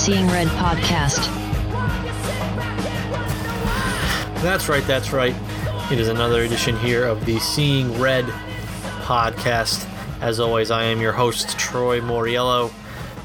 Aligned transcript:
Seeing 0.00 0.28
Red 0.28 0.48
podcast. 0.48 1.26
That's 4.40 4.66
right, 4.66 4.82
that's 4.86 5.12
right. 5.12 5.34
It 5.92 6.00
is 6.00 6.08
another 6.08 6.40
edition 6.40 6.74
here 6.78 7.04
of 7.04 7.26
the 7.26 7.38
Seeing 7.38 8.00
Red 8.00 8.24
podcast. 9.02 9.86
As 10.22 10.40
always, 10.40 10.70
I 10.70 10.84
am 10.84 11.02
your 11.02 11.12
host, 11.12 11.58
Troy 11.58 12.00
Moriello, 12.00 12.72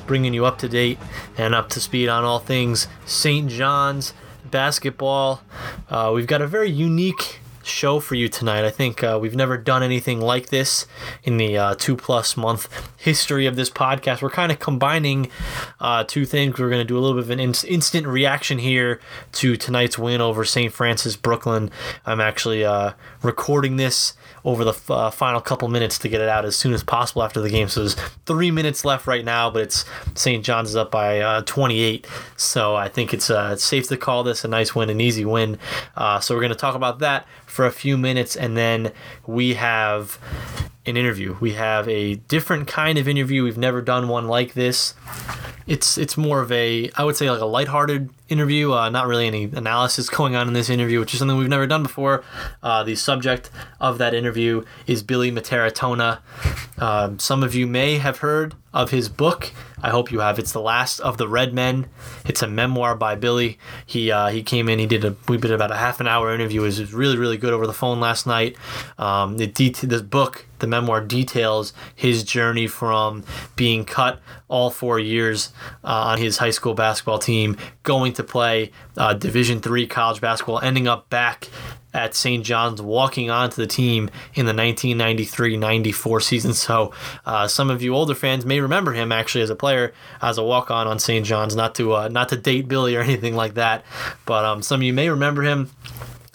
bringing 0.06 0.34
you 0.34 0.46
up 0.46 0.58
to 0.60 0.68
date 0.68 1.00
and 1.38 1.56
up 1.56 1.70
to 1.70 1.80
speed 1.80 2.10
on 2.10 2.26
all 2.26 2.40
things 2.40 2.90
St. 3.06 3.50
John's 3.50 4.14
basketball. 4.52 5.44
Uh, 5.90 6.12
we've 6.14 6.28
got 6.28 6.42
a 6.42 6.48
very 6.48 6.70
unique 6.70 7.40
show 7.66 8.00
for 8.00 8.16
you 8.16 8.30
tonight. 8.30 8.64
I 8.64 8.70
think 8.70 9.04
uh, 9.04 9.18
we've 9.22 9.36
never 9.36 9.58
done 9.58 9.84
anything 9.84 10.22
like 10.22 10.50
this 10.50 10.86
in 11.24 11.38
the 11.38 11.58
uh, 11.58 11.76
two 11.76 11.96
plus 11.96 12.38
month 12.38 12.70
history 12.98 13.46
of 13.46 13.56
this 13.56 13.70
podcast. 13.70 14.22
We're 14.22 14.30
kind 14.30 14.52
of 14.52 14.60
combining 14.60 15.30
uh, 15.80 16.04
two 16.04 16.26
things. 16.26 16.60
We're 16.60 16.70
going 16.70 16.82
to 16.82 16.86
do 16.86 16.98
a 16.98 17.02
little 17.02 17.16
bit 17.16 17.24
of 17.24 17.30
an 17.32 17.40
in- 17.40 17.54
instant 17.68 18.08
reaction 18.08 18.60
here 18.60 19.00
to 19.34 19.56
tonight's 19.58 19.98
win 19.98 20.22
over 20.22 20.46
St. 20.46 20.72
Francis 20.72 21.16
Brooklyn. 21.16 21.72
I'm 22.06 22.22
actually 22.22 22.64
uh, 22.64 22.94
recording 23.22 23.78
this 23.78 24.14
over 24.46 24.64
the 24.64 24.94
uh, 24.94 25.10
final 25.10 25.42
couple 25.42 25.68
minutes 25.68 25.98
to 26.00 26.08
get 26.08 26.22
it 26.22 26.30
out 26.30 26.46
as 26.46 26.56
soon 26.56 26.72
as 26.72 26.84
possible 26.84 27.24
after 27.24 27.42
the 27.42 27.50
game. 27.50 27.68
So 27.68 27.82
there's 27.82 27.96
three 28.26 28.52
minutes 28.52 28.86
left 28.86 29.08
right 29.08 29.26
now, 29.26 29.50
but 29.50 29.64
it's 29.64 29.86
St. 30.14 30.46
John's 30.46 30.70
is 30.70 30.76
up 30.76 30.92
by 30.92 31.20
uh, 31.20 31.42
28. 31.42 32.08
So 32.38 32.76
I 32.76 32.88
think 32.88 33.14
it's, 33.14 33.30
uh, 33.30 33.56
safe 33.56 33.88
to 33.88 33.98
call 33.98 34.24
this 34.24 34.46
a 34.46 34.48
nice 34.48 34.76
win, 34.76 34.90
an 34.92 35.02
easy 35.02 35.26
win. 35.26 35.58
Uh, 35.98 36.20
so 36.20 36.36
we're 36.36 36.42
going 36.42 36.52
to 36.52 36.58
talk 36.58 36.76
about 36.76 37.00
that 37.00 37.26
for 37.48 37.66
a 37.66 37.72
few 37.72 37.98
minutes, 37.98 38.36
and 38.36 38.56
then 38.56 38.92
we 39.26 39.56
have 39.56 40.20
an 40.86 40.96
interview. 40.98 41.36
We 41.40 41.54
have 41.54 41.90
a 41.90 42.16
different 42.16 42.68
kind 42.68 42.98
of 43.00 43.08
interview. 43.08 43.44
We've 43.44 43.58
never 43.58 43.82
done 43.82 44.08
one 44.08 44.28
like 44.28 44.54
this. 44.54 44.94
It's 45.68 45.98
it's 45.98 46.16
more 46.16 46.42
of 46.42 46.52
a 46.52 46.92
I 46.96 47.04
would 47.04 47.16
say 47.16 47.30
like 47.30 47.42
a 47.42 47.46
lighthearted 47.46 48.10
interview. 48.30 48.74
Uh, 48.74 48.90
not 48.90 49.08
really 49.08 49.28
any 49.28 49.46
analysis 49.46 50.10
going 50.18 50.36
on 50.36 50.48
in 50.48 50.54
this 50.54 50.70
interview, 50.70 51.00
which 51.00 51.14
is 51.14 51.20
something 51.20 51.38
we've 51.38 51.48
never 51.50 51.68
done 51.68 51.84
before. 51.84 52.24
Uh, 52.62 52.84
the 52.84 52.96
subject 52.96 53.50
of 53.80 53.98
that 53.98 54.14
interview 54.14 54.64
is 54.88 55.04
Billy 55.04 55.32
Mitaritonna. 55.32 56.20
Um, 56.78 57.20
some 57.20 57.44
of 57.44 57.56
you 57.56 57.68
may 57.68 57.98
have 57.98 58.20
heard 58.20 58.56
of 58.74 58.92
his 58.92 59.10
book. 59.10 59.52
I 59.86 59.92
hope 59.92 60.12
you 60.12 60.20
have. 60.22 60.40
It's 60.40 60.52
the 60.52 60.62
last 60.62 61.00
of 61.00 61.20
the 61.20 61.28
Redmen. 61.28 61.86
It's 62.26 62.42
a 62.42 62.48
memoir 62.48 62.96
by 62.96 63.14
Billy. 63.14 63.60
He 63.86 64.10
uh, 64.12 64.30
he 64.30 64.42
came 64.42 64.68
in. 64.68 64.80
He 64.80 64.88
did 64.88 65.06
a 65.06 65.16
we 65.28 65.38
did 65.38 65.52
about 65.52 65.70
a 65.70 65.76
half 65.76 66.00
an 66.00 66.08
hour 66.08 66.34
interview. 66.34 66.62
It 66.62 66.66
was 66.66 66.92
really 66.92 67.18
really 67.18 67.38
good 67.38 67.54
over 67.54 67.68
the 67.68 67.74
phone 67.74 68.00
last 68.00 68.26
night. 68.26 68.58
Um, 68.98 69.40
it 69.40 69.54
det- 69.54 69.76
this 69.84 70.02
book 70.02 70.48
the 70.58 70.66
memoir 70.66 71.02
details 71.02 71.72
his 71.94 72.24
journey 72.24 72.66
from 72.66 73.24
being 73.56 73.86
cut 73.86 74.22
all 74.48 74.72
four 74.72 74.98
years 74.98 75.52
uh, 75.84 75.88
on 76.12 76.18
his 76.18 76.38
high 76.38 76.50
school 76.50 76.74
basketball 76.74 77.20
team, 77.20 77.56
going 77.84 78.14
to 78.14 78.24
play 78.24 78.72
uh, 78.98 79.14
Division 79.14 79.60
three 79.60 79.86
college 79.86 80.20
basketball, 80.20 80.60
ending 80.62 80.88
up 80.88 81.10
back 81.12 81.50
at 81.96 82.14
St. 82.14 82.44
John's, 82.46 82.82
walking 82.82 83.30
onto 83.30 83.56
the 83.56 83.66
team 83.66 84.10
in 84.34 84.46
the 84.46 84.52
1993-94 84.52 86.22
season. 86.22 86.54
So 86.54 86.92
uh, 87.26 87.48
some 87.48 87.70
of 87.70 87.82
you 87.82 87.96
older 87.96 88.14
fans 88.14 88.46
may 88.46 88.60
remember 88.60 88.92
him 88.92 89.12
actually 89.12 89.42
as 89.42 89.50
a 89.50 89.56
player, 89.56 89.94
as 90.22 90.38
a 90.38 90.44
walk-on 90.44 90.88
on 90.88 91.00
St. 91.00 91.26
John's. 91.26 91.56
Not 91.56 91.76
to 91.76 91.96
uh, 91.96 92.08
not 92.10 92.30
to 92.30 92.38
date 92.38 92.68
Billy 92.68 92.96
or 92.96 93.02
anything 93.12 93.36
like 93.36 93.54
that, 93.54 93.86
but 94.26 94.44
um, 94.44 94.62
some 94.62 94.82
of 94.82 94.84
you 94.84 94.94
may 94.94 95.10
remember 95.10 95.42
him. 95.42 95.72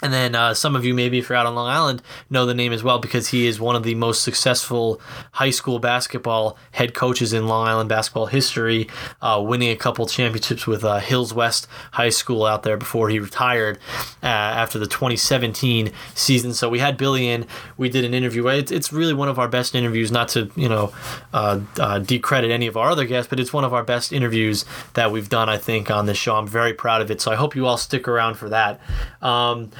And 0.01 0.11
then 0.11 0.35
uh, 0.35 0.53
some 0.53 0.75
of 0.75 0.83
you, 0.83 0.93
maybe 0.93 1.19
if 1.19 1.29
you're 1.29 1.37
out 1.37 1.45
on 1.45 1.55
Long 1.55 1.67
Island, 1.67 2.01
know 2.29 2.45
the 2.45 2.53
name 2.53 2.73
as 2.73 2.83
well 2.83 2.99
because 2.99 3.29
he 3.29 3.45
is 3.45 3.59
one 3.59 3.75
of 3.75 3.83
the 3.83 3.95
most 3.95 4.23
successful 4.23 4.99
high 5.33 5.49
school 5.51 5.79
basketball 5.79 6.57
head 6.71 6.93
coaches 6.93 7.33
in 7.33 7.47
Long 7.47 7.67
Island 7.67 7.89
basketball 7.89 8.25
history, 8.25 8.87
uh, 9.21 9.41
winning 9.45 9.69
a 9.69 9.75
couple 9.75 10.05
championships 10.07 10.65
with 10.65 10.83
uh, 10.83 10.99
Hills 10.99 11.33
West 11.33 11.67
High 11.93 12.09
School 12.09 12.45
out 12.45 12.63
there 12.63 12.77
before 12.77 13.09
he 13.09 13.19
retired 13.19 13.77
uh, 14.23 14.27
after 14.27 14.79
the 14.79 14.87
2017 14.87 15.91
season. 16.15 16.53
So 16.53 16.69
we 16.69 16.79
had 16.79 16.97
Billy 16.97 17.27
in. 17.27 17.45
We 17.77 17.89
did 17.89 18.03
an 18.03 18.13
interview. 18.13 18.47
It's, 18.47 18.71
it's 18.71 18.91
really 18.91 19.13
one 19.13 19.29
of 19.29 19.37
our 19.37 19.47
best 19.47 19.75
interviews. 19.75 20.11
Not 20.11 20.29
to 20.29 20.51
you 20.55 20.69
know 20.69 20.93
uh, 21.33 21.59
uh, 21.79 21.99
decredit 21.99 22.51
any 22.51 22.67
of 22.67 22.75
our 22.75 22.89
other 22.89 23.05
guests, 23.05 23.29
but 23.29 23.39
it's 23.39 23.53
one 23.53 23.63
of 23.63 23.73
our 23.73 23.83
best 23.83 24.11
interviews 24.11 24.65
that 24.93 25.11
we've 25.11 25.29
done. 25.29 25.49
I 25.49 25.57
think 25.57 25.91
on 25.91 26.05
this 26.05 26.17
show. 26.17 26.35
I'm 26.35 26.47
very 26.47 26.73
proud 26.73 27.01
of 27.01 27.11
it. 27.11 27.21
So 27.21 27.31
I 27.31 27.35
hope 27.35 27.55
you 27.55 27.65
all 27.67 27.77
stick 27.77 28.07
around 28.07 28.35
for 28.35 28.49
that. 28.49 28.79
Um, 29.21 29.71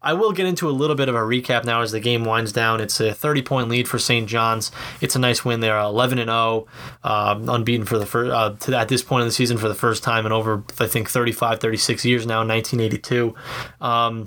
I 0.00 0.12
will 0.14 0.32
get 0.32 0.46
into 0.46 0.68
a 0.68 0.70
little 0.70 0.94
bit 0.94 1.08
of 1.08 1.16
a 1.16 1.18
recap 1.18 1.64
now 1.64 1.82
as 1.82 1.90
the 1.90 1.98
game 1.98 2.24
winds 2.24 2.52
down. 2.52 2.80
It's 2.80 3.00
a 3.00 3.12
30 3.12 3.42
point 3.42 3.68
lead 3.68 3.88
for 3.88 3.98
St. 3.98 4.28
John's. 4.28 4.70
It's 5.00 5.16
a 5.16 5.18
nice 5.18 5.44
win. 5.44 5.60
They're 5.60 5.78
11 5.78 6.18
and 6.18 6.28
0, 6.28 6.66
um, 7.02 7.48
unbeaten 7.48 7.84
for 7.84 7.98
the 7.98 8.06
first 8.06 8.30
uh, 8.30 8.54
to, 8.60 8.78
at 8.78 8.88
this 8.88 9.02
point 9.02 9.22
in 9.22 9.28
the 9.28 9.32
season 9.32 9.58
for 9.58 9.68
the 9.68 9.74
first 9.74 10.04
time 10.04 10.24
in 10.24 10.30
over 10.30 10.62
I 10.78 10.86
think 10.86 11.10
35, 11.10 11.58
36 11.58 12.04
years 12.04 12.26
now. 12.26 12.38
1982. 12.46 13.34
Um, 13.80 14.26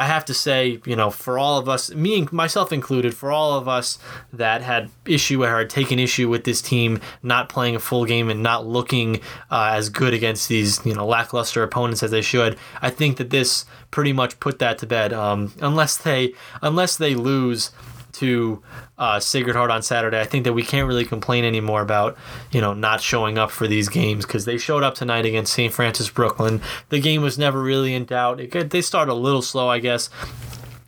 I 0.00 0.06
have 0.06 0.24
to 0.24 0.34
say, 0.34 0.80
you 0.86 0.96
know, 0.96 1.10
for 1.10 1.38
all 1.38 1.58
of 1.58 1.68
us, 1.68 1.92
me 1.92 2.18
and 2.18 2.32
myself 2.32 2.72
included, 2.72 3.14
for 3.14 3.30
all 3.30 3.58
of 3.58 3.68
us 3.68 3.98
that 4.32 4.62
had 4.62 4.88
issue 5.04 5.44
or 5.44 5.58
had 5.58 5.68
taken 5.68 5.98
issue 5.98 6.26
with 6.26 6.44
this 6.44 6.62
team 6.62 7.00
not 7.22 7.50
playing 7.50 7.76
a 7.76 7.80
full 7.80 8.06
game 8.06 8.30
and 8.30 8.42
not 8.42 8.66
looking 8.66 9.16
uh, 9.50 9.72
as 9.74 9.90
good 9.90 10.14
against 10.14 10.48
these, 10.48 10.80
you 10.86 10.94
know, 10.94 11.06
lackluster 11.06 11.62
opponents 11.62 12.02
as 12.02 12.12
they 12.12 12.22
should, 12.22 12.56
I 12.80 12.88
think 12.88 13.18
that 13.18 13.28
this 13.28 13.66
pretty 13.90 14.14
much 14.14 14.40
put 14.40 14.58
that 14.60 14.78
to 14.78 14.86
bed. 14.86 15.12
Um, 15.12 15.52
unless 15.60 15.98
they, 15.98 16.32
unless 16.62 16.96
they 16.96 17.14
lose 17.14 17.70
to 18.14 18.62
uh, 18.98 19.20
Sacred 19.20 19.56
Heart 19.56 19.70
on 19.70 19.82
Saturday, 19.82 20.20
I 20.20 20.24
think 20.24 20.44
that 20.44 20.52
we 20.52 20.62
can't 20.62 20.86
really 20.86 21.04
complain 21.04 21.44
anymore 21.44 21.82
about 21.82 22.16
you 22.50 22.60
know 22.60 22.74
not 22.74 23.00
showing 23.00 23.38
up 23.38 23.50
for 23.50 23.66
these 23.66 23.88
games 23.88 24.26
because 24.26 24.44
they 24.44 24.58
showed 24.58 24.82
up 24.82 24.94
tonight 24.94 25.26
against 25.26 25.52
St. 25.52 25.72
Francis 25.72 26.10
Brooklyn. 26.10 26.60
The 26.88 27.00
game 27.00 27.22
was 27.22 27.38
never 27.38 27.62
really 27.62 27.94
in 27.94 28.04
doubt. 28.04 28.40
It, 28.40 28.70
they 28.70 28.82
started 28.82 29.12
a 29.12 29.14
little 29.14 29.42
slow, 29.42 29.68
I 29.68 29.78
guess. 29.78 30.10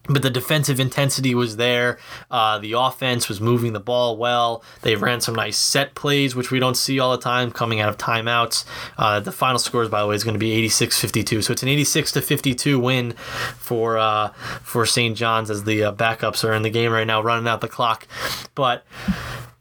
But 0.08 0.22
the 0.22 0.30
defensive 0.30 0.80
intensity 0.80 1.32
was 1.34 1.56
there. 1.56 1.98
Uh, 2.30 2.58
the 2.58 2.72
offense 2.72 3.28
was 3.28 3.40
moving 3.40 3.72
the 3.72 3.80
ball 3.80 4.16
well. 4.16 4.64
They 4.80 4.96
ran 4.96 5.20
some 5.20 5.34
nice 5.34 5.56
set 5.56 5.94
plays, 5.94 6.34
which 6.34 6.50
we 6.50 6.58
don't 6.58 6.76
see 6.76 6.98
all 6.98 7.12
the 7.12 7.22
time 7.22 7.52
coming 7.52 7.80
out 7.80 7.88
of 7.88 7.98
timeouts. 7.98 8.64
Uh, 8.98 9.20
the 9.20 9.30
final 9.30 9.60
scores, 9.60 9.88
by 9.88 10.00
the 10.00 10.08
way, 10.08 10.16
is 10.16 10.24
going 10.24 10.34
to 10.34 10.40
be 10.40 10.68
86-52. 10.68 11.44
So 11.44 11.52
it's 11.52 11.62
an 11.62 11.68
86 11.68 12.12
to 12.12 12.20
52 12.20 12.80
win 12.80 13.12
for 13.12 13.96
uh, 13.96 14.28
for 14.62 14.84
St. 14.86 15.16
John's 15.16 15.50
as 15.50 15.64
the 15.64 15.84
uh, 15.84 15.92
backups 15.92 16.42
are 16.42 16.52
in 16.52 16.62
the 16.62 16.70
game 16.70 16.90
right 16.90 17.06
now, 17.06 17.22
running 17.22 17.46
out 17.46 17.60
the 17.60 17.68
clock. 17.68 18.08
But 18.56 18.84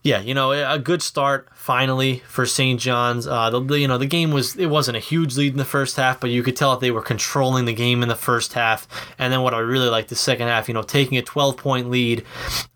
yeah, 0.03 0.19
you 0.19 0.33
know, 0.33 0.51
a 0.51 0.79
good 0.79 1.03
start 1.03 1.47
finally 1.53 2.23
for 2.25 2.47
St. 2.47 2.79
John's. 2.79 3.27
Uh, 3.27 3.51
the 3.51 3.75
you 3.75 3.87
know 3.87 3.99
the 3.99 4.07
game 4.07 4.31
was 4.31 4.55
it 4.55 4.65
wasn't 4.65 4.97
a 4.97 4.99
huge 4.99 5.37
lead 5.37 5.51
in 5.51 5.59
the 5.59 5.65
first 5.65 5.95
half, 5.95 6.19
but 6.19 6.31
you 6.31 6.41
could 6.41 6.55
tell 6.55 6.71
that 6.71 6.79
they 6.79 6.89
were 6.89 7.03
controlling 7.03 7.65
the 7.65 7.73
game 7.73 8.01
in 8.01 8.09
the 8.09 8.15
first 8.15 8.53
half. 8.53 8.87
And 9.19 9.31
then 9.31 9.43
what 9.43 9.53
I 9.53 9.59
really 9.59 9.89
liked 9.89 10.09
the 10.09 10.15
second 10.15 10.47
half, 10.47 10.67
you 10.67 10.73
know, 10.73 10.81
taking 10.81 11.19
a 11.19 11.21
12 11.21 11.55
point 11.55 11.91
lead 11.91 12.25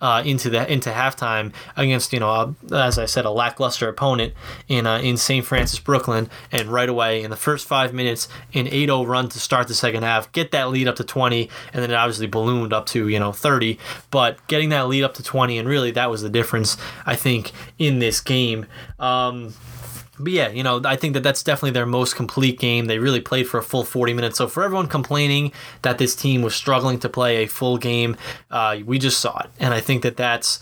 uh, 0.01 0.21
into 0.23 0.51
the 0.51 0.71
into 0.71 0.91
halftime 0.91 1.51
against 1.75 2.13
you 2.13 2.19
know 2.19 2.29
a, 2.29 2.75
as 2.75 2.99
I 2.99 3.05
said 3.05 3.25
a 3.25 3.31
lackluster 3.31 3.89
opponent 3.89 4.35
in 4.67 4.85
uh, 4.85 4.99
in 4.99 5.17
St. 5.17 5.43
Francis 5.43 5.79
Brooklyn, 5.79 6.29
and 6.51 6.69
right 6.69 6.89
away 6.89 7.23
in 7.23 7.31
the 7.31 7.35
first 7.35 7.67
five 7.67 7.91
minutes 7.91 8.27
an 8.53 8.67
8-0 8.67 9.07
run 9.07 9.29
to 9.29 9.39
start 9.39 9.67
the 9.67 9.73
second 9.73 10.03
half, 10.03 10.31
get 10.31 10.51
that 10.51 10.69
lead 10.69 10.87
up 10.87 10.97
to 10.97 11.03
20, 11.03 11.49
and 11.73 11.81
then 11.81 11.89
it 11.89 11.95
obviously 11.95 12.27
ballooned 12.27 12.71
up 12.71 12.85
to 12.87 13.07
you 13.07 13.19
know 13.19 13.31
30. 13.31 13.79
But 14.11 14.45
getting 14.45 14.69
that 14.69 14.87
lead 14.87 15.03
up 15.03 15.15
to 15.15 15.23
20, 15.23 15.57
and 15.57 15.67
really 15.67 15.89
that 15.89 16.11
was 16.11 16.21
the 16.21 16.29
difference 16.29 16.77
think 17.15 17.51
in 17.77 17.99
this 17.99 18.21
game. 18.21 18.65
Um, 18.99 19.53
but 20.17 20.31
yeah, 20.31 20.49
you 20.49 20.63
know, 20.63 20.81
I 20.85 20.95
think 20.95 21.13
that 21.13 21.23
that's 21.23 21.43
definitely 21.43 21.71
their 21.71 21.85
most 21.85 22.15
complete 22.15 22.59
game. 22.59 22.85
They 22.85 22.99
really 22.99 23.21
played 23.21 23.47
for 23.47 23.57
a 23.57 23.63
full 23.63 23.83
40 23.83 24.13
minutes. 24.13 24.37
So 24.37 24.47
for 24.47 24.63
everyone 24.63 24.87
complaining 24.87 25.51
that 25.81 25.97
this 25.97 26.15
team 26.15 26.41
was 26.41 26.55
struggling 26.55 26.99
to 26.99 27.09
play 27.09 27.43
a 27.43 27.47
full 27.47 27.77
game, 27.77 28.15
uh, 28.49 28.77
we 28.85 28.97
just 28.97 29.19
saw 29.19 29.39
it. 29.39 29.49
And 29.59 29.73
I 29.73 29.81
think 29.81 30.03
that 30.03 30.17
that's. 30.17 30.59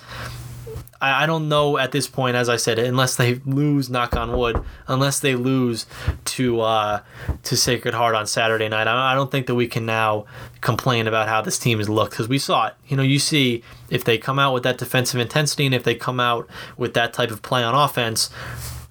I, 1.03 1.23
I 1.23 1.25
don't 1.25 1.49
know 1.49 1.77
at 1.77 1.91
this 1.91 2.07
point, 2.07 2.35
as 2.35 2.47
I 2.47 2.55
said, 2.55 2.79
unless 2.79 3.17
they 3.17 3.35
lose, 3.45 3.89
knock 3.89 4.15
on 4.15 4.31
wood, 4.37 4.63
unless 4.87 5.19
they 5.19 5.35
lose 5.35 5.85
to 6.25 6.61
uh, 6.61 7.01
to 7.43 7.57
Sacred 7.57 7.93
Heart 7.93 8.15
on 8.15 8.25
Saturday 8.25 8.69
night, 8.69 8.87
I, 8.87 9.11
I 9.11 9.15
don't 9.15 9.29
think 9.29 9.47
that 9.47 9.55
we 9.55 9.67
can 9.67 9.85
now 9.85 10.25
complain 10.61 11.07
about 11.07 11.27
how 11.27 11.41
this 11.41 11.59
team 11.59 11.79
has 11.79 11.89
looked 11.89 12.11
because 12.11 12.29
we 12.29 12.39
saw 12.39 12.67
it. 12.67 12.73
You 12.87 12.95
know, 12.95 13.03
you 13.03 13.19
see 13.19 13.63
if 13.89 14.05
they 14.05 14.17
come 14.17 14.39
out 14.39 14.53
with 14.53 14.63
that 14.63 14.77
defensive 14.77 15.19
intensity 15.19 15.65
and 15.65 15.75
if 15.75 15.83
they 15.83 15.95
come 15.95 16.19
out 16.19 16.49
with 16.77 16.93
that 16.93 17.13
type 17.13 17.31
of 17.31 17.41
play 17.41 17.63
on 17.63 17.75
offense, 17.75 18.29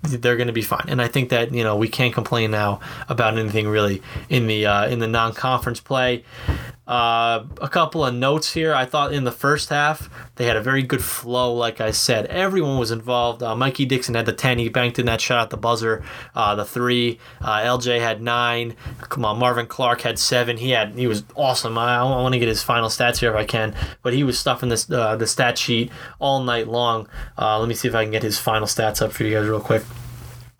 they're 0.02 0.36
going 0.36 0.48
to 0.48 0.52
be 0.52 0.62
fine. 0.62 0.84
And 0.88 1.00
I 1.00 1.08
think 1.08 1.30
that 1.30 1.52
you 1.52 1.64
know 1.64 1.76
we 1.76 1.88
can't 1.88 2.12
complain 2.12 2.50
now 2.50 2.80
about 3.08 3.38
anything 3.38 3.68
really 3.68 4.02
in 4.28 4.46
the 4.46 4.66
uh, 4.66 4.86
in 4.88 4.98
the 4.98 5.08
non-conference 5.08 5.80
play. 5.80 6.24
Uh, 6.86 7.44
a 7.60 7.68
couple 7.68 8.04
of 8.04 8.12
notes 8.12 8.54
here. 8.54 8.74
I 8.74 8.84
thought 8.86 9.12
in 9.12 9.22
the 9.22 9.30
first 9.30 9.68
half 9.68 10.10
they 10.34 10.46
had 10.46 10.56
a 10.56 10.60
very 10.60 10.82
good 10.82 11.02
flow. 11.02 11.54
Like 11.54 11.80
I 11.80 11.92
said, 11.92 12.26
everyone 12.26 12.78
was 12.78 12.90
involved. 12.90 13.42
Uh, 13.42 13.54
Mikey 13.54 13.84
Dixon 13.84 14.16
had 14.16 14.26
the 14.26 14.32
ten. 14.32 14.58
He 14.58 14.68
banked 14.68 14.98
in 14.98 15.06
that 15.06 15.20
shot 15.20 15.42
at 15.42 15.50
the 15.50 15.56
buzzer. 15.56 16.04
Uh, 16.34 16.56
the 16.56 16.64
three. 16.64 17.20
Uh, 17.40 17.60
LJ 17.60 18.00
had 18.00 18.20
nine. 18.20 18.74
Come 19.00 19.24
on, 19.24 19.38
Marvin 19.38 19.66
Clark 19.66 20.00
had 20.00 20.18
seven. 20.18 20.56
He 20.56 20.70
had 20.70 20.94
he 20.98 21.06
was 21.06 21.22
awesome. 21.36 21.78
I, 21.78 21.98
I 21.98 22.02
want 22.02 22.32
to 22.32 22.40
get 22.40 22.48
his 22.48 22.62
final 22.62 22.88
stats 22.88 23.18
here 23.18 23.30
if 23.30 23.36
I 23.36 23.44
can, 23.44 23.76
but 24.02 24.12
he 24.12 24.24
was 24.24 24.38
stuffing 24.38 24.68
this 24.68 24.90
uh, 24.90 25.14
the 25.14 25.26
stat 25.26 25.58
sheet 25.58 25.92
all 26.18 26.42
night 26.42 26.66
long. 26.66 27.08
Let 27.38 27.68
me 27.68 27.74
see 27.74 27.86
if 27.86 27.94
I 27.94 28.04
can 28.04 28.12
get 28.12 28.24
his 28.24 28.38
final 28.38 28.66
stats 28.66 29.00
up 29.00 29.12
for 29.12 29.22
you 29.22 29.38
guys 29.38 29.48
real 29.48 29.60
quick. 29.60 29.84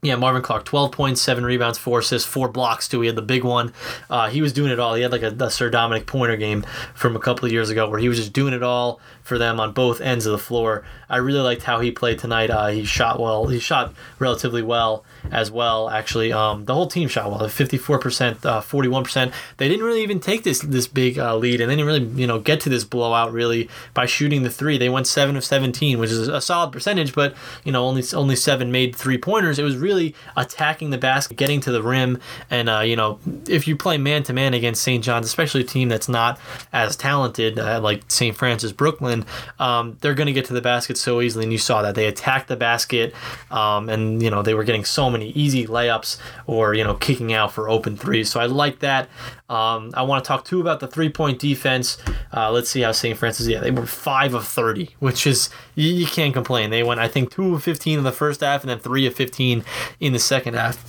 Yeah, 0.04 0.16
Marvin 0.16 0.42
Clark, 0.42 0.64
12 0.64 0.90
points, 0.90 1.22
7 1.22 1.44
rebounds, 1.44 1.78
4 1.78 2.00
assists, 2.00 2.26
4 2.26 2.48
blocks, 2.48 2.88
too. 2.88 3.02
He 3.02 3.06
had 3.06 3.14
the 3.14 3.22
big 3.22 3.44
one. 3.44 3.72
Uh, 4.10 4.28
he 4.28 4.42
was 4.42 4.52
doing 4.52 4.72
it 4.72 4.80
all. 4.80 4.94
He 4.94 5.02
had 5.02 5.12
like 5.12 5.22
a, 5.22 5.28
a 5.38 5.48
Sir 5.48 5.70
Dominic 5.70 6.06
Pointer 6.08 6.36
game 6.36 6.66
from 6.92 7.14
a 7.14 7.20
couple 7.20 7.46
of 7.46 7.52
years 7.52 7.70
ago 7.70 7.88
where 7.88 8.00
he 8.00 8.08
was 8.08 8.18
just 8.18 8.32
doing 8.32 8.52
it 8.52 8.64
all 8.64 8.98
for 9.22 9.38
them 9.38 9.60
on 9.60 9.70
both 9.70 10.00
ends 10.00 10.26
of 10.26 10.32
the 10.32 10.38
floor. 10.38 10.84
I 11.08 11.18
really 11.18 11.38
liked 11.38 11.62
how 11.62 11.78
he 11.78 11.92
played 11.92 12.18
tonight. 12.18 12.50
Uh, 12.50 12.66
he 12.68 12.84
shot 12.84 13.20
well. 13.20 13.46
He 13.46 13.60
shot 13.60 13.94
relatively 14.18 14.62
well 14.62 15.04
as 15.30 15.52
well, 15.52 15.88
actually. 15.88 16.32
Um, 16.32 16.64
the 16.64 16.74
whole 16.74 16.88
team 16.88 17.06
shot 17.06 17.30
well, 17.30 17.38
54%, 17.38 18.44
uh, 18.44 18.60
41%. 18.60 19.32
They 19.58 19.68
didn't 19.68 19.84
really 19.84 20.02
even 20.02 20.18
take 20.18 20.42
this 20.42 20.62
this 20.62 20.88
big 20.88 21.18
uh, 21.18 21.36
lead 21.36 21.60
and 21.60 21.70
they 21.70 21.76
didn't 21.76 21.86
really, 21.86 22.20
you 22.20 22.26
know, 22.26 22.40
get 22.40 22.58
to 22.62 22.68
this 22.68 22.82
blowout 22.82 23.32
really 23.32 23.68
by 23.94 24.06
shooting 24.06 24.42
the 24.42 24.50
three. 24.50 24.78
They 24.78 24.88
went 24.88 25.06
7 25.06 25.36
of 25.36 25.44
17, 25.44 26.00
which 26.00 26.10
is 26.10 26.26
a 26.26 26.40
solid 26.40 26.72
percentage, 26.72 27.14
but, 27.14 27.36
you 27.62 27.70
know, 27.70 27.84
only 27.86 28.02
only 28.14 28.34
7 28.34 28.72
made 28.72 28.96
three-pointers. 28.96 29.60
It 29.60 29.62
was 29.62 29.76
really 29.76 29.91
really 29.92 30.14
attacking 30.36 30.90
the 30.90 30.98
basket, 30.98 31.36
getting 31.36 31.60
to 31.60 31.72
the 31.72 31.82
rim, 31.82 32.18
and 32.50 32.68
uh, 32.68 32.80
you 32.80 32.96
know 32.96 33.18
if 33.48 33.68
you 33.68 33.76
play 33.76 33.98
man 33.98 34.22
to 34.24 34.32
man 34.32 34.54
against 34.54 34.82
St. 34.82 35.02
John's, 35.04 35.26
especially 35.26 35.60
a 35.62 35.64
team 35.64 35.88
that's 35.88 36.08
not 36.08 36.40
as 36.72 36.96
talented 36.96 37.58
uh, 37.58 37.80
like 37.80 38.02
St. 38.08 38.36
Francis 38.36 38.72
Brooklyn, 38.72 39.24
um, 39.58 39.96
they're 40.00 40.14
going 40.14 40.26
to 40.26 40.32
get 40.32 40.46
to 40.46 40.52
the 40.52 40.60
basket 40.60 40.96
so 40.96 41.20
easily, 41.20 41.44
and 41.44 41.52
you 41.52 41.58
saw 41.58 41.82
that 41.82 41.94
they 41.94 42.06
attacked 42.06 42.48
the 42.48 42.56
basket, 42.56 43.14
um, 43.50 43.88
and 43.88 44.22
you 44.22 44.30
know 44.30 44.42
they 44.42 44.54
were 44.54 44.64
getting 44.64 44.84
so 44.84 45.10
many 45.10 45.30
easy 45.30 45.66
layups 45.66 46.18
or 46.46 46.74
you 46.74 46.84
know 46.84 46.94
kicking 46.94 47.32
out 47.32 47.52
for 47.52 47.68
open 47.68 47.96
threes. 47.96 48.30
So 48.30 48.40
I 48.40 48.46
like 48.46 48.80
that. 48.80 49.08
Um, 49.52 49.90
I 49.92 50.02
want 50.02 50.24
to 50.24 50.28
talk 50.28 50.46
too 50.46 50.62
about 50.62 50.80
the 50.80 50.86
three 50.86 51.10
point 51.10 51.38
defense. 51.38 51.98
Uh, 52.34 52.50
let's 52.50 52.70
see 52.70 52.80
how 52.80 52.92
St. 52.92 53.18
Francis. 53.18 53.46
Yeah, 53.46 53.60
they 53.60 53.70
were 53.70 53.84
five 53.84 54.32
of 54.32 54.48
thirty, 54.48 54.96
which 54.98 55.26
is 55.26 55.50
you, 55.74 55.92
you, 55.92 56.06
can't 56.06 56.32
complain. 56.32 56.70
They 56.70 56.82
went 56.82 57.00
I 57.00 57.08
think 57.08 57.30
two 57.30 57.54
of 57.54 57.62
fifteen 57.62 57.98
in 57.98 58.04
the 58.04 58.12
first 58.12 58.40
half 58.40 58.62
and 58.62 58.70
then 58.70 58.78
three 58.78 59.06
of 59.06 59.14
fifteen 59.14 59.62
in 60.00 60.14
the 60.14 60.18
second 60.18 60.54
half. 60.54 60.82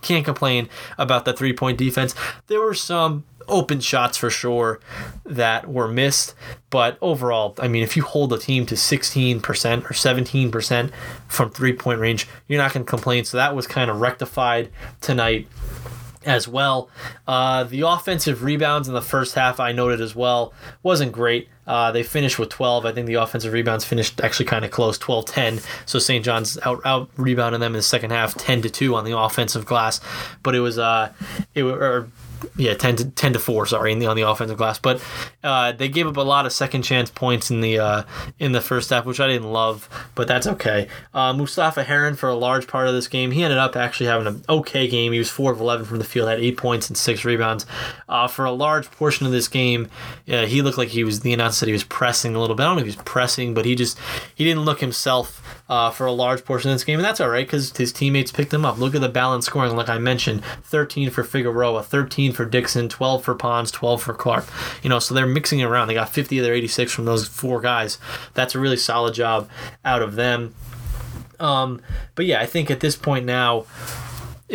Can't 0.00 0.24
complain 0.24 0.68
about 0.96 1.24
the 1.24 1.32
three 1.32 1.52
point 1.52 1.76
defense. 1.76 2.14
There 2.46 2.60
were 2.60 2.74
some 2.74 3.24
open 3.48 3.80
shots 3.80 4.16
for 4.16 4.30
sure 4.30 4.78
that 5.24 5.68
were 5.68 5.88
missed. 5.88 6.34
But 6.70 6.96
overall, 7.02 7.54
I 7.58 7.66
mean, 7.66 7.82
if 7.82 7.96
you 7.96 8.04
hold 8.04 8.32
a 8.32 8.38
team 8.38 8.64
to 8.66 8.74
16% 8.74 9.38
or 9.42 9.92
17% 9.92 10.90
from 11.28 11.50
three 11.50 11.72
point 11.72 11.98
range, 11.98 12.28
you're 12.46 12.62
not 12.62 12.72
going 12.72 12.86
to 12.86 12.88
complain. 12.88 13.24
So 13.24 13.36
that 13.38 13.56
was 13.56 13.66
kind 13.66 13.90
of 13.90 14.00
rectified 14.00 14.70
tonight 15.00 15.48
as 16.26 16.48
well. 16.48 16.88
Uh, 17.26 17.64
the 17.64 17.82
offensive 17.82 18.42
rebounds 18.42 18.88
in 18.88 18.94
the 18.94 19.02
first 19.02 19.34
half, 19.34 19.60
I 19.60 19.72
noted 19.72 20.00
as 20.00 20.14
well, 20.14 20.52
wasn't 20.82 21.12
great. 21.12 21.48
Uh, 21.66 21.90
they 21.92 22.02
finished 22.02 22.38
with 22.38 22.50
12. 22.50 22.84
I 22.84 22.92
think 22.92 23.06
the 23.06 23.14
offensive 23.14 23.52
rebounds 23.52 23.84
finished 23.84 24.20
actually 24.20 24.46
kind 24.46 24.64
of 24.64 24.70
close, 24.70 24.98
12 24.98 25.24
10. 25.24 25.60
So 25.86 25.98
St. 25.98 26.24
John's 26.24 26.58
out, 26.62 26.80
out 26.84 27.08
rebounding 27.16 27.60
them 27.60 27.72
in 27.72 27.78
the 27.78 27.82
second 27.82 28.10
half, 28.10 28.34
10 28.34 28.62
to 28.62 28.70
2 28.70 28.94
on 28.94 29.04
the 29.04 29.16
offensive 29.16 29.64
glass. 29.64 30.00
But 30.42 30.54
it 30.54 30.60
was, 30.60 30.78
uh, 30.78 31.12
it 31.54 31.62
or 31.62 32.08
yeah, 32.56 32.74
10 32.74 32.96
to 32.96 33.10
10 33.10 33.32
to 33.34 33.38
4, 33.38 33.66
sorry, 33.66 33.92
in 33.92 33.98
the, 33.98 34.06
on 34.06 34.16
the 34.16 34.22
offensive 34.22 34.56
glass. 34.56 34.78
But 34.78 35.02
uh, 35.42 35.72
they 35.72 35.88
gave 35.88 36.06
up 36.06 36.16
a 36.16 36.22
lot 36.22 36.46
of 36.46 36.52
second 36.52 36.82
chance 36.82 37.10
points 37.10 37.50
in 37.50 37.60
the 37.60 37.78
uh, 37.78 38.02
in 38.38 38.52
the 38.52 38.60
first 38.60 38.90
half, 38.90 39.06
which 39.06 39.20
I 39.20 39.26
didn't 39.26 39.52
love, 39.52 39.88
but 40.14 40.28
that's 40.28 40.46
okay. 40.46 40.88
Uh, 41.12 41.32
Mustapha 41.32 41.84
Heron 41.84 42.14
for 42.14 42.28
a 42.28 42.34
large 42.34 42.66
part 42.66 42.86
of 42.86 42.94
this 42.94 43.08
game, 43.08 43.30
he 43.30 43.42
ended 43.42 43.58
up 43.58 43.76
actually 43.76 44.06
having 44.06 44.26
an 44.26 44.42
okay 44.48 44.86
game. 44.88 45.12
He 45.12 45.18
was 45.18 45.30
4 45.30 45.52
of 45.52 45.60
11 45.60 45.86
from 45.86 45.98
the 45.98 46.04
field, 46.04 46.28
had 46.28 46.40
8 46.40 46.56
points 46.56 46.88
and 46.88 46.96
6 46.96 47.24
rebounds. 47.24 47.66
Uh, 48.08 48.28
for 48.28 48.44
a 48.44 48.52
large 48.52 48.90
portion 48.90 49.26
of 49.26 49.32
this 49.32 49.48
game, 49.48 49.88
he 50.26 50.62
looked 50.62 50.78
like 50.78 50.88
he 50.88 51.04
was 51.04 51.20
the 51.20 51.32
announcer 51.32 51.54
said 51.54 51.68
he 51.68 51.72
was 51.72 51.84
pressing 51.84 52.34
a 52.34 52.40
little 52.40 52.56
bit. 52.56 52.64
I 52.64 52.66
don't 52.66 52.76
know 52.76 52.80
if 52.80 52.86
he 52.86 52.96
was 52.96 53.04
pressing, 53.04 53.54
but 53.54 53.64
he 53.64 53.74
just 53.74 53.98
he 54.34 54.44
didn't 54.44 54.64
look 54.64 54.80
himself 54.80 55.42
uh, 55.68 55.90
for 55.90 56.06
a 56.06 56.12
large 56.12 56.44
portion 56.44 56.70
of 56.70 56.74
this 56.74 56.84
game, 56.84 56.98
and 56.98 57.04
that's 57.04 57.20
all 57.20 57.28
right 57.28 57.46
because 57.46 57.74
his 57.76 57.92
teammates 57.92 58.30
picked 58.30 58.52
him 58.52 58.64
up. 58.64 58.78
Look 58.78 58.94
at 58.94 59.00
the 59.00 59.08
balanced 59.08 59.46
scoring, 59.46 59.74
like 59.76 59.88
I 59.88 59.98
mentioned: 59.98 60.44
13 60.64 61.10
for 61.10 61.24
Figueroa, 61.24 61.82
13 61.82 62.32
for 62.32 62.44
Dixon, 62.44 62.88
12 62.88 63.24
for 63.24 63.34
Ponds, 63.34 63.70
12 63.70 64.02
for 64.02 64.14
Clark. 64.14 64.46
You 64.82 64.90
know, 64.90 64.98
so 64.98 65.14
they're 65.14 65.26
mixing 65.26 65.60
it 65.60 65.64
around. 65.64 65.88
They 65.88 65.94
got 65.94 66.10
50 66.10 66.38
of 66.38 66.44
their 66.44 66.54
86 66.54 66.92
from 66.92 67.06
those 67.06 67.26
four 67.26 67.60
guys. 67.60 67.98
That's 68.34 68.54
a 68.54 68.58
really 68.58 68.76
solid 68.76 69.14
job 69.14 69.48
out 69.84 70.02
of 70.02 70.16
them. 70.16 70.54
Um, 71.40 71.80
but 72.14 72.26
yeah, 72.26 72.40
I 72.40 72.46
think 72.46 72.70
at 72.70 72.80
this 72.80 72.96
point 72.96 73.24
now, 73.24 73.66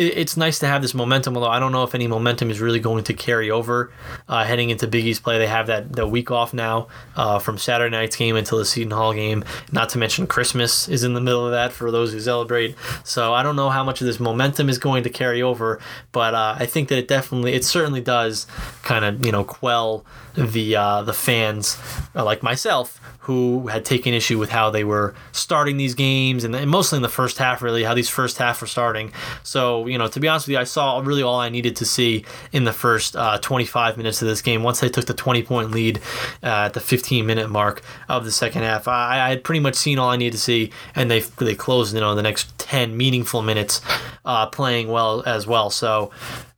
it's 0.00 0.36
nice 0.36 0.58
to 0.60 0.66
have 0.66 0.80
this 0.80 0.94
momentum. 0.94 1.36
Although 1.36 1.50
I 1.50 1.60
don't 1.60 1.72
know 1.72 1.84
if 1.84 1.94
any 1.94 2.06
momentum 2.06 2.50
is 2.50 2.60
really 2.60 2.80
going 2.80 3.04
to 3.04 3.14
carry 3.14 3.50
over 3.50 3.92
uh, 4.28 4.44
heading 4.44 4.70
into 4.70 4.86
Big 4.86 5.04
East 5.04 5.22
play. 5.22 5.38
They 5.38 5.46
have 5.46 5.66
that 5.66 5.92
the 5.92 6.06
week 6.06 6.30
off 6.30 6.54
now 6.54 6.88
uh, 7.16 7.38
from 7.38 7.58
Saturday 7.58 7.94
night's 7.94 8.16
game 8.16 8.34
until 8.36 8.58
the 8.58 8.64
Seton 8.64 8.92
Hall 8.92 9.12
game. 9.12 9.44
Not 9.72 9.90
to 9.90 9.98
mention 9.98 10.26
Christmas 10.26 10.88
is 10.88 11.04
in 11.04 11.12
the 11.12 11.20
middle 11.20 11.44
of 11.44 11.52
that 11.52 11.72
for 11.72 11.90
those 11.90 12.12
who 12.12 12.20
celebrate. 12.20 12.76
So 13.04 13.34
I 13.34 13.42
don't 13.42 13.56
know 13.56 13.68
how 13.68 13.84
much 13.84 14.00
of 14.00 14.06
this 14.06 14.18
momentum 14.18 14.68
is 14.70 14.78
going 14.78 15.02
to 15.04 15.10
carry 15.10 15.42
over, 15.42 15.78
but 16.12 16.34
uh, 16.34 16.56
I 16.58 16.66
think 16.66 16.88
that 16.88 16.98
it 16.98 17.06
definitely, 17.08 17.52
it 17.52 17.64
certainly 17.64 18.00
does 18.00 18.46
kind 18.82 19.04
of 19.04 19.24
you 19.24 19.32
know 19.32 19.44
quell 19.44 20.04
the 20.34 20.76
uh, 20.76 21.02
the 21.02 21.12
fans 21.12 21.78
uh, 22.14 22.24
like 22.24 22.42
myself 22.42 23.00
who 23.20 23.68
had 23.68 23.84
taken 23.84 24.14
issue 24.14 24.38
with 24.38 24.50
how 24.50 24.70
they 24.70 24.82
were 24.82 25.14
starting 25.30 25.76
these 25.76 25.94
games 25.94 26.42
and, 26.42 26.54
and, 26.56 26.70
mostly 26.70 26.96
in 26.96 27.02
the 27.02 27.08
first 27.08 27.38
half 27.38 27.62
really 27.62 27.84
how 27.84 27.94
these 27.94 28.08
first 28.08 28.38
half 28.38 28.60
were 28.60 28.66
starting. 28.66 29.12
So 29.42 29.86
you 29.86 29.98
know 29.98 30.08
to 30.08 30.20
be 30.20 30.28
honest 30.28 30.46
with 30.46 30.54
you 30.54 30.58
i 30.58 30.64
saw 30.64 31.00
really 31.00 31.22
all 31.22 31.38
i 31.38 31.48
needed 31.48 31.76
to 31.76 31.84
see 31.84 32.24
in 32.52 32.64
the 32.64 32.72
first 32.72 33.16
uh, 33.16 33.38
25 33.38 33.96
minutes 33.96 34.22
of 34.22 34.28
this 34.28 34.42
game. 34.42 34.62
Once 34.62 34.80
they 34.80 34.88
took 34.88 35.06
the 35.06 35.14
20 35.14 35.42
point 35.42 35.70
lead 35.70 35.98
uh, 36.42 36.66
at 36.66 36.74
the 36.74 36.80
15 36.80 37.26
minute 37.26 37.50
mark 37.50 37.82
of 38.08 38.24
the 38.24 38.32
second 38.32 38.62
half 38.62 38.88
I, 38.88 39.26
I, 39.26 39.28
had 39.30 39.44
pretty 39.44 39.60
much 39.60 39.74
seen 39.74 39.98
all 39.98 40.10
i 40.10 40.16
needed 40.16 40.32
to 40.32 40.38
see 40.38 40.72
and 40.94 41.10
they 41.10 41.20
they 41.20 41.54
closed 41.54 41.94
you 41.94 42.00
know 42.00 42.14
the 42.14 42.22
next 42.22 42.56
10 42.58 42.96
meaningful 42.96 43.42
minutes 43.42 43.80
uh, 44.24 44.46
playing 44.46 44.88
well 44.88 45.22
as 45.26 45.46
well. 45.46 45.70
So 45.70 46.10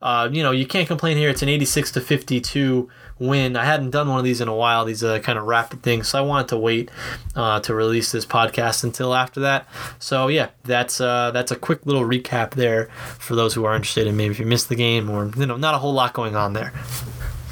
you 0.03 0.43
know 0.43 0.51
you 0.51 0.67
can't 0.67 0.89
complain 0.89 1.17
here. 1.17 1.31
It's 1.31 1.43
an 1.43 1.49
86 1.49 1.93
to 1.93 2.01
52 2.01 2.89
win. 3.19 3.57
I 3.57 3.65
hadn't 3.65 3.91
done 3.91 4.09
one 4.09 4.19
of 4.19 4.25
these 4.25 4.41
in 4.41 4.49
a 4.49 4.55
while, 4.55 4.85
these 4.85 5.05
uh, 5.05 5.19
kind 5.21 5.39
of 5.39 5.47
rapid 5.47 5.83
things, 5.83 6.09
so 6.09 6.19
I 6.19 6.23
wanted 6.23 6.49
to 6.49 6.59
wait 6.59 6.91
uh, 7.37 7.61
to 7.61 7.75
release 7.75 8.13
this 8.13 8.27
podcast 8.27 8.85
until 8.85 9.15
after 9.15 9.41
that. 9.41 9.67
So 9.99 10.29
yeah, 10.29 10.51
that's 10.65 11.01
uh, 11.01 11.31
that's 11.33 11.51
a 11.51 11.57
quick 11.57 11.87
little 11.87 12.05
recap 12.05 12.53
there 12.53 12.87
for 13.19 13.35
those 13.35 13.55
who 13.55 13.65
are 13.65 13.75
interested 13.75 14.07
in 14.07 14.17
maybe 14.17 14.33
if 14.33 14.41
you 14.41 14.47
missed 14.47 14.69
the 14.69 14.77
game 14.77 15.11
or 15.11 15.31
you 15.37 15.47
know 15.47 15.57
not 15.57 15.75
a 15.75 15.79
whole 15.79 15.93
lot 15.93 16.13
going 16.13 16.37
on 16.37 16.53
there. 16.53 16.73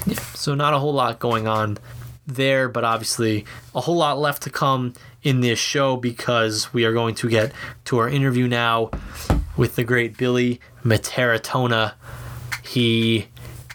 Yeah, 0.07 0.21
so 0.35 0.55
not 0.55 0.75
a 0.75 0.79
whole 0.79 0.95
lot 0.95 1.19
going 1.19 1.47
on 1.47 1.79
there, 2.27 2.69
but 2.69 2.85
obviously 2.85 3.45
a 3.75 3.81
whole 3.81 3.97
lot 3.97 4.19
left 4.19 4.43
to 4.43 4.51
come 4.51 4.95
in 5.23 5.41
this 5.41 5.59
show 5.59 5.97
because 5.97 6.73
we 6.73 6.85
are 6.85 6.93
going 6.93 7.15
to 7.17 7.29
get 7.29 7.53
to 7.85 7.99
our 7.99 8.09
interview 8.09 8.49
now 8.49 8.91
with 9.57 9.77
the 9.77 9.85
great 9.85 10.17
Billy 10.17 10.61
Mitaritonna. 10.85 11.93
He 12.65 13.27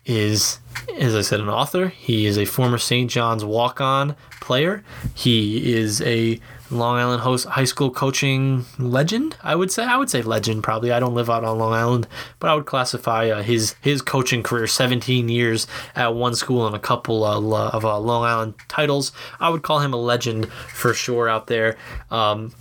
is 0.05 0.59
as 0.97 1.15
I 1.15 1.21
said, 1.21 1.39
an 1.39 1.49
author. 1.49 1.87
He 1.87 2.25
is 2.25 2.37
a 2.37 2.45
former 2.45 2.77
St. 2.77 3.09
John's 3.09 3.43
walk 3.43 3.81
on 3.81 4.15
player. 4.41 4.83
He 5.13 5.73
is 5.73 6.01
a 6.01 6.39
Long 6.71 6.97
Island 6.97 7.21
host, 7.21 7.45
high 7.45 7.65
school 7.65 7.91
coaching 7.91 8.65
legend. 8.79 9.37
I 9.43 9.55
would 9.55 9.71
say. 9.71 9.83
I 9.83 9.97
would 9.97 10.09
say 10.09 10.21
legend. 10.21 10.63
Probably. 10.63 10.91
I 10.91 10.99
don't 10.99 11.13
live 11.13 11.29
out 11.29 11.43
on 11.43 11.57
Long 11.59 11.73
Island, 11.73 12.07
but 12.39 12.49
I 12.49 12.55
would 12.55 12.65
classify 12.65 13.29
uh, 13.29 13.43
his 13.43 13.75
his 13.81 14.01
coaching 14.01 14.41
career, 14.41 14.67
17 14.67 15.29
years 15.29 15.67
at 15.95 16.15
one 16.15 16.35
school 16.35 16.65
and 16.65 16.75
a 16.75 16.79
couple 16.79 17.23
uh, 17.23 17.69
of 17.69 17.85
uh, 17.85 17.99
Long 17.99 18.23
Island 18.23 18.55
titles. 18.67 19.11
I 19.39 19.49
would 19.49 19.63
call 19.63 19.79
him 19.79 19.93
a 19.93 19.97
legend 19.97 20.47
for 20.51 20.93
sure 20.93 21.29
out 21.29 21.47
there. 21.47 21.77
Um, 22.09 22.53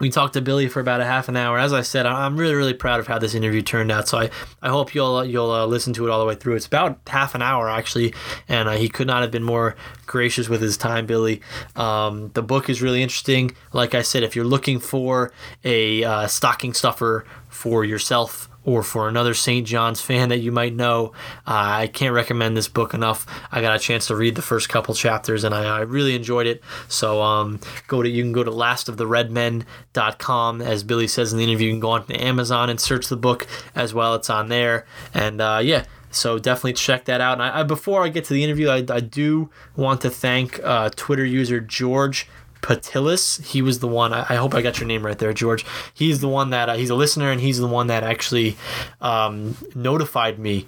we 0.00 0.10
talked 0.10 0.34
to 0.34 0.40
Billy 0.40 0.68
for 0.68 0.80
about 0.80 1.00
a 1.00 1.04
half 1.04 1.28
an 1.28 1.36
hour. 1.36 1.58
As 1.58 1.72
I 1.72 1.82
said, 1.82 2.06
I'm 2.06 2.36
really, 2.36 2.54
really 2.54 2.74
proud 2.74 3.00
of 3.00 3.06
how 3.06 3.18
this 3.18 3.34
interview 3.34 3.62
turned 3.62 3.90
out. 3.90 4.08
So 4.08 4.18
I, 4.18 4.30
I 4.62 4.68
hope 4.68 4.94
you'll 4.94 5.24
you'll 5.24 5.50
uh, 5.50 5.66
listen 5.66 5.92
to 5.94 6.06
it 6.06 6.10
all 6.10 6.20
the 6.20 6.26
way 6.26 6.34
through. 6.34 6.56
It's 6.56 6.66
about 6.66 6.98
half 7.06 7.34
an 7.34 7.42
hour 7.42 7.68
actually, 7.68 8.14
and 8.48 8.68
uh, 8.68 8.72
he 8.72 8.88
could 8.88 9.06
not 9.06 9.22
have 9.22 9.30
been 9.30 9.42
more 9.42 9.76
gracious 10.06 10.48
with 10.48 10.62
his 10.62 10.76
time, 10.76 11.06
Billy. 11.06 11.40
Um, 11.76 12.30
the 12.34 12.42
book 12.42 12.68
is 12.68 12.82
really 12.82 13.02
interesting. 13.02 13.52
Like 13.72 13.94
I 13.94 14.02
said, 14.02 14.22
if 14.22 14.36
you're 14.36 14.44
looking 14.44 14.78
for 14.78 15.32
a 15.64 16.04
uh, 16.04 16.26
stocking 16.26 16.74
stuffer 16.74 17.24
for 17.48 17.84
yourself 17.84 18.47
or 18.68 18.82
for 18.82 19.08
another 19.08 19.32
St. 19.32 19.66
John's 19.66 20.02
fan 20.02 20.28
that 20.28 20.40
you 20.40 20.52
might 20.52 20.74
know, 20.74 21.12
uh, 21.46 21.80
I 21.80 21.86
can't 21.86 22.12
recommend 22.12 22.54
this 22.54 22.68
book 22.68 22.92
enough. 22.92 23.24
I 23.50 23.62
got 23.62 23.74
a 23.74 23.78
chance 23.78 24.08
to 24.08 24.14
read 24.14 24.34
the 24.34 24.42
first 24.42 24.68
couple 24.68 24.94
chapters 24.94 25.42
and 25.42 25.54
I, 25.54 25.78
I 25.78 25.80
really 25.80 26.14
enjoyed 26.14 26.46
it. 26.46 26.62
So 26.86 27.22
um, 27.22 27.60
go 27.86 28.02
to 28.02 28.08
you 28.08 28.22
can 28.22 28.32
go 28.32 28.44
to 28.44 28.50
lastoftheredmen.com 28.50 30.60
as 30.60 30.82
Billy 30.82 31.08
says 31.08 31.32
in 31.32 31.38
the 31.38 31.44
interview. 31.44 31.68
You 31.68 31.72
can 31.72 31.80
go 31.80 31.90
on 31.90 32.06
to 32.08 32.22
Amazon 32.22 32.68
and 32.68 32.78
search 32.78 33.08
the 33.08 33.16
book 33.16 33.46
as 33.74 33.94
well. 33.94 34.14
It's 34.14 34.28
on 34.28 34.50
there. 34.50 34.84
And 35.14 35.40
uh, 35.40 35.62
yeah, 35.64 35.86
So 36.10 36.38
definitely 36.38 36.74
check 36.74 37.06
that 37.06 37.22
out. 37.22 37.34
And 37.34 37.42
I, 37.42 37.60
I, 37.60 37.62
before 37.62 38.02
I 38.02 38.08
get 38.08 38.26
to 38.26 38.34
the 38.34 38.44
interview, 38.44 38.68
I, 38.68 38.84
I 38.90 39.00
do 39.00 39.48
want 39.76 40.02
to 40.02 40.10
thank 40.10 40.60
uh, 40.62 40.90
Twitter 40.94 41.24
user 41.24 41.60
George 41.60 42.28
Patilis. 42.62 43.42
He 43.44 43.62
was 43.62 43.80
the 43.80 43.88
one. 43.88 44.12
I, 44.12 44.26
I, 44.28 44.36
hope 44.36 44.54
I 44.54 44.62
got 44.62 44.78
your 44.78 44.86
name 44.86 45.04
right 45.04 45.18
there, 45.18 45.32
George. 45.32 45.64
He's 45.94 46.20
the 46.20 46.28
one 46.28 46.50
that 46.50 46.68
uh, 46.68 46.74
he's 46.74 46.90
a 46.90 46.94
listener, 46.94 47.30
and 47.30 47.40
he's 47.40 47.58
the 47.58 47.66
one 47.66 47.86
that 47.88 48.02
actually 48.02 48.56
um, 49.00 49.56
notified 49.74 50.38
me 50.38 50.66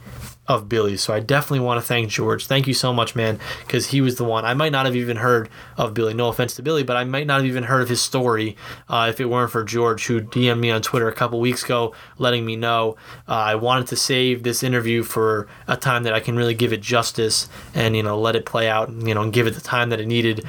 of 0.51 0.69
Billy. 0.69 0.97
So 0.97 1.15
I 1.15 1.21
definitely 1.21 1.65
want 1.65 1.81
to 1.81 1.87
thank 1.87 2.11
George. 2.11 2.49
Thank 2.49 2.67
you 2.67 2.75
so 2.75 2.93
much, 2.93 3.15
man, 3.15 3.39
because 3.61 3.87
he 3.87 4.01
was 4.01 4.17
the 4.17 4.25
one. 4.25 4.45
I 4.45 4.53
might 4.53 4.73
not 4.73 4.85
have 4.85 4.97
even 4.97 5.19
heard 5.19 5.49
of 5.77 5.95
Billy. 5.95 6.13
No 6.13 6.27
offense 6.27 6.57
to 6.57 6.63
Billy, 6.63 6.83
but 6.83 6.97
I 6.97 7.05
might 7.05 7.29
not 7.29 7.37
have 7.37 7.47
even 7.47 7.63
heard 7.63 7.83
of 7.83 7.89
his 7.89 8.03
story 8.03 8.57
uh, 8.89 9.07
if 9.09 9.21
it 9.21 9.27
weren't 9.27 9.53
for 9.53 9.63
George, 9.63 10.07
who 10.07 10.21
DM'd 10.21 10.61
me 10.61 10.73
on 10.73 10.83
Twitter 10.83 11.07
a 11.07 11.15
couple 11.15 11.39
weeks 11.39 11.63
ago, 11.63 11.95
letting 12.19 12.45
me 12.45 12.57
know 12.57 12.97
uh, 13.29 13.35
I 13.35 13.55
wanted 13.55 13.87
to 13.89 13.97
save 13.97 14.43
this 14.43 14.65
interview 14.65 15.05
for 15.05 15.47
a 15.69 15.77
time 15.77 16.03
that 16.03 16.15
I 16.15 16.19
can 16.19 16.35
really 16.35 16.55
give 16.55 16.73
it 16.73 16.81
justice 16.81 17.49
and 17.73 17.95
you 17.95 18.03
know 18.03 18.21
let 18.21 18.35
it 18.35 18.45
play 18.45 18.69
out, 18.69 18.89
and, 18.89 19.07
you 19.07 19.15
know, 19.15 19.23
and 19.23 19.33
give 19.33 19.47
it 19.47 19.55
the 19.55 19.61
time 19.61 19.91
that 19.91 20.01
it 20.01 20.09
needed 20.09 20.45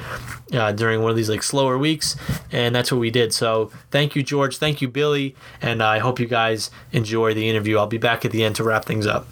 uh, 0.52 0.72
during 0.72 1.00
one 1.02 1.12
of 1.12 1.16
these 1.16 1.30
like 1.30 1.44
slower 1.44 1.78
weeks, 1.78 2.16
and 2.50 2.74
that's 2.74 2.90
what 2.90 2.98
we 2.98 3.12
did. 3.12 3.32
So 3.32 3.70
thank 3.92 4.16
you, 4.16 4.24
George. 4.24 4.56
Thank 4.56 4.82
you, 4.82 4.88
Billy, 4.88 5.36
and 5.60 5.80
I 5.80 6.00
hope 6.00 6.18
you 6.18 6.26
guys 6.26 6.72
enjoy 6.90 7.34
the 7.34 7.48
interview. 7.48 7.78
I'll 7.78 7.86
be 7.86 7.98
back 7.98 8.24
at 8.24 8.32
the 8.32 8.42
end 8.42 8.56
to 8.56 8.64
wrap 8.64 8.84
things 8.84 9.06
up. 9.06 9.28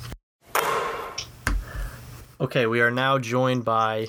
Okay, 2.40 2.64
we 2.64 2.80
are 2.80 2.90
now 2.90 3.18
joined 3.18 3.66
by 3.66 4.06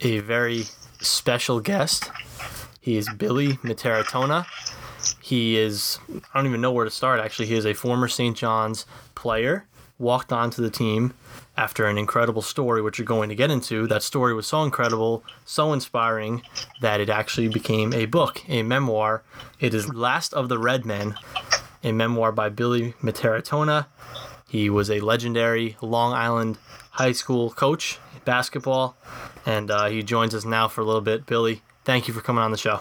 a 0.00 0.20
very 0.20 0.64
special 1.02 1.60
guest. 1.60 2.10
He 2.80 2.96
is 2.96 3.06
Billy 3.18 3.58
Mitaritonna. 3.58 4.46
He 5.20 5.58
is, 5.58 5.98
I 6.32 6.38
don't 6.38 6.46
even 6.46 6.62
know 6.62 6.72
where 6.72 6.86
to 6.86 6.90
start 6.90 7.20
actually. 7.20 7.44
He 7.44 7.56
is 7.56 7.66
a 7.66 7.74
former 7.74 8.08
St. 8.08 8.34
John's 8.34 8.86
player, 9.14 9.66
walked 9.98 10.32
onto 10.32 10.62
the 10.62 10.70
team 10.70 11.12
after 11.58 11.84
an 11.84 11.98
incredible 11.98 12.40
story, 12.40 12.80
which 12.80 12.98
you're 12.98 13.04
going 13.04 13.28
to 13.28 13.34
get 13.34 13.50
into. 13.50 13.86
That 13.86 14.02
story 14.02 14.32
was 14.32 14.46
so 14.46 14.62
incredible, 14.62 15.22
so 15.44 15.74
inspiring, 15.74 16.40
that 16.80 17.02
it 17.02 17.10
actually 17.10 17.48
became 17.48 17.92
a 17.92 18.06
book, 18.06 18.48
a 18.48 18.62
memoir. 18.62 19.22
It 19.60 19.74
is 19.74 19.92
Last 19.92 20.32
of 20.32 20.48
the 20.48 20.56
Redmen, 20.56 21.16
a 21.82 21.92
memoir 21.92 22.32
by 22.32 22.48
Billy 22.48 22.94
Mitaritonna. 23.02 23.88
He 24.54 24.70
was 24.70 24.88
a 24.88 25.00
legendary 25.00 25.76
Long 25.80 26.12
Island 26.12 26.58
high 26.92 27.10
school 27.10 27.50
coach 27.50 27.98
basketball, 28.24 28.96
and 29.44 29.68
uh, 29.68 29.86
he 29.86 30.04
joins 30.04 30.32
us 30.32 30.44
now 30.44 30.68
for 30.68 30.80
a 30.80 30.84
little 30.84 31.00
bit. 31.00 31.26
Billy, 31.26 31.62
thank 31.82 32.06
you 32.06 32.14
for 32.14 32.20
coming 32.20 32.44
on 32.44 32.52
the 32.52 32.56
show. 32.56 32.78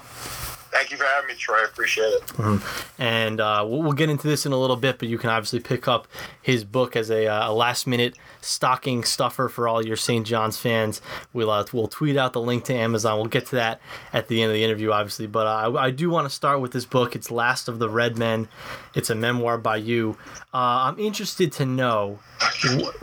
Thank 0.83 0.91
you 0.91 0.97
for 0.97 1.05
having 1.05 1.29
me, 1.29 1.35
Troy. 1.35 1.59
I 1.59 1.63
appreciate 1.63 2.07
it. 2.07 2.25
Mm-hmm. 2.27 3.01
And 3.01 3.39
uh, 3.39 3.65
we'll, 3.65 3.83
we'll, 3.83 3.93
get 3.93 4.09
into 4.09 4.27
this 4.27 4.45
in 4.45 4.51
a 4.51 4.57
little 4.57 4.75
bit, 4.75 4.99
but 4.99 5.07
you 5.07 5.17
can 5.17 5.29
obviously 5.29 5.61
pick 5.61 5.87
up 5.87 6.09
his 6.41 6.65
book 6.65 6.97
as 6.97 7.09
a, 7.09 7.25
uh, 7.25 7.51
a 7.51 7.53
last 7.53 7.87
minute 7.87 8.17
stocking 8.41 9.05
stuffer 9.05 9.47
for 9.47 9.65
all 9.65 9.85
your 9.85 9.95
St. 9.95 10.27
John's 10.27 10.57
fans. 10.57 11.01
We'll, 11.31 11.49
uh, 11.49 11.63
we'll 11.71 11.87
tweet 11.87 12.17
out 12.17 12.33
the 12.33 12.41
link 12.41 12.65
to 12.65 12.73
Amazon. 12.73 13.17
We'll 13.17 13.27
get 13.27 13.45
to 13.45 13.55
that 13.55 13.79
at 14.11 14.27
the 14.27 14.41
end 14.41 14.51
of 14.51 14.55
the 14.55 14.63
interview, 14.65 14.91
obviously. 14.91 15.25
But 15.25 15.47
uh, 15.47 15.71
I, 15.71 15.85
I, 15.85 15.91
do 15.91 16.09
want 16.09 16.25
to 16.25 16.29
start 16.29 16.59
with 16.59 16.73
this 16.73 16.83
book. 16.83 17.15
It's 17.15 17.31
Last 17.31 17.69
of 17.69 17.79
the 17.79 17.87
Redmen, 17.87 18.49
it's 18.93 19.09
a 19.09 19.15
memoir 19.15 19.57
by 19.57 19.77
you. 19.77 20.17
Uh, 20.53 20.91
I'm 20.91 20.99
interested 20.99 21.53
to 21.53 21.65
know 21.65 22.19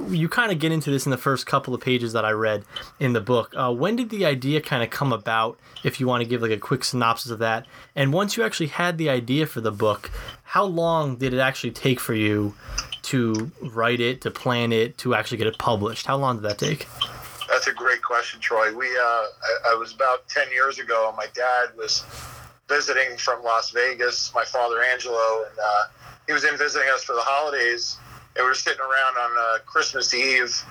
you 0.09 0.29
kind 0.29 0.53
of 0.53 0.59
get 0.59 0.73
into 0.73 0.91
this 0.91 1.07
in 1.07 1.11
the 1.11 1.19
first 1.19 1.47
couple 1.47 1.75
of 1.75 1.81
pages 1.81 2.13
that 2.13 2.25
I 2.25 2.31
read 2.31 2.65
in 2.99 3.13
the 3.13 3.21
book. 3.21 3.53
Uh, 3.57 3.73
when 3.73 3.97
did 3.97 4.11
the 4.11 4.25
idea 4.25 4.61
kind 4.61 4.83
of 4.83 4.91
come 4.91 5.13
about? 5.13 5.59
If 5.83 5.99
you 5.99 6.07
want 6.07 6.23
to 6.23 6.29
give 6.29 6.43
like 6.43 6.51
a 6.51 6.59
quick 6.59 6.85
synopsis 6.85 7.31
of 7.31 7.39
that, 7.41 7.67
and 7.95 8.13
once 8.13 8.37
you 8.37 8.43
actually 8.43 8.69
had 8.69 8.99
the 8.99 9.09
idea 9.09 9.47
for 9.47 9.61
the 9.61 9.73
book, 9.73 10.11
how 10.45 10.65
long 10.65 11.17
did 11.17 11.35
it 11.35 11.39
actually 11.39 11.73
take 11.73 12.01
for 12.01 12.15
you 12.15 12.55
to 13.03 13.51
write 13.63 14.01
it, 14.01 14.21
to 14.23 14.31
plan 14.31 14.73
it, 14.73 14.99
to 14.99 15.15
actually 15.15 15.39
get 15.39 15.47
it 15.47 15.59
published? 15.59 16.07
How 16.07 16.17
long 16.17 16.37
did 16.37 16.45
that 16.45 16.59
take? 16.59 16.87
That's 17.49 17.67
a 17.67 17.73
great 17.73 18.03
question, 18.03 18.41
Troy. 18.41 18.75
We, 18.75 18.87
uh, 18.87 19.01
I, 19.01 19.27
I 19.73 19.75
was 19.75 19.93
about 19.93 20.29
ten 20.29 20.51
years 20.53 20.79
ago. 20.79 21.13
My 21.17 21.27
dad 21.35 21.77
was 21.77 22.05
visiting 22.69 23.17
from 23.17 23.43
Las 23.43 23.71
Vegas. 23.71 24.33
My 24.35 24.45
father 24.45 24.83
Angelo, 24.93 25.45
and 25.49 25.59
uh, 25.59 25.83
he 26.27 26.33
was 26.33 26.45
in 26.45 26.57
visiting 26.57 26.89
us 26.91 27.03
for 27.03 27.15
the 27.15 27.23
holidays 27.23 27.99
and 28.37 28.45
we 28.45 28.49
were 28.49 28.55
sitting 28.55 28.81
around 28.81 29.17
on 29.19 29.31
uh, 29.39 29.59
Christmas 29.67 30.15
Eve, 30.15 30.65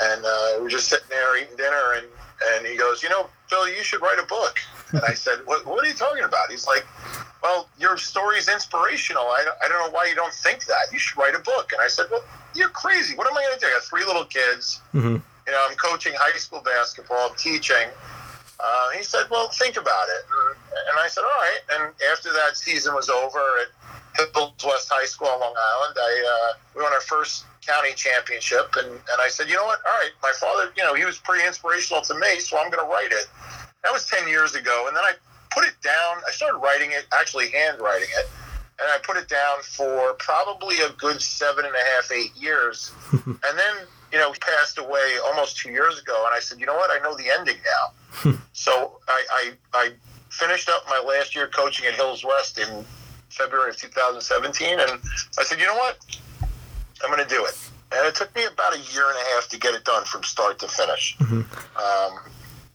and 0.00 0.24
uh, 0.24 0.52
we 0.56 0.62
were 0.62 0.68
just 0.68 0.88
sitting 0.88 1.06
there 1.10 1.36
eating 1.36 1.56
dinner, 1.56 1.94
and 1.96 2.06
and 2.52 2.66
he 2.66 2.76
goes, 2.76 3.02
you 3.02 3.10
know, 3.10 3.28
Phil, 3.48 3.68
you 3.68 3.84
should 3.84 4.00
write 4.00 4.18
a 4.18 4.26
book. 4.26 4.58
And 4.92 5.02
I 5.02 5.14
said, 5.14 5.38
what, 5.44 5.66
what 5.66 5.84
are 5.84 5.88
you 5.88 5.94
talking 5.94 6.24
about? 6.24 6.50
He's 6.50 6.66
like, 6.66 6.86
well, 7.42 7.68
your 7.78 7.96
story 7.96 8.38
is 8.38 8.48
inspirational. 8.48 9.22
I, 9.22 9.46
I 9.64 9.68
don't 9.68 9.86
know 9.86 9.96
why 9.96 10.06
you 10.06 10.14
don't 10.14 10.32
think 10.32 10.66
that. 10.66 10.92
You 10.92 10.98
should 10.98 11.18
write 11.18 11.34
a 11.34 11.38
book. 11.38 11.70
And 11.72 11.80
I 11.80 11.88
said, 11.88 12.06
well, 12.10 12.24
you're 12.54 12.68
crazy. 12.68 13.16
What 13.16 13.26
am 13.30 13.36
I 13.36 13.42
going 13.42 13.54
to 13.54 13.60
do? 13.60 13.66
I 13.66 13.70
got 13.70 13.82
three 13.82 14.04
little 14.04 14.24
kids. 14.24 14.80
Mm-hmm. 14.94 15.16
You 15.16 15.52
know, 15.52 15.66
I'm 15.68 15.76
coaching 15.76 16.12
high 16.16 16.36
school 16.36 16.60
basketball, 16.60 17.30
I'm 17.30 17.36
teaching. 17.36 17.88
Uh, 18.62 18.90
he 18.90 19.02
said, 19.02 19.24
well, 19.30 19.48
think 19.48 19.76
about 19.76 20.06
it. 20.08 20.24
And, 20.92 21.00
I 21.00 21.08
said, 21.08 21.22
all 21.22 21.40
right. 21.40 21.60
And 21.80 21.94
after 22.12 22.30
that 22.30 22.56
season 22.56 22.94
was 22.94 23.08
over 23.08 23.38
at 23.38 23.68
Hills 24.16 24.52
West 24.64 24.90
High 24.90 25.06
School 25.06 25.28
on 25.28 25.40
Long 25.40 25.54
Island. 25.56 25.96
I 25.98 26.50
uh, 26.52 26.58
we 26.76 26.82
won 26.82 26.92
our 26.92 27.00
first 27.00 27.44
county 27.64 27.92
championship, 27.94 28.74
and, 28.76 28.88
and 28.88 29.18
I 29.20 29.28
said, 29.28 29.48
you 29.48 29.56
know 29.56 29.64
what? 29.64 29.80
All 29.86 29.92
right, 29.92 30.10
my 30.22 30.32
father, 30.38 30.72
you 30.76 30.82
know, 30.82 30.94
he 30.94 31.04
was 31.04 31.18
pretty 31.18 31.46
inspirational 31.46 32.02
to 32.02 32.14
me, 32.14 32.40
so 32.40 32.58
I'm 32.58 32.70
going 32.70 32.84
to 32.84 32.90
write 32.90 33.12
it. 33.12 33.28
That 33.82 33.92
was 33.92 34.06
ten 34.06 34.28
years 34.28 34.54
ago, 34.54 34.86
and 34.88 34.96
then 34.96 35.04
I 35.04 35.12
put 35.50 35.64
it 35.64 35.74
down. 35.82 36.22
I 36.26 36.30
started 36.32 36.58
writing 36.58 36.90
it, 36.92 37.06
actually 37.12 37.50
handwriting 37.50 38.08
it, 38.18 38.28
and 38.80 38.90
I 38.90 38.98
put 39.02 39.16
it 39.16 39.28
down 39.28 39.62
for 39.62 40.14
probably 40.14 40.80
a 40.80 40.90
good 40.90 41.20
seven 41.20 41.64
and 41.64 41.74
a 41.74 41.84
half, 41.94 42.12
eight 42.12 42.36
years, 42.36 42.92
and 43.12 43.36
then 43.42 43.86
you 44.12 44.18
know, 44.18 44.32
he 44.32 44.38
passed 44.40 44.78
away 44.78 45.18
almost 45.24 45.56
two 45.58 45.70
years 45.70 46.00
ago, 46.00 46.24
and 46.26 46.34
I 46.34 46.40
said, 46.40 46.58
you 46.58 46.66
know 46.66 46.74
what? 46.74 46.90
I 46.90 47.02
know 47.02 47.16
the 47.16 47.30
ending 47.30 47.56
now. 47.64 48.38
so 48.52 48.98
I, 49.08 49.24
I 49.32 49.52
I 49.72 49.92
finished 50.30 50.68
up 50.68 50.84
my 50.88 51.02
last 51.06 51.34
year 51.34 51.48
coaching 51.48 51.86
at 51.86 51.94
Hills 51.94 52.24
West 52.24 52.58
in 52.58 52.84
February 53.28 53.70
of 53.70 53.76
2017, 53.76 54.80
and 54.80 54.90
I 55.38 55.44
said, 55.44 55.60
you 55.60 55.66
know 55.66 55.76
what, 55.76 55.98
I'm 57.04 57.10
going 57.10 57.26
to 57.26 57.34
do 57.34 57.44
it. 57.44 57.56
And 57.92 58.06
it 58.06 58.14
took 58.14 58.34
me 58.34 58.44
about 58.44 58.74
a 58.74 58.78
year 58.78 59.08
and 59.08 59.16
a 59.16 59.34
half 59.34 59.48
to 59.48 59.58
get 59.58 59.74
it 59.74 59.84
done 59.84 60.04
from 60.04 60.22
start 60.22 60.58
to 60.60 60.68
finish, 60.68 61.16
mm-hmm. 61.18 61.40
um, 61.76 62.20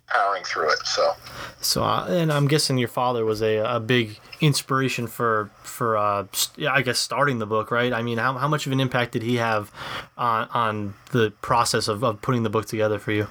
powering 0.07 0.43
through 0.43 0.71
it. 0.71 0.79
So, 0.85 1.13
so, 1.61 1.83
uh, 1.83 2.05
and 2.07 2.31
I'm 2.31 2.47
guessing 2.47 2.77
your 2.77 2.87
father 2.87 3.25
was 3.25 3.41
a, 3.41 3.57
a 3.57 3.79
big 3.79 4.19
inspiration 4.41 5.07
for 5.07 5.49
for 5.63 5.97
uh, 5.97 6.25
I 6.69 6.81
guess 6.81 6.99
starting 6.99 7.39
the 7.39 7.45
book, 7.45 7.71
right? 7.71 7.93
I 7.93 8.01
mean, 8.01 8.17
how, 8.17 8.33
how 8.33 8.47
much 8.47 8.65
of 8.65 8.71
an 8.71 8.79
impact 8.79 9.13
did 9.13 9.23
he 9.23 9.35
have 9.37 9.71
on 10.17 10.47
on 10.53 10.93
the 11.11 11.31
process 11.41 11.87
of, 11.87 12.03
of 12.03 12.21
putting 12.21 12.43
the 12.43 12.49
book 12.49 12.65
together 12.65 12.99
for 12.99 13.11
you? 13.11 13.27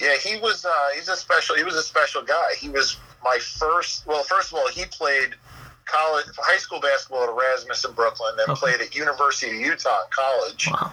Yeah, 0.00 0.16
he 0.16 0.38
was. 0.38 0.64
Uh, 0.64 0.70
he's 0.94 1.08
a 1.08 1.16
special. 1.16 1.56
He 1.56 1.64
was 1.64 1.76
a 1.76 1.82
special 1.82 2.22
guy. 2.22 2.54
He 2.58 2.68
was 2.68 2.96
my 3.22 3.38
first. 3.38 4.06
Well, 4.06 4.22
first 4.24 4.52
of 4.52 4.58
all, 4.58 4.68
he 4.68 4.84
played 4.86 5.36
college, 5.84 6.26
high 6.38 6.56
school 6.56 6.80
basketball 6.80 7.24
at 7.24 7.28
Erasmus 7.28 7.84
in 7.84 7.92
Brooklyn, 7.92 8.34
then 8.36 8.50
okay. 8.50 8.58
played 8.58 8.80
at 8.80 8.94
University 8.94 9.54
of 9.54 9.60
Utah 9.60 10.02
college, 10.10 10.68
wow. 10.70 10.92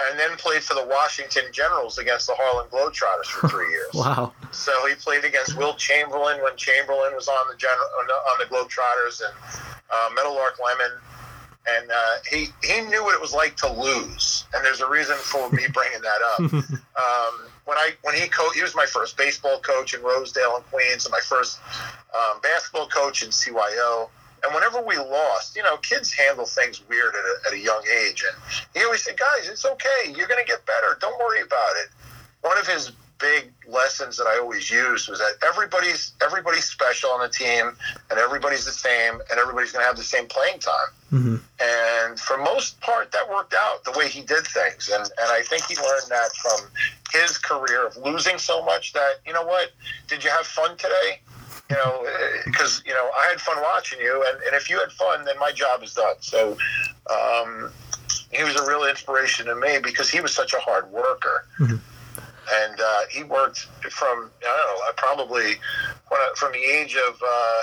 And 0.00 0.18
then 0.18 0.36
played 0.36 0.62
for 0.62 0.74
the 0.74 0.86
Washington 0.86 1.44
Generals 1.52 1.98
against 1.98 2.28
the 2.28 2.34
Harlem 2.36 2.68
Globetrotters 2.70 3.26
for 3.26 3.48
three 3.48 3.68
years. 3.70 3.90
wow! 3.94 4.32
So 4.52 4.72
he 4.86 4.94
played 4.94 5.24
against 5.24 5.56
Wilt 5.56 5.76
Chamberlain 5.78 6.40
when 6.42 6.56
Chamberlain 6.56 7.14
was 7.16 7.26
on 7.26 7.46
the 7.50 7.56
general 7.56 7.86
on 7.98 8.38
the 8.38 8.44
Globetrotters 8.44 9.20
and 9.22 9.34
uh, 9.90 10.10
Meadowlark 10.14 10.58
Lemon. 10.64 10.98
And 11.66 11.90
uh, 11.90 12.16
he 12.30 12.46
he 12.62 12.80
knew 12.82 13.02
what 13.02 13.14
it 13.14 13.20
was 13.20 13.34
like 13.34 13.56
to 13.56 13.70
lose, 13.70 14.44
and 14.54 14.64
there's 14.64 14.80
a 14.80 14.88
reason 14.88 15.16
for 15.16 15.50
me 15.50 15.64
bringing 15.72 16.00
that 16.00 16.22
up. 16.22 16.40
um, 16.52 17.48
when 17.64 17.76
I 17.76 17.90
when 18.02 18.14
he 18.14 18.28
co- 18.28 18.50
he 18.50 18.62
was 18.62 18.74
my 18.74 18.86
first 18.86 19.16
baseball 19.18 19.60
coach 19.60 19.92
in 19.94 20.02
Rosedale 20.02 20.56
and 20.56 20.64
Queens, 20.70 21.04
and 21.04 21.12
my 21.12 21.20
first 21.20 21.58
um, 22.14 22.40
basketball 22.40 22.88
coach 22.88 23.22
in 23.22 23.30
CYO. 23.30 24.08
And 24.44 24.54
whenever 24.54 24.80
we 24.82 24.96
lost, 24.96 25.56
you 25.56 25.62
know, 25.62 25.76
kids 25.78 26.12
handle 26.12 26.46
things 26.46 26.82
weird 26.88 27.14
at 27.14 27.20
a, 27.20 27.48
at 27.48 27.52
a 27.54 27.58
young 27.58 27.82
age. 27.88 28.24
And 28.26 28.36
he 28.74 28.84
always 28.84 29.02
said, 29.02 29.18
guys, 29.18 29.48
it's 29.48 29.64
okay. 29.64 30.12
You're 30.14 30.28
going 30.28 30.44
to 30.44 30.46
get 30.46 30.64
better. 30.66 30.96
Don't 31.00 31.18
worry 31.18 31.40
about 31.40 31.76
it. 31.82 31.88
One 32.42 32.56
of 32.58 32.66
his 32.66 32.92
big 33.18 33.52
lessons 33.66 34.16
that 34.16 34.26
I 34.26 34.38
always 34.38 34.70
used 34.70 35.08
was 35.08 35.18
that 35.18 35.34
everybody's 35.46 36.12
everybody's 36.22 36.64
special 36.64 37.10
on 37.10 37.20
the 37.20 37.28
team, 37.28 37.76
and 38.10 38.18
everybody's 38.18 38.64
the 38.64 38.72
same, 38.72 39.14
and 39.30 39.38
everybody's 39.38 39.72
going 39.72 39.82
to 39.82 39.86
have 39.86 39.96
the 39.96 40.02
same 40.02 40.26
playing 40.26 40.60
time. 40.60 40.92
Mm-hmm. 41.12 41.36
And 41.60 42.20
for 42.20 42.38
most 42.38 42.80
part, 42.80 43.12
that 43.12 43.28
worked 43.28 43.54
out 43.58 43.84
the 43.84 43.92
way 43.92 44.08
he 44.08 44.22
did 44.22 44.46
things, 44.46 44.90
and 44.92 45.02
and 45.02 45.30
I 45.30 45.42
think 45.42 45.64
he 45.66 45.76
learned 45.76 46.10
that 46.10 46.30
from 46.36 46.70
his 47.12 47.38
career 47.38 47.86
of 47.86 47.96
losing 47.96 48.38
so 48.38 48.64
much 48.64 48.92
that 48.92 49.20
you 49.26 49.32
know 49.32 49.44
what? 49.44 49.72
Did 50.06 50.22
you 50.22 50.30
have 50.30 50.46
fun 50.46 50.76
today? 50.76 51.20
You 51.70 51.76
know, 51.76 52.06
because 52.44 52.82
you 52.86 52.94
know 52.94 53.10
I 53.16 53.26
had 53.26 53.40
fun 53.40 53.60
watching 53.62 54.00
you, 54.00 54.24
and, 54.26 54.42
and 54.42 54.54
if 54.54 54.70
you 54.70 54.78
had 54.78 54.90
fun, 54.92 55.24
then 55.24 55.38
my 55.38 55.52
job 55.52 55.82
is 55.82 55.94
done. 55.94 56.16
So. 56.20 56.56
Um, 57.08 57.72
he 58.30 58.44
was 58.44 58.54
a 58.56 58.66
real 58.68 58.84
inspiration 58.84 59.46
to 59.46 59.54
me 59.54 59.78
because 59.82 60.10
he 60.10 60.20
was 60.20 60.34
such 60.34 60.52
a 60.52 60.58
hard 60.58 60.90
worker. 60.92 61.46
Mm-hmm 61.58 61.76
and 62.52 62.80
uh, 62.80 63.00
he 63.10 63.22
worked 63.22 63.58
from 63.90 64.30
I 64.42 64.66
don't 64.66 64.78
know 64.78 64.92
probably 64.96 65.54
from 66.36 66.52
the 66.52 66.58
age 66.58 66.96
of 66.96 67.20
uh, 67.26 67.62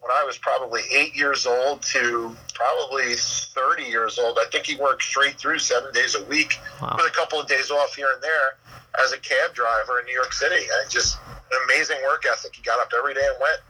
when 0.00 0.10
I 0.10 0.24
was 0.24 0.38
probably 0.38 0.82
eight 0.94 1.14
years 1.16 1.46
old 1.46 1.82
to 1.82 2.34
probably 2.54 3.14
30 3.14 3.84
years 3.84 4.18
old. 4.18 4.38
I 4.40 4.46
think 4.50 4.66
he 4.66 4.76
worked 4.76 5.02
straight 5.02 5.36
through 5.36 5.58
seven 5.60 5.92
days 5.92 6.14
a 6.14 6.24
week 6.24 6.58
Wow. 6.80 6.94
with 6.96 7.06
a 7.06 7.14
couple 7.14 7.40
of 7.40 7.46
days 7.48 7.70
off 7.70 7.94
here 7.94 8.08
and 8.12 8.22
there 8.22 8.56
as 9.04 9.12
a 9.12 9.18
cab 9.18 9.54
driver 9.54 10.00
in 10.00 10.06
New 10.06 10.12
York 10.14 10.32
City. 10.32 10.56
And 10.80 10.90
just 10.90 11.18
an 11.50 11.58
amazing 11.66 11.98
work 12.06 12.24
ethic. 12.30 12.54
He 12.54 12.62
got 12.62 12.78
up 12.80 12.90
every 12.96 13.14
day 13.14 13.26
and 13.26 13.36
went. 13.40 13.60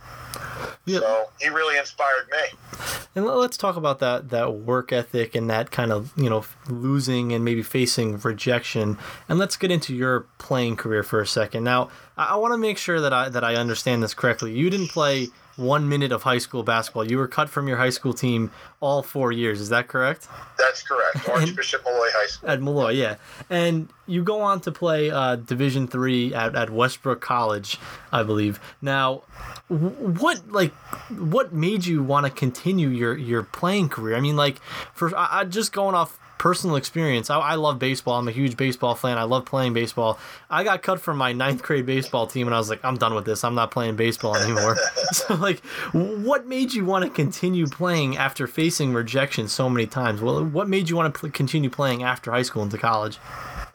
Yeah. 0.84 1.00
So 1.00 1.26
he 1.40 1.48
really 1.48 1.76
inspired 1.78 2.28
me. 2.30 2.58
And 3.14 3.26
let's 3.26 3.56
talk 3.56 3.76
about 3.76 3.98
that 3.98 4.30
that 4.30 4.54
work 4.54 4.92
ethic 4.92 5.34
and 5.34 5.50
that 5.50 5.70
kind 5.70 5.92
of 5.92 6.12
you 6.16 6.30
know 6.30 6.44
losing 6.68 7.32
and 7.32 7.44
maybe 7.44 7.62
facing 7.62 8.18
rejection. 8.18 8.96
And 9.28 9.38
let's 9.38 9.56
get 9.56 9.70
into 9.70 9.94
your 9.94 10.20
playing 10.38 10.76
career 10.76 11.02
for 11.02 11.20
a 11.20 11.26
second. 11.26 11.64
Now, 11.64 11.90
I, 12.16 12.26
I 12.26 12.36
want 12.36 12.52
to 12.54 12.58
make 12.58 12.78
sure 12.78 13.00
that 13.00 13.12
I 13.12 13.28
that 13.28 13.44
I 13.44 13.56
understand 13.56 14.02
this 14.02 14.14
correctly. 14.14 14.52
You 14.52 14.70
didn't 14.70 14.88
play 14.88 15.28
one 15.58 15.88
minute 15.88 16.12
of 16.12 16.22
high 16.22 16.38
school 16.38 16.62
basketball. 16.62 17.10
You 17.10 17.18
were 17.18 17.28
cut 17.28 17.50
from 17.50 17.68
your 17.68 17.76
high 17.76 17.90
school 17.90 18.14
team 18.14 18.50
all 18.80 19.02
four 19.02 19.32
years. 19.32 19.60
Is 19.60 19.68
that 19.70 19.88
correct? 19.88 20.28
That's 20.58 20.82
correct. 20.82 21.28
Archbishop 21.28 21.84
Molloy 21.84 22.08
High 22.12 22.26
School. 22.26 22.50
At 22.50 22.60
Molloy, 22.60 22.90
yeah. 22.90 23.16
And 23.50 23.88
you 24.06 24.22
go 24.22 24.40
on 24.40 24.60
to 24.62 24.72
play 24.72 25.10
uh, 25.10 25.36
Division 25.36 25.88
three 25.88 26.32
at, 26.32 26.54
at 26.54 26.70
Westbrook 26.70 27.20
College, 27.20 27.78
I 28.12 28.22
believe. 28.22 28.60
Now, 28.80 29.22
what 29.68 30.50
like 30.50 30.72
what 31.10 31.52
made 31.52 31.84
you 31.84 32.02
want 32.02 32.26
to 32.26 32.30
continue 32.30 32.88
your 32.88 33.16
your 33.16 33.42
playing 33.42 33.88
career? 33.88 34.16
I 34.16 34.20
mean, 34.20 34.36
like 34.36 34.60
for 34.94 35.14
I, 35.16 35.40
I 35.40 35.44
just 35.44 35.72
going 35.72 35.94
off 35.94 36.18
personal 36.38 36.76
experience. 36.76 37.30
I, 37.30 37.38
I 37.38 37.54
love 37.56 37.78
baseball. 37.78 38.18
I'm 38.18 38.28
a 38.28 38.32
huge 38.32 38.56
baseball 38.56 38.94
fan. 38.94 39.18
I 39.18 39.24
love 39.24 39.44
playing 39.44 39.74
baseball. 39.74 40.18
I 40.48 40.64
got 40.64 40.82
cut 40.82 41.00
from 41.00 41.18
my 41.18 41.32
ninth 41.32 41.62
grade 41.62 41.86
baseball 41.86 42.26
team, 42.26 42.46
and 42.46 42.54
I 42.54 42.58
was 42.58 42.70
like, 42.70 42.84
I'm 42.84 42.96
done 42.96 43.14
with 43.14 43.24
this. 43.24 43.44
I'm 43.44 43.54
not 43.54 43.70
playing 43.70 43.96
baseball 43.96 44.36
anymore. 44.36 44.76
so, 45.12 45.34
like, 45.34 45.60
what 45.92 46.46
made 46.46 46.72
you 46.72 46.84
want 46.84 47.04
to 47.04 47.10
continue 47.10 47.66
playing 47.66 48.16
after 48.16 48.46
facing 48.46 48.92
rejection 48.92 49.48
so 49.48 49.68
many 49.68 49.86
times? 49.86 50.20
Well, 50.20 50.44
what 50.44 50.68
made 50.68 50.88
you 50.88 50.96
want 50.96 51.12
to 51.12 51.20
pl- 51.20 51.30
continue 51.30 51.70
playing 51.70 52.02
after 52.02 52.30
high 52.30 52.42
school 52.42 52.62
into 52.62 52.78
college? 52.78 53.18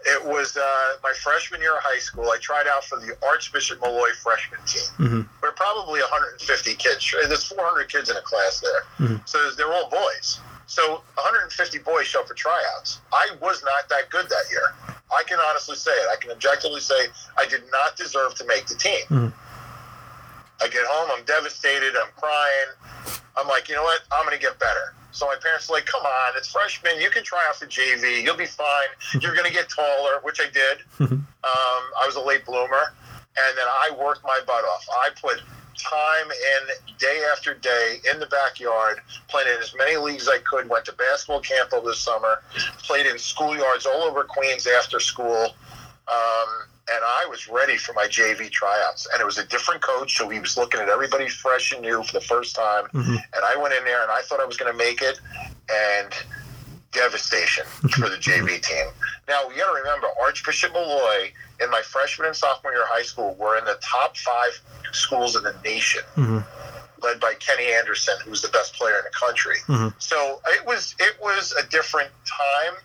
It 0.05 0.25
was 0.25 0.57
uh, 0.57 0.93
my 1.01 1.13
freshman 1.23 1.61
year 1.61 1.77
of 1.77 1.83
high 1.83 1.99
school. 1.99 2.29
I 2.29 2.37
tried 2.37 2.67
out 2.67 2.83
for 2.83 2.99
the 2.99 3.15
Archbishop 3.25 3.79
Molloy 3.79 4.09
freshman 4.21 4.59
team. 4.65 5.29
We're 5.41 5.51
probably 5.53 6.01
150 6.01 6.75
kids. 6.75 7.13
There's 7.27 7.43
400 7.45 7.89
kids 7.89 8.09
in 8.09 8.17
a 8.17 8.21
class 8.21 8.59
there. 8.61 9.19
So 9.25 9.51
they're 9.51 9.71
all 9.71 9.89
boys. 9.89 10.39
So 10.73 11.03
150 11.21 11.53
boys 11.85 12.07
show 12.07 12.21
up 12.21 12.27
for 12.27 12.33
tryouts. 12.33 12.99
I 13.13 13.29
was 13.39 13.61
not 13.61 13.87
that 13.89 14.09
good 14.09 14.27
that 14.27 14.45
year. 14.49 14.73
I 15.15 15.21
can 15.21 15.37
honestly 15.37 15.75
say 15.75 15.91
it. 15.91 16.07
I 16.11 16.15
can 16.19 16.31
objectively 16.31 16.79
say 16.79 16.95
I 17.37 17.45
did 17.45 17.61
not 17.71 17.95
deserve 17.95 18.33
to 18.35 18.45
make 18.47 18.65
the 18.65 18.73
team. 18.73 19.05
Hmm. 19.07 19.27
I 20.59 20.69
get 20.69 20.81
home, 20.89 21.11
I'm 21.15 21.23
devastated, 21.25 21.93
I'm 21.95 22.09
crying. 22.17 23.21
I'm 23.37 23.47
like, 23.47 23.69
you 23.69 23.75
know 23.75 23.83
what? 23.83 24.01
I'm 24.11 24.25
going 24.25 24.35
to 24.35 24.41
get 24.41 24.57
better. 24.57 24.95
So 25.11 25.27
my 25.27 25.35
parents 25.39 25.69
are 25.69 25.73
like, 25.73 25.85
come 25.85 26.01
on, 26.01 26.33
it's 26.37 26.49
freshman. 26.49 26.99
You 26.99 27.11
can 27.11 27.23
try 27.23 27.43
out 27.47 27.57
for 27.57 27.67
JV. 27.67 28.23
You'll 28.23 28.35
be 28.35 28.47
fine. 28.47 28.89
Hmm. 29.11 29.19
You're 29.19 29.35
going 29.35 29.47
to 29.47 29.53
get 29.53 29.69
taller, 29.69 30.21
which 30.23 30.41
I 30.41 30.49
did. 30.49 30.81
Hmm. 30.97 31.13
Um, 31.13 31.83
I 32.01 32.03
was 32.07 32.15
a 32.15 32.21
late 32.21 32.45
bloomer. 32.45 32.95
And 33.37 33.57
then 33.57 33.67
I 33.67 33.91
worked 34.03 34.23
my 34.23 34.39
butt 34.47 34.63
off. 34.65 34.85
I 34.89 35.09
put 35.21 35.39
time 35.77 36.31
in 36.31 36.95
day 36.97 37.25
after 37.31 37.53
day 37.53 37.99
in 38.11 38.19
the 38.19 38.27
backyard, 38.27 39.01
played 39.27 39.47
in 39.47 39.61
as 39.61 39.73
many 39.77 39.97
leagues 39.97 40.23
as 40.23 40.29
I 40.29 40.37
could, 40.39 40.69
went 40.69 40.85
to 40.85 40.93
basketball 40.93 41.41
camp 41.41 41.73
over 41.73 41.87
the 41.87 41.95
summer, 41.95 42.41
played 42.79 43.05
in 43.05 43.15
schoolyards 43.15 43.85
all 43.85 44.03
over 44.03 44.23
Queens 44.23 44.67
after 44.67 44.99
school. 44.99 45.49
Um, 46.07 46.47
and 46.91 47.01
I 47.01 47.25
was 47.29 47.47
ready 47.47 47.77
for 47.77 47.93
my 47.93 48.07
JV 48.07 48.51
tryouts. 48.51 49.07
And 49.11 49.21
it 49.21 49.25
was 49.25 49.37
a 49.37 49.45
different 49.45 49.81
coach, 49.81 50.17
so 50.17 50.27
he 50.27 50.39
was 50.39 50.57
looking 50.57 50.81
at 50.81 50.89
everybody 50.89 51.29
fresh 51.29 51.71
and 51.71 51.81
new 51.81 52.03
for 52.03 52.13
the 52.13 52.25
first 52.25 52.55
time. 52.55 52.85
And 53.33 53.45
I 53.45 53.55
went 53.55 53.73
in 53.73 53.85
there 53.85 54.01
and 54.01 54.11
I 54.11 54.21
thought 54.21 54.41
I 54.41 54.45
was 54.45 54.57
going 54.57 54.71
to 54.71 54.77
make 54.77 55.01
it. 55.01 55.19
And 55.71 56.13
devastation 56.93 57.65
for 57.65 58.09
the 58.09 58.17
JV 58.17 58.61
team. 58.61 58.87
Now, 59.27 59.43
you 59.49 59.57
got 59.57 59.71
to 59.71 59.81
remember, 59.81 60.07
Archbishop 60.21 60.73
Molloy 60.73 61.31
in 61.61 61.69
my 61.69 61.81
freshman 61.81 62.27
and 62.27 62.35
sophomore 62.35 62.71
year 62.71 62.83
of 62.83 62.89
high 62.89 63.03
school 63.03 63.35
were 63.39 63.57
in 63.57 63.65
the 63.65 63.77
top 63.81 64.17
five 64.17 64.59
schools 64.91 65.35
in 65.35 65.43
the 65.43 65.55
nation, 65.63 66.01
mm-hmm. 66.15 66.39
led 67.01 67.19
by 67.19 67.33
Kenny 67.35 67.71
Anderson, 67.73 68.15
who's 68.25 68.41
the 68.41 68.49
best 68.49 68.73
player 68.75 68.97
in 68.97 69.03
the 69.03 69.15
country. 69.17 69.57
Mm-hmm. 69.67 69.89
So 69.99 70.41
it 70.47 70.65
was 70.65 70.95
it 70.99 71.15
was 71.21 71.53
a 71.53 71.67
different 71.69 72.09
time, 72.25 72.75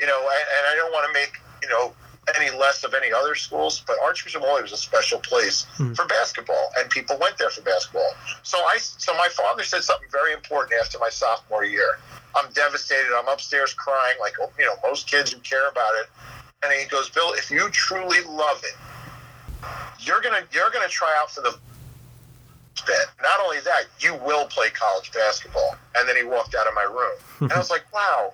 you 0.00 0.06
know, 0.06 0.20
and, 0.20 0.44
and 0.56 0.66
I 0.70 0.74
don't 0.76 0.92
want 0.92 1.06
to 1.06 1.12
make 1.12 1.38
you 1.62 1.68
know 1.68 1.92
any 2.36 2.56
less 2.56 2.84
of 2.84 2.94
any 2.94 3.12
other 3.12 3.34
schools, 3.34 3.82
but 3.86 3.96
Archbishop 4.02 4.42
Molloy 4.42 4.62
was 4.62 4.72
a 4.72 4.76
special 4.76 5.18
place 5.18 5.66
hmm. 5.76 5.92
for 5.92 6.06
basketball, 6.06 6.70
and 6.78 6.88
people 6.90 7.16
went 7.20 7.38
there 7.38 7.50
for 7.50 7.62
basketball. 7.62 8.10
So 8.42 8.58
I, 8.58 8.78
so 8.78 9.12
my 9.14 9.28
father 9.28 9.62
said 9.62 9.82
something 9.82 10.08
very 10.10 10.32
important 10.32 10.80
after 10.80 10.98
my 10.98 11.10
sophomore 11.10 11.64
year. 11.64 11.98
I'm 12.36 12.50
devastated. 12.52 13.16
I'm 13.16 13.28
upstairs 13.28 13.72
crying, 13.74 14.16
like 14.20 14.34
oh, 14.40 14.50
you 14.58 14.64
know 14.64 14.74
most 14.82 15.08
kids 15.08 15.32
who 15.32 15.40
care 15.40 15.68
about 15.68 15.92
it. 16.00 16.08
And 16.62 16.72
he 16.72 16.88
goes, 16.88 17.10
Bill, 17.10 17.32
if 17.34 17.50
you 17.50 17.68
truly 17.70 18.22
love 18.26 18.62
it, 18.64 18.76
you're 20.00 20.20
gonna 20.20 20.42
you're 20.52 20.70
gonna 20.70 20.88
try 20.88 21.14
out 21.20 21.30
for 21.30 21.42
the 21.42 21.56
bit. 22.86 23.06
Not 23.22 23.40
only 23.44 23.60
that, 23.60 23.84
you 24.00 24.14
will 24.14 24.46
play 24.46 24.70
college 24.70 25.12
basketball. 25.12 25.76
And 25.96 26.08
then 26.08 26.16
he 26.16 26.24
walked 26.24 26.54
out 26.54 26.66
of 26.66 26.74
my 26.74 26.82
room, 26.82 27.16
and 27.40 27.52
I 27.52 27.58
was 27.58 27.70
like, 27.70 27.84
wow, 27.92 28.32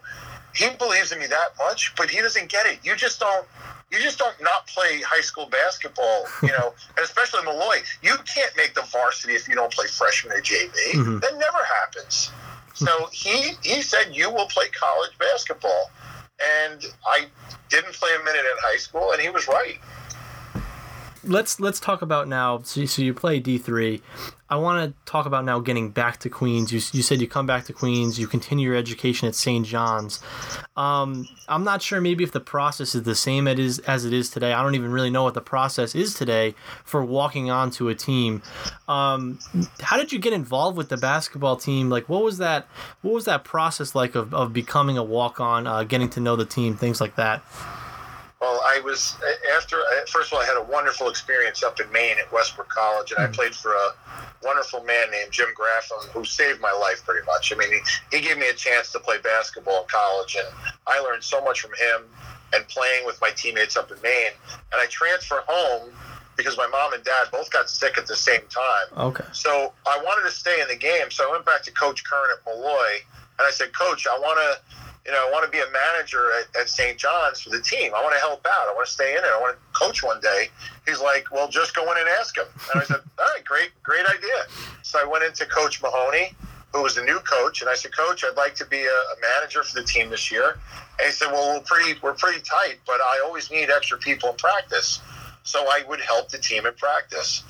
he 0.55 0.69
believes 0.79 1.13
in 1.13 1.19
me 1.19 1.27
that 1.27 1.51
much, 1.59 1.95
but 1.97 2.11
he 2.11 2.21
doesn't 2.21 2.49
get 2.49 2.67
it. 2.67 2.79
You 2.83 2.97
just 2.97 3.21
don't. 3.21 3.47
You 3.91 3.99
just 3.99 4.19
don't 4.19 4.41
not 4.41 4.69
play 4.69 5.01
high 5.01 5.21
school 5.21 5.47
basketball, 5.51 6.27
you 6.43 6.49
know, 6.49 6.73
and 6.97 7.05
especially 7.05 7.43
Molloy. 7.45 7.79
You 8.03 8.15
can't 8.25 8.57
make 8.57 8.75
the 8.75 8.83
varsity 8.83 9.35
if 9.35 9.49
you 9.49 9.57
don't 9.57 9.73
play 9.73 9.89
freshman 9.89 10.33
or 10.33 10.41
JV. 10.41 10.71
Mm-hmm. 10.93 11.19
That 11.19 11.33
never 11.39 11.59
happens. 11.81 12.31
So 12.75 13.09
he 13.13 13.53
he 13.63 13.83
said 13.83 14.15
you 14.15 14.31
will 14.31 14.47
play 14.47 14.67
college 14.69 15.11
basketball, 15.19 15.91
and 16.63 16.85
I 17.05 17.27
didn't 17.69 17.95
play 17.95 18.11
a 18.15 18.25
minute 18.25 18.45
in 18.45 18.57
high 18.63 18.77
school, 18.77 19.13
and 19.13 19.21
he 19.21 19.29
was 19.29 19.49
right. 19.49 19.79
Let's 21.25 21.61
let's 21.61 21.81
talk 21.81 22.03
about 22.03 22.29
now. 22.29 22.61
So, 22.63 22.85
so 22.85 23.03
you 23.03 23.15
play 23.15 23.41
D 23.41 23.59
three. 23.59 24.03
I 24.49 24.57
want 24.57 24.85
to 24.85 25.11
talk 25.11 25.27
about 25.27 25.45
now 25.45 25.61
getting 25.61 25.91
back 25.91 26.19
to 26.21 26.29
Queens. 26.29 26.73
You, 26.73 26.81
you 26.93 27.05
said 27.05 27.21
you 27.21 27.29
come 27.29 27.47
back 27.47 27.67
to 27.67 27.73
Queens. 27.73 28.19
You 28.19 28.27
continue 28.27 28.71
your 28.71 28.77
education 28.77 29.29
at 29.29 29.37
St. 29.37 29.65
John's. 29.65 30.21
Um, 30.77 31.29
I'm 31.49 31.63
not 31.63 31.83
sure 31.83 32.01
maybe 32.01 32.25
if 32.25 32.33
the 32.33 32.41
process 32.41 32.97
is 32.97 33.05
the 33.05 33.15
same 33.15 33.47
it 33.47 33.61
is 33.61 33.79
as 33.81 34.05
it 34.05 34.13
is 34.13 34.29
today. 34.29 34.53
I 34.53 34.65
don't 34.65 34.75
even 34.75 34.91
really 34.91 35.11
know 35.11 35.23
what 35.23 35.35
the 35.35 35.41
process 35.41 35.95
is 35.95 36.15
today 36.15 36.57
for 36.85 37.05
walking 37.05 37.49
onto 37.49 37.89
a 37.89 37.95
team. 37.95 38.43
Um, 38.89 39.39
how 39.81 39.97
did 39.97 40.11
you 40.11 40.19
get 40.19 40.33
involved 40.33 40.77
with 40.77 40.89
the 40.89 40.97
basketball 40.97 41.57
team? 41.57 41.89
Like, 41.89 42.09
what 42.09 42.25
was 42.25 42.39
that? 42.39 42.67
What 43.03 43.15
was 43.15 43.27
that 43.27 43.45
process 43.45 43.95
like 43.95 44.17
of, 44.17 44.35
of 44.35 44.53
becoming 44.53 44.99
a 44.99 45.05
walk 45.05 45.39
on, 45.39 45.69
uh, 45.69 45.85
getting 45.85 46.09
to 46.11 46.21
know 46.21 46.35
the 46.35 46.45
team, 46.45 46.77
things 46.77 47.01
like 47.01 47.15
that? 47.15 47.45
Well, 48.41 48.61
I 48.65 48.81
was 48.81 49.17
after. 49.55 49.77
First 50.09 50.29
of 50.29 50.35
all, 50.35 50.43
I 50.43 50.47
had 50.47 50.57
a 50.57 50.63
wonderful 50.63 51.09
experience 51.09 51.63
up 51.63 51.79
in 51.79 51.91
Maine 51.93 52.17
at 52.19 52.33
Westbrook 52.33 52.69
College, 52.69 53.13
and 53.13 53.21
I 53.21 53.27
hmm. 53.27 53.33
played 53.33 53.55
for 53.55 53.73
a 53.73 53.91
wonderful 54.43 54.83
man 54.85 55.11
named 55.11 55.31
Jim 55.31 55.49
Graffam, 55.55 56.09
who 56.09 56.25
saved 56.25 56.61
my 56.61 56.73
life 56.73 57.05
pretty 57.05 57.25
much. 57.27 57.53
I 57.53 57.57
mean, 57.57 57.71
he, 57.71 58.17
he 58.17 58.23
gave 58.23 58.39
me 58.39 58.49
a 58.49 58.55
chance 58.55 58.93
to 58.93 58.99
play 58.99 59.19
basketball 59.19 59.83
in 59.83 59.89
college, 59.89 60.37
and 60.39 60.49
I 60.87 61.01
learned 61.01 61.23
so 61.23 61.43
much 61.45 61.61
from 61.61 61.73
him 61.73 62.09
and 62.53 62.67
playing 62.69 63.05
with 63.07 63.21
my 63.21 63.31
teammates 63.31 63.77
up 63.77 63.91
in 63.91 64.01
Maine. 64.03 64.33
And 64.73 64.81
I 64.81 64.87
transferred 64.87 65.45
home 65.47 65.93
because 66.37 66.57
my 66.57 66.67
mom 66.69 66.95
and 66.95 67.05
dad 67.05 67.29
both 67.31 67.51
got 67.51 67.69
sick 67.69 67.99
at 67.99 68.07
the 68.07 68.17
same 68.17 68.41
time. 68.49 69.09
Okay. 69.09 69.25
So 69.33 69.73
I 69.87 70.01
wanted 70.03 70.29
to 70.29 70.35
stay 70.35 70.61
in 70.61 70.69
the 70.69 70.77
game. 70.77 71.11
So 71.11 71.29
I 71.29 71.31
went 71.31 71.45
back 71.45 71.63
to 71.65 71.73
Coach 71.73 72.03
Curran 72.05 72.31
at 72.39 72.45
Molloy, 72.47 73.05
and 73.39 73.47
I 73.47 73.51
said, 73.51 73.73
Coach, 73.73 74.07
I 74.07 74.19
want 74.19 74.39
to, 74.39 74.77
you 75.07 75.13
know, 75.13 75.27
I 75.27 75.31
want 75.31 75.45
to 75.45 75.51
be 75.51 75.59
a 75.59 75.71
manager 75.73 76.31
at, 76.39 76.61
at 76.61 76.69
St. 76.69 76.99
John's 76.99 77.41
for 77.41 77.51
the 77.51 77.61
team. 77.61 77.93
I 77.95 78.03
want 78.03 78.15
to 78.15 78.21
help 78.21 78.47
out. 78.47 78.69
I 78.69 78.75
want 78.75 78.87
to 78.87 78.93
stay 78.93 79.13
in 79.13 79.19
it. 79.19 79.31
I 79.35 79.41
want 79.41 79.57
to 79.57 79.79
coach 79.79 80.03
one 80.03 80.21
day. 80.21 80.49
He's 80.87 81.01
like, 81.01 81.31
well, 81.33 81.49
just 81.49 81.75
go 81.75 81.91
in 81.91 81.99
and 81.99 82.09
ask 82.21 82.37
him. 82.37 82.45
And 82.73 82.83
I 82.83 82.85
said, 82.85 83.01
all 83.19 83.25
right, 83.35 83.45
great, 83.45 83.71
great 83.83 84.07
idea. 84.07 84.47
So 84.83 84.99
I 85.01 85.05
went 85.05 85.25
into 85.25 85.47
Coach 85.47 85.81
Mahoney, 85.83 86.35
who 86.73 86.83
was 86.83 86.95
the 86.95 87.03
new 87.03 87.19
coach, 87.21 87.63
and 87.63 87.71
I 87.71 87.75
said, 87.75 87.97
Coach, 87.97 88.25
I'd 88.25 88.37
like 88.37 88.55
to 88.57 88.67
be 88.67 88.83
a, 88.83 88.89
a 88.89 89.15
manager 89.21 89.63
for 89.63 89.81
the 89.81 89.87
team 89.87 90.11
this 90.11 90.31
year. 90.31 90.59
And 90.99 91.07
he 91.07 91.13
said, 91.13 91.33
well, 91.33 91.55
we're 91.55 91.65
pretty, 91.65 91.99
we're 92.03 92.15
pretty 92.15 92.41
tight, 92.41 92.79
but 92.87 93.01
I 93.01 93.23
always 93.25 93.51
need 93.51 93.71
extra 93.71 93.99
people 93.99 94.31
in 94.31 94.37
practice. 94.37 95.01
So 95.43 95.61
I 95.61 95.83
would 95.89 96.01
help 96.01 96.29
the 96.29 96.39
team 96.39 96.67
in 96.67 96.75
practice. 96.75 97.43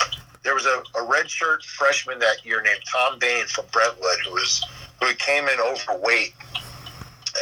There 0.42 0.54
was 0.54 0.64
a, 0.64 0.82
a 0.94 1.04
redshirt 1.04 1.64
freshman 1.64 2.18
that 2.20 2.46
year 2.46 2.62
named 2.62 2.80
Tom 2.90 3.18
Bain 3.18 3.44
from 3.46 3.66
Brentwood 3.72 4.18
who 4.24 4.32
was 4.32 4.64
who 5.00 5.12
came 5.14 5.48
in 5.48 5.58
overweight, 5.60 6.34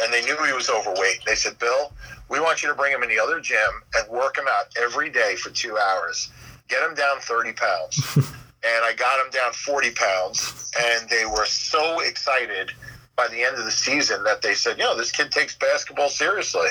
and 0.01 0.13
they 0.13 0.21
knew 0.21 0.37
he 0.45 0.53
was 0.53 0.69
overweight. 0.69 1.23
They 1.25 1.35
said, 1.35 1.57
"Bill, 1.59 1.91
we 2.29 2.39
want 2.39 2.61
you 2.61 2.69
to 2.69 2.75
bring 2.75 2.93
him 2.93 3.03
in 3.03 3.09
the 3.09 3.19
other 3.19 3.39
gym 3.39 3.83
and 3.95 4.07
work 4.09 4.37
him 4.37 4.45
out 4.49 4.67
every 4.77 5.09
day 5.09 5.35
for 5.35 5.49
two 5.49 5.77
hours. 5.77 6.29
Get 6.67 6.83
him 6.83 6.95
down 6.95 7.19
thirty 7.19 7.53
pounds." 7.53 7.99
and 8.15 8.85
I 8.85 8.93
got 8.93 9.23
him 9.23 9.31
down 9.31 9.53
forty 9.53 9.91
pounds, 9.91 10.71
and 10.79 11.09
they 11.09 11.25
were 11.25 11.45
so 11.45 11.99
excited 12.01 12.71
by 13.15 13.27
the 13.27 13.43
end 13.43 13.57
of 13.57 13.65
the 13.65 13.71
season 13.71 14.23
that 14.23 14.41
they 14.41 14.53
said, 14.53 14.77
"You 14.77 14.85
know, 14.85 14.97
this 14.97 15.11
kid 15.11 15.31
takes 15.31 15.55
basketball 15.55 16.09
seriously." 16.09 16.69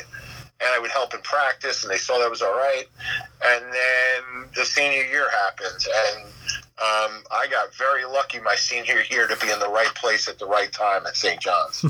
and 0.61 0.71
I 0.75 0.79
would 0.81 0.91
help 0.91 1.15
in 1.15 1.21
practice, 1.21 1.85
and 1.85 1.93
they 1.93 1.99
saw 1.99 2.19
that 2.19 2.31
was 2.31 2.43
all 2.43 2.55
right. 2.55 2.85
And 3.45 3.65
then 3.65 4.51
the 4.57 4.65
senior 4.65 5.05
year 5.05 5.31
happened, 5.31 5.87
and 6.09 6.25
Um, 6.81 7.25
I 7.33 7.49
got 7.51 7.75
very 7.75 8.05
lucky 8.05 8.39
my 8.39 8.55
senior 8.55 9.03
year 9.11 9.27
to 9.27 9.37
be 9.45 9.51
in 9.51 9.59
the 9.59 9.69
right 9.69 9.93
place 9.97 10.29
at 10.29 10.39
the 10.39 10.47
right 10.47 10.71
time 10.73 11.07
at 11.07 11.17
St. 11.17 11.41
John's. 11.41 11.85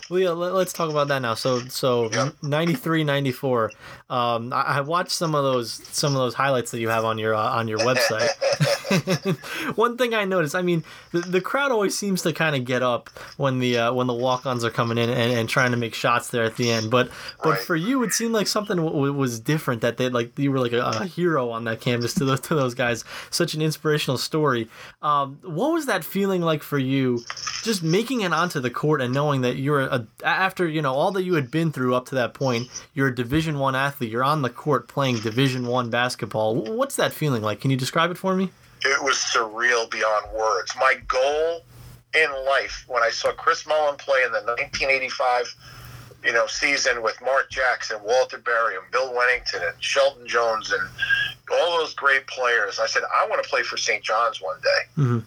Well, 0.10 0.18
yeah, 0.18 0.30
let, 0.30 0.52
us 0.66 0.72
talk 0.72 0.90
about 0.90 1.06
that 1.06 1.22
now. 1.22 1.34
So, 1.34 1.60
so 1.68 2.10
Yep. 2.10 2.34
93, 2.42 3.04
94. 3.04 3.70
Um, 4.10 4.52
I, 4.52 4.62
I 4.62 4.80
watched 4.82 5.12
some 5.12 5.34
of 5.34 5.44
those 5.44 5.72
some 5.92 6.12
of 6.12 6.18
those 6.18 6.34
highlights 6.34 6.72
that 6.72 6.80
you 6.80 6.88
have 6.90 7.04
on 7.04 7.16
your 7.16 7.34
uh, 7.34 7.38
on 7.50 7.68
your 7.68 7.78
website. 7.78 8.28
One 9.76 9.96
thing 9.96 10.14
I 10.14 10.24
noticed, 10.24 10.54
I 10.56 10.62
mean, 10.62 10.82
the, 11.12 11.20
the 11.20 11.40
crowd 11.40 11.70
always 11.70 11.96
seems 11.96 12.22
to 12.22 12.32
kind 12.32 12.56
of 12.56 12.64
get 12.64 12.82
up 12.82 13.08
when 13.36 13.60
the 13.60 13.78
uh, 13.78 13.92
when 13.92 14.06
the 14.08 14.14
walk-ons 14.14 14.64
are 14.64 14.70
coming 14.70 14.98
in 14.98 15.08
and, 15.10 15.32
and 15.32 15.48
trying 15.48 15.70
to 15.70 15.76
make 15.76 15.94
shots 15.94 16.28
there 16.30 16.42
at 16.44 16.56
the 16.56 16.70
end. 16.70 16.90
But 16.90 17.10
but 17.42 17.50
Right. 17.50 17.58
for 17.60 17.76
you, 17.76 18.02
it 18.02 18.12
seemed 18.12 18.32
like 18.32 18.46
something 18.46 18.76
w- 18.76 18.92
w- 18.94 19.12
was 19.12 19.38
different. 19.40 19.80
That 19.82 19.96
they 19.96 20.08
like 20.08 20.36
you 20.38 20.50
were 20.50 20.58
like 20.60 20.72
a, 20.72 20.80
a 20.80 21.06
hero 21.06 21.50
on 21.50 21.64
that 21.64 21.80
canvas 21.80 22.14
to 22.14 22.24
those 22.24 22.40
to 22.40 22.54
those 22.54 22.74
guys. 22.74 23.04
Such 23.30 23.54
an 23.54 23.62
inspirational 23.62 24.18
story. 24.18 24.68
Um, 25.02 25.38
what 25.42 25.72
was 25.72 25.86
that 25.86 26.04
feeling 26.04 26.42
like 26.42 26.62
for 26.62 26.78
you? 26.78 27.20
Just 27.62 27.82
making 27.82 28.22
it 28.22 28.32
onto 28.32 28.58
the 28.60 28.70
court 28.70 29.00
and 29.00 29.12
knowing 29.14 29.42
that 29.42 29.56
you're 29.56 29.80
a 29.82 30.06
after 30.24 30.66
you 30.68 30.82
know 30.82 30.94
all 30.94 31.12
that 31.12 31.22
you 31.22 31.34
had 31.34 31.50
been 31.50 31.70
through 31.72 31.94
up 31.94 32.06
to 32.06 32.16
that 32.16 32.34
point. 32.34 32.68
You're 32.94 33.08
a 33.08 33.14
Division 33.14 33.58
One 33.58 33.76
athlete. 33.76 33.99
You're 34.08 34.24
on 34.24 34.42
the 34.42 34.50
court 34.50 34.88
playing 34.88 35.18
Division 35.20 35.66
One 35.66 35.90
basketball. 35.90 36.54
What's 36.56 36.96
that 36.96 37.12
feeling 37.12 37.42
like? 37.42 37.60
Can 37.60 37.70
you 37.70 37.76
describe 37.76 38.10
it 38.10 38.18
for 38.18 38.34
me? 38.34 38.50
it 38.82 39.02
was 39.04 39.16
surreal 39.16 39.90
beyond 39.90 40.32
words. 40.34 40.72
My 40.78 40.94
goal 41.06 41.60
in 42.14 42.30
life 42.46 42.84
when 42.88 43.02
I 43.02 43.10
saw 43.10 43.30
Chris 43.32 43.66
Mullin 43.66 43.96
play 43.96 44.22
in 44.24 44.32
the 44.32 44.38
1985 44.40 45.54
you 46.24 46.32
know 46.32 46.46
season 46.46 47.02
with 47.02 47.20
Mark 47.22 47.50
Jackson, 47.50 47.98
Walter 48.02 48.38
Berry, 48.38 48.76
and 48.76 48.84
Bill 48.90 49.12
Wennington, 49.12 49.66
and 49.66 49.82
Shelton 49.82 50.26
Jones, 50.26 50.72
and 50.72 50.80
all 51.52 51.78
those 51.78 51.94
great 51.94 52.26
players, 52.26 52.78
I 52.78 52.86
said 52.86 53.02
I 53.14 53.26
want 53.28 53.42
to 53.42 53.48
play 53.48 53.62
for 53.62 53.76
St. 53.76 54.02
John's 54.02 54.40
one 54.40 54.58
day. 54.62 55.02
Mhm. 55.02 55.24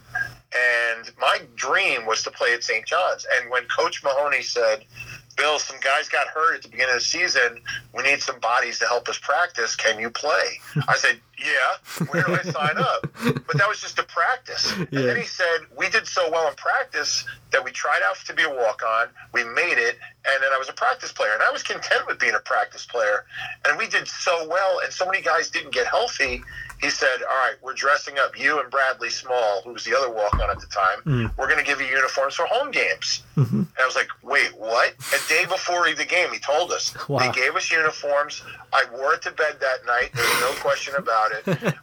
And 0.56 1.12
my 1.20 1.42
dream 1.56 2.06
was 2.06 2.22
to 2.24 2.32
play 2.32 2.54
at 2.54 2.64
St. 2.64 2.86
John's. 2.86 3.26
And 3.40 3.50
when 3.50 3.66
Coach 3.76 4.04
Mahoney 4.04 4.44
said, 4.44 4.86
Bill, 5.36 5.60
some 5.60 5.78
guys 5.80 6.10
got 6.10 6.28
hurt 6.28 6.56
at 6.56 6.62
the 6.64 6.70
beginning 6.70 6.96
of 6.96 7.02
the 7.02 7.06
season. 7.06 7.62
We 7.96 8.04
need 8.04 8.22
some 8.22 8.40
bodies 8.40 8.80
to 8.80 8.86
help 8.86 9.08
us 9.10 9.18
practice. 9.18 9.76
Can 9.76 10.00
you 10.00 10.10
play? 10.10 10.60
I 10.88 10.96
said, 10.98 11.20
Yeah. 11.44 12.06
Where 12.08 12.24
do 12.24 12.34
I 12.36 12.42
sign 12.44 12.78
up? 12.78 13.08
But 13.24 13.58
that 13.58 13.68
was 13.68 13.80
just 13.82 14.00
a 14.00 14.04
practice. 14.04 14.72
And 14.72 14.88
Yeah. 14.92 15.02
then 15.02 15.18
he 15.18 15.26
said, 15.28 15.60
We 15.76 15.90
did 15.90 16.08
so 16.08 16.30
well 16.32 16.48
in 16.48 16.56
practice 16.56 17.26
that 17.52 17.64
we 17.64 17.72
tried 17.72 18.02
out 18.06 18.16
to 18.26 18.34
be 18.34 18.44
a 18.44 18.50
walk 18.50 18.82
on. 18.84 19.10
We 19.34 19.44
made 19.44 19.78
it. 19.78 20.00
And 20.26 20.42
then 20.42 20.52
I 20.54 20.58
was 20.58 20.70
a 20.70 20.74
practice 20.74 21.12
player. 21.12 21.34
And 21.34 21.44
I 21.44 21.52
was 21.52 21.62
content 21.64 22.08
with 22.08 22.18
being 22.20 22.34
a 22.36 22.40
practice 22.40 22.86
player. 22.86 23.26
And 23.68 23.78
we 23.78 23.88
did 23.88 24.08
so 24.08 24.48
well. 24.48 24.80
And 24.84 24.92
so 24.94 25.06
many 25.06 25.22
guys 25.22 25.50
didn't 25.50 25.74
get 25.74 25.86
healthy. 25.88 26.42
He 26.82 26.90
said, 26.90 27.22
All 27.30 27.38
right, 27.38 27.56
we're 27.62 27.74
dressing 27.74 28.18
up 28.20 28.38
you 28.38 28.60
and 28.60 28.70
Bradley 28.72 29.10
Small, 29.10 29.62
who 29.64 29.72
was 29.74 29.84
the 29.86 29.96
other 29.98 30.10
walk 30.12 30.34
on 30.36 30.50
at 30.50 30.60
the 30.60 30.68
time. 30.68 31.00
Mm. 31.06 31.38
We're 31.38 31.48
going 31.48 31.60
to 31.60 31.66
give 31.66 31.80
you 31.80 31.88
uniforms 31.88 32.36
for 32.36 32.46
home 32.46 32.72
games. 32.72 33.24
Mhm. 33.38 33.52
And 33.52 33.68
I 33.82 33.86
was 33.86 33.96
like, 33.96 34.10
wait, 34.22 34.52
what? 34.58 34.94
A 35.14 35.30
day 35.30 35.46
before 35.46 35.90
the 35.94 36.06
game, 36.06 36.32
he 36.32 36.40
told 36.40 36.72
us. 36.72 36.94
Wow. 37.08 37.20
They 37.20 37.32
gave 37.42 37.56
us 37.56 37.72
uniforms. 37.72 38.44
I 38.74 38.84
wore 38.92 39.14
it 39.14 39.22
to 39.24 39.32
bed 39.32 39.58
that 39.62 39.86
night. 39.86 40.12
There's 40.14 40.40
no 40.42 40.52
question 40.60 40.96
about 40.96 41.32
it. 41.32 41.33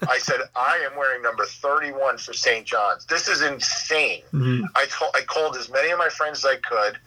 I 0.09 0.19
said, 0.19 0.41
I 0.57 0.87
am 0.91 0.97
wearing 0.99 1.23
number 1.23 1.45
31 1.45 2.19
for 2.19 2.33
St. 2.33 2.67
John's. 2.67 3.05
This 3.07 3.29
is 3.29 3.43
insane. 3.43 4.23
Mhm. 4.33 4.63
I, 4.77 4.87
told, 4.87 5.13
I 5.15 5.21
called 5.23 5.57
as 5.57 5.69
many 5.71 5.91
of 5.91 5.99
my 5.99 6.09
friends 6.09 6.45
as 6.45 6.47
I 6.47 6.57
could. 6.57 6.99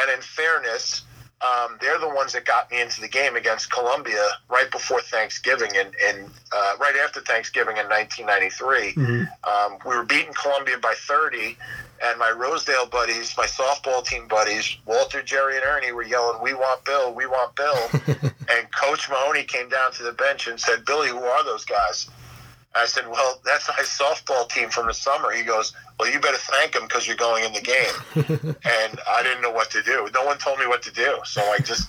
And 0.00 0.10
in 0.10 0.20
fairness, 0.22 1.02
um, 1.42 1.76
they're 1.80 1.98
the 1.98 2.08
ones 2.08 2.32
that 2.34 2.44
got 2.44 2.70
me 2.70 2.80
into 2.80 3.00
the 3.00 3.08
game 3.08 3.34
against 3.36 3.70
Columbia 3.72 4.26
right 4.48 4.70
before 4.70 5.00
Thanksgiving 5.00 5.76
and, 5.76 5.92
and 6.08 6.30
uh, 6.52 6.72
right 6.80 6.94
after 7.04 7.20
Thanksgiving 7.20 7.76
in 7.78 7.88
1993. 7.88 8.94
Mhm. 8.94 9.28
Um, 9.44 9.78
we 9.84 9.96
were 9.96 10.04
beating 10.04 10.32
Columbia 10.40 10.78
by 10.78 10.94
30, 10.96 11.56
and 12.02 12.18
my 12.18 12.30
Rosedale 12.30 12.86
buddies, 12.86 13.34
my 13.36 13.46
softball 13.46 14.04
team 14.04 14.26
buddies, 14.26 14.76
Walter, 14.86 15.22
Jerry, 15.22 15.56
and 15.56 15.64
Ernie 15.64 15.92
were 15.92 16.02
yelling, 16.02 16.42
"We 16.42 16.54
want 16.54 16.84
Bill! 16.84 17.14
We 17.14 17.26
want 17.26 17.54
Bill!" 17.54 17.78
and 18.48 18.72
Coach 18.74 19.08
Mahoney 19.08 19.44
came 19.44 19.68
down 19.68 19.92
to 19.92 20.02
the 20.02 20.12
bench 20.12 20.48
and 20.48 20.58
said, 20.58 20.84
"Billy, 20.84 21.08
who 21.08 21.22
are 21.22 21.44
those 21.44 21.64
guys?" 21.64 22.08
I 22.74 22.86
said, 22.86 23.08
"Well, 23.08 23.40
that's 23.44 23.68
my 23.68 23.84
softball 23.84 24.48
team 24.48 24.68
from 24.68 24.86
the 24.88 24.94
summer." 24.94 25.30
He 25.30 25.42
goes, 25.44 25.72
"Well, 25.98 26.10
you 26.10 26.18
better 26.18 26.38
thank 26.38 26.72
them 26.72 26.82
because 26.84 27.06
you're 27.06 27.16
going 27.16 27.44
in 27.44 27.52
the 27.52 27.60
game." 27.60 27.94
and 28.64 29.00
I 29.08 29.22
didn't 29.22 29.42
know 29.42 29.52
what 29.52 29.70
to 29.70 29.82
do. 29.82 30.08
No 30.12 30.24
one 30.24 30.38
told 30.38 30.58
me 30.58 30.66
what 30.66 30.82
to 30.82 30.92
do, 30.92 31.18
so 31.24 31.40
I 31.42 31.58
just 31.58 31.88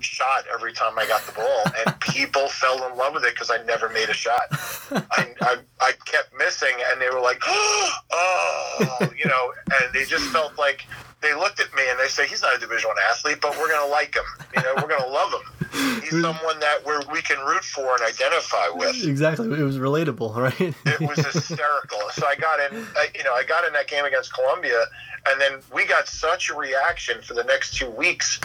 shot 0.00 0.44
every 0.52 0.72
time 0.72 0.98
I 0.98 1.06
got 1.06 1.22
the 1.22 1.32
ball, 1.32 1.62
and 1.86 2.00
people 2.00 2.48
fell 2.48 2.90
in 2.90 2.96
love 2.96 3.14
with 3.14 3.24
it 3.24 3.34
because 3.34 3.50
I 3.50 3.62
never 3.64 3.88
made 3.88 4.08
a 4.08 4.14
shot. 4.14 4.42
I, 4.90 5.32
I, 5.40 5.56
I 5.80 5.92
kept 6.04 6.32
missing, 6.38 6.74
and 6.90 7.00
they 7.00 7.08
were 7.10 7.20
like, 7.20 7.40
"Oh," 7.46 8.98
you 9.16 9.26
know, 9.28 9.52
and 9.80 9.92
they 9.94 10.04
just 10.04 10.24
felt 10.26 10.58
like 10.58 10.86
they 11.20 11.34
looked 11.34 11.60
at 11.60 11.72
me 11.74 11.82
and 11.90 11.98
they 11.98 12.08
say, 12.08 12.26
"He's 12.26 12.42
not 12.42 12.56
a 12.56 12.58
Division 12.58 12.88
One 12.88 12.96
athlete, 13.10 13.38
but 13.40 13.56
we're 13.58 13.70
gonna 13.70 13.90
like 13.90 14.14
him. 14.14 14.24
You 14.56 14.62
know, 14.62 14.74
we're 14.76 14.88
gonna 14.88 15.06
love 15.06 15.32
him. 15.32 16.00
He's 16.02 16.10
someone 16.22 16.58
that 16.60 16.78
we're, 16.84 17.00
we 17.12 17.20
can 17.22 17.38
root 17.46 17.64
for 17.64 17.94
and 17.94 18.02
identify 18.02 18.68
with." 18.74 19.04
Exactly. 19.04 19.46
It 19.58 19.62
was 19.62 19.78
relatable, 19.78 20.34
right? 20.36 20.74
it 20.86 21.00
was 21.00 21.18
hysterical. 21.18 22.00
So 22.12 22.26
I 22.26 22.36
got 22.36 22.60
in, 22.72 22.86
I- 22.96 23.08
you 23.14 23.24
know, 23.24 23.34
I 23.34 23.44
got 23.44 23.64
in 23.66 23.72
that 23.74 23.86
game 23.88 24.04
against 24.04 24.32
Columbia, 24.34 24.84
and 25.28 25.40
then 25.40 25.60
we 25.72 25.84
got 25.86 26.08
such 26.08 26.50
a 26.50 26.54
reaction 26.54 27.20
for 27.22 27.34
the 27.34 27.44
next 27.44 27.74
two 27.76 27.90
weeks. 27.90 28.40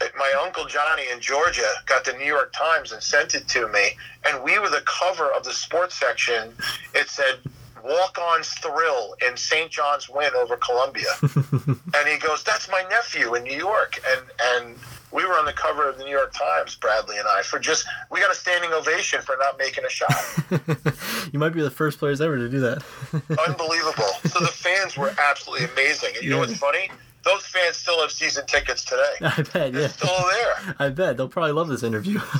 My 0.00 0.34
uncle 0.44 0.66
Johnny 0.66 1.04
in 1.12 1.20
Georgia 1.20 1.68
got 1.86 2.04
the 2.04 2.12
New 2.12 2.24
York 2.24 2.52
Times 2.52 2.92
and 2.92 3.02
sent 3.02 3.34
it 3.34 3.48
to 3.48 3.68
me, 3.68 3.96
and 4.26 4.42
we 4.42 4.58
were 4.58 4.68
the 4.68 4.82
cover 4.86 5.30
of 5.32 5.44
the 5.44 5.52
sports 5.52 5.94
section. 5.94 6.54
It 6.94 7.08
said 7.08 7.38
"Walk-on's 7.82 8.48
thrill 8.54 9.14
in 9.26 9.36
St. 9.36 9.70
John's 9.70 10.08
win 10.08 10.30
over 10.36 10.56
Columbia," 10.56 11.06
and 11.22 12.08
he 12.08 12.18
goes, 12.18 12.42
"That's 12.44 12.68
my 12.70 12.84
nephew 12.90 13.34
in 13.34 13.44
New 13.44 13.56
York," 13.56 14.00
and 14.08 14.20
and. 14.56 14.76
We 15.12 15.24
were 15.24 15.34
on 15.34 15.44
the 15.44 15.52
cover 15.52 15.88
of 15.88 15.96
the 15.96 16.02
New 16.02 16.10
York 16.10 16.32
Times, 16.32 16.74
Bradley 16.74 17.18
and 17.18 17.28
I, 17.28 17.42
for 17.42 17.60
just 17.60 17.86
we 18.10 18.18
got 18.18 18.32
a 18.32 18.34
standing 18.34 18.72
ovation 18.72 19.22
for 19.22 19.36
not 19.38 19.56
making 19.60 19.84
a 19.84 19.88
shot. 19.88 20.10
you 21.32 21.38
might 21.38 21.50
be 21.50 21.62
the 21.62 21.70
first 21.70 22.00
players 22.00 22.20
ever 22.20 22.36
to 22.36 22.48
do 22.48 22.58
that. 22.58 22.82
unbelievable. 23.46 24.10
So 24.24 24.40
the 24.40 24.48
fans 24.48 24.96
were 24.96 25.14
absolutely 25.16 25.66
amazing. 25.66 26.14
And 26.16 26.24
you 26.24 26.30
know 26.30 26.40
what's 26.40 26.56
funny? 26.58 26.90
Those 27.24 27.46
fans 27.46 27.76
still 27.76 28.00
have 28.00 28.10
season 28.12 28.44
tickets 28.46 28.84
today. 28.84 29.02
I 29.22 29.42
bet, 29.42 29.54
yeah. 29.54 29.70
They're 29.70 29.88
still 29.88 30.08
there. 30.30 30.74
I 30.78 30.88
bet 30.90 31.16
they'll 31.16 31.28
probably 31.28 31.52
love 31.52 31.68
this 31.68 31.82
interview. 31.82 32.20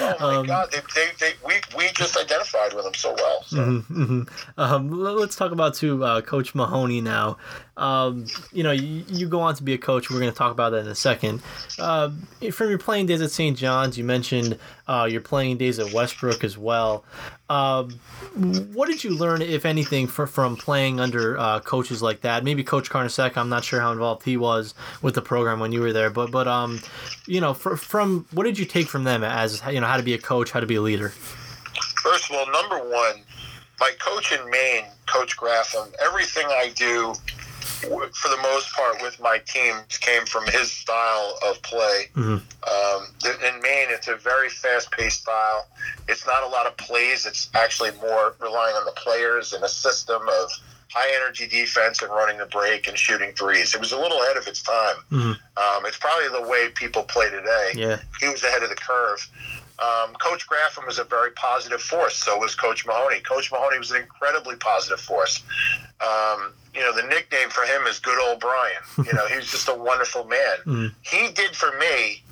Oh 0.00 0.16
my 0.20 0.36
Um, 0.36 0.46
God! 0.46 0.70
They, 0.72 0.80
they, 0.94 1.08
they, 1.18 1.32
we, 1.46 1.54
we 1.76 1.88
just 1.92 2.16
identified 2.16 2.72
with 2.74 2.84
them 2.84 2.94
so 2.94 3.12
well. 3.14 3.42
So. 3.44 3.56
Mhm, 3.56 3.84
mhm. 3.86 4.28
Um, 4.56 4.90
let's 4.90 5.36
talk 5.36 5.52
about 5.52 5.74
too 5.74 6.04
uh, 6.04 6.20
Coach 6.20 6.54
Mahoney 6.54 7.00
now. 7.00 7.36
Um, 7.80 8.26
you 8.52 8.62
know, 8.62 8.72
you, 8.72 9.04
you 9.08 9.28
go 9.28 9.40
on 9.40 9.54
to 9.56 9.62
be 9.62 9.72
a 9.72 9.78
coach. 9.78 10.10
We're 10.10 10.20
going 10.20 10.30
to 10.30 10.36
talk 10.36 10.52
about 10.52 10.70
that 10.70 10.80
in 10.80 10.88
a 10.88 10.94
second. 10.94 11.42
Uh, 11.78 12.10
from 12.52 12.68
your 12.68 12.78
playing 12.78 13.06
days 13.06 13.22
at 13.22 13.30
St. 13.30 13.56
John's, 13.56 13.96
you 13.96 14.04
mentioned 14.04 14.58
uh, 14.86 15.08
your 15.10 15.20
playing 15.22 15.56
days 15.56 15.78
at 15.78 15.92
Westbrook 15.92 16.44
as 16.44 16.58
well. 16.58 17.04
Um, 17.48 17.98
what 18.74 18.86
did 18.88 19.02
you 19.02 19.10
learn, 19.10 19.42
if 19.42 19.64
anything, 19.64 20.06
for, 20.06 20.26
from 20.26 20.56
playing 20.56 21.00
under 21.00 21.38
uh, 21.38 21.60
coaches 21.60 22.02
like 22.02 22.20
that? 22.20 22.44
Maybe 22.44 22.62
Coach 22.62 22.90
Carnesecca. 22.90 23.36
I'm 23.38 23.48
not 23.48 23.64
sure 23.64 23.80
how 23.80 23.90
involved 23.92 24.24
he 24.24 24.36
was 24.36 24.74
with 25.02 25.14
the 25.14 25.22
program 25.22 25.58
when 25.58 25.72
you 25.72 25.80
were 25.80 25.92
there, 25.92 26.10
but 26.10 26.30
but 26.30 26.46
um, 26.46 26.80
you 27.26 27.40
know, 27.40 27.54
fr- 27.54 27.74
from 27.76 28.26
what 28.32 28.44
did 28.44 28.58
you 28.58 28.64
take 28.64 28.88
from 28.88 29.04
them 29.04 29.24
as 29.24 29.62
you 29.70 29.80
know 29.80 29.86
how 29.86 29.96
to 29.96 30.02
be 30.02 30.14
a 30.14 30.18
coach, 30.18 30.52
how 30.52 30.60
to 30.60 30.66
be 30.66 30.76
a 30.76 30.82
leader? 30.82 31.08
First 31.08 32.30
of 32.30 32.36
all, 32.36 32.46
number 32.52 32.78
one, 32.78 33.22
my 33.80 33.90
coach 33.98 34.32
in 34.32 34.48
Maine, 34.50 34.84
Coach 35.06 35.36
Graffam, 35.36 35.92
everything 36.00 36.46
I 36.46 36.70
do, 36.76 37.14
for 37.80 38.28
the 38.28 38.38
most 38.42 38.72
part, 38.72 39.00
with 39.02 39.18
my 39.20 39.38
teams 39.46 39.98
came 39.98 40.26
from 40.26 40.46
his 40.46 40.70
style 40.70 41.38
of 41.46 41.60
play. 41.62 42.08
Mhm. 42.16 42.42
Um, 42.68 43.14
in 43.24 43.60
Maine, 43.62 43.88
it's 43.90 44.08
a 44.08 44.16
very 44.16 44.48
fast-paced 44.50 45.22
style. 45.22 45.66
It's 46.08 46.26
not 46.26 46.42
a 46.42 46.46
lot 46.46 46.66
of 46.66 46.76
plays. 46.76 47.26
It's 47.26 47.48
actually 47.54 47.92
more 47.92 48.34
relying 48.38 48.76
on 48.76 48.84
the 48.84 48.92
players 48.92 49.52
and 49.52 49.64
a 49.64 49.68
system 49.68 50.28
of 50.28 50.50
high-energy 50.92 51.46
defense 51.46 52.02
and 52.02 52.10
running 52.10 52.36
the 52.38 52.46
break 52.46 52.88
and 52.88 52.98
shooting 52.98 53.32
threes. 53.32 53.74
It 53.74 53.80
was 53.80 53.92
a 53.92 53.96
little 53.96 54.20
ahead 54.22 54.36
of 54.36 54.46
its 54.48 54.60
time. 54.62 54.96
Mhm. 55.12 55.38
Um, 55.56 55.86
it's 55.86 55.96
probably 55.96 56.28
the 56.28 56.42
way 56.42 56.68
people 56.70 57.04
play 57.04 57.30
today 57.30 57.72
Yeah. 57.74 57.98
he 58.18 58.28
was 58.28 58.42
ahead 58.42 58.62
of 58.64 58.70
the 58.70 58.74
curve. 58.76 59.26
Um, 59.80 60.14
Coach 60.14 60.46
Graffam 60.46 60.86
was 60.86 60.98
a 60.98 61.04
very 61.04 61.30
positive 61.32 61.80
force. 61.80 62.16
So 62.16 62.36
was 62.38 62.54
Coach 62.54 62.86
Mahoney. 62.86 63.20
Coach 63.20 63.50
Mahoney 63.50 63.78
was 63.78 63.90
an 63.90 63.98
incredibly 64.02 64.56
positive 64.56 65.00
force. 65.00 65.42
Um, 66.00 66.52
you 66.74 66.80
know, 66.82 66.94
the 66.94 67.02
nickname 67.02 67.48
for 67.50 67.62
him 67.64 67.86
is 67.86 67.98
Good 67.98 68.18
Old 68.28 68.40
Brian. 68.40 68.82
You 68.98 69.12
know, 69.14 69.26
he 69.26 69.36
was 69.36 69.50
just 69.50 69.68
a 69.68 69.74
wonderful 69.74 70.24
man. 70.24 70.56
Mhm. 70.66 70.94
He 71.02 71.30
did 71.32 71.56
for 71.56 71.72
me 71.78 72.22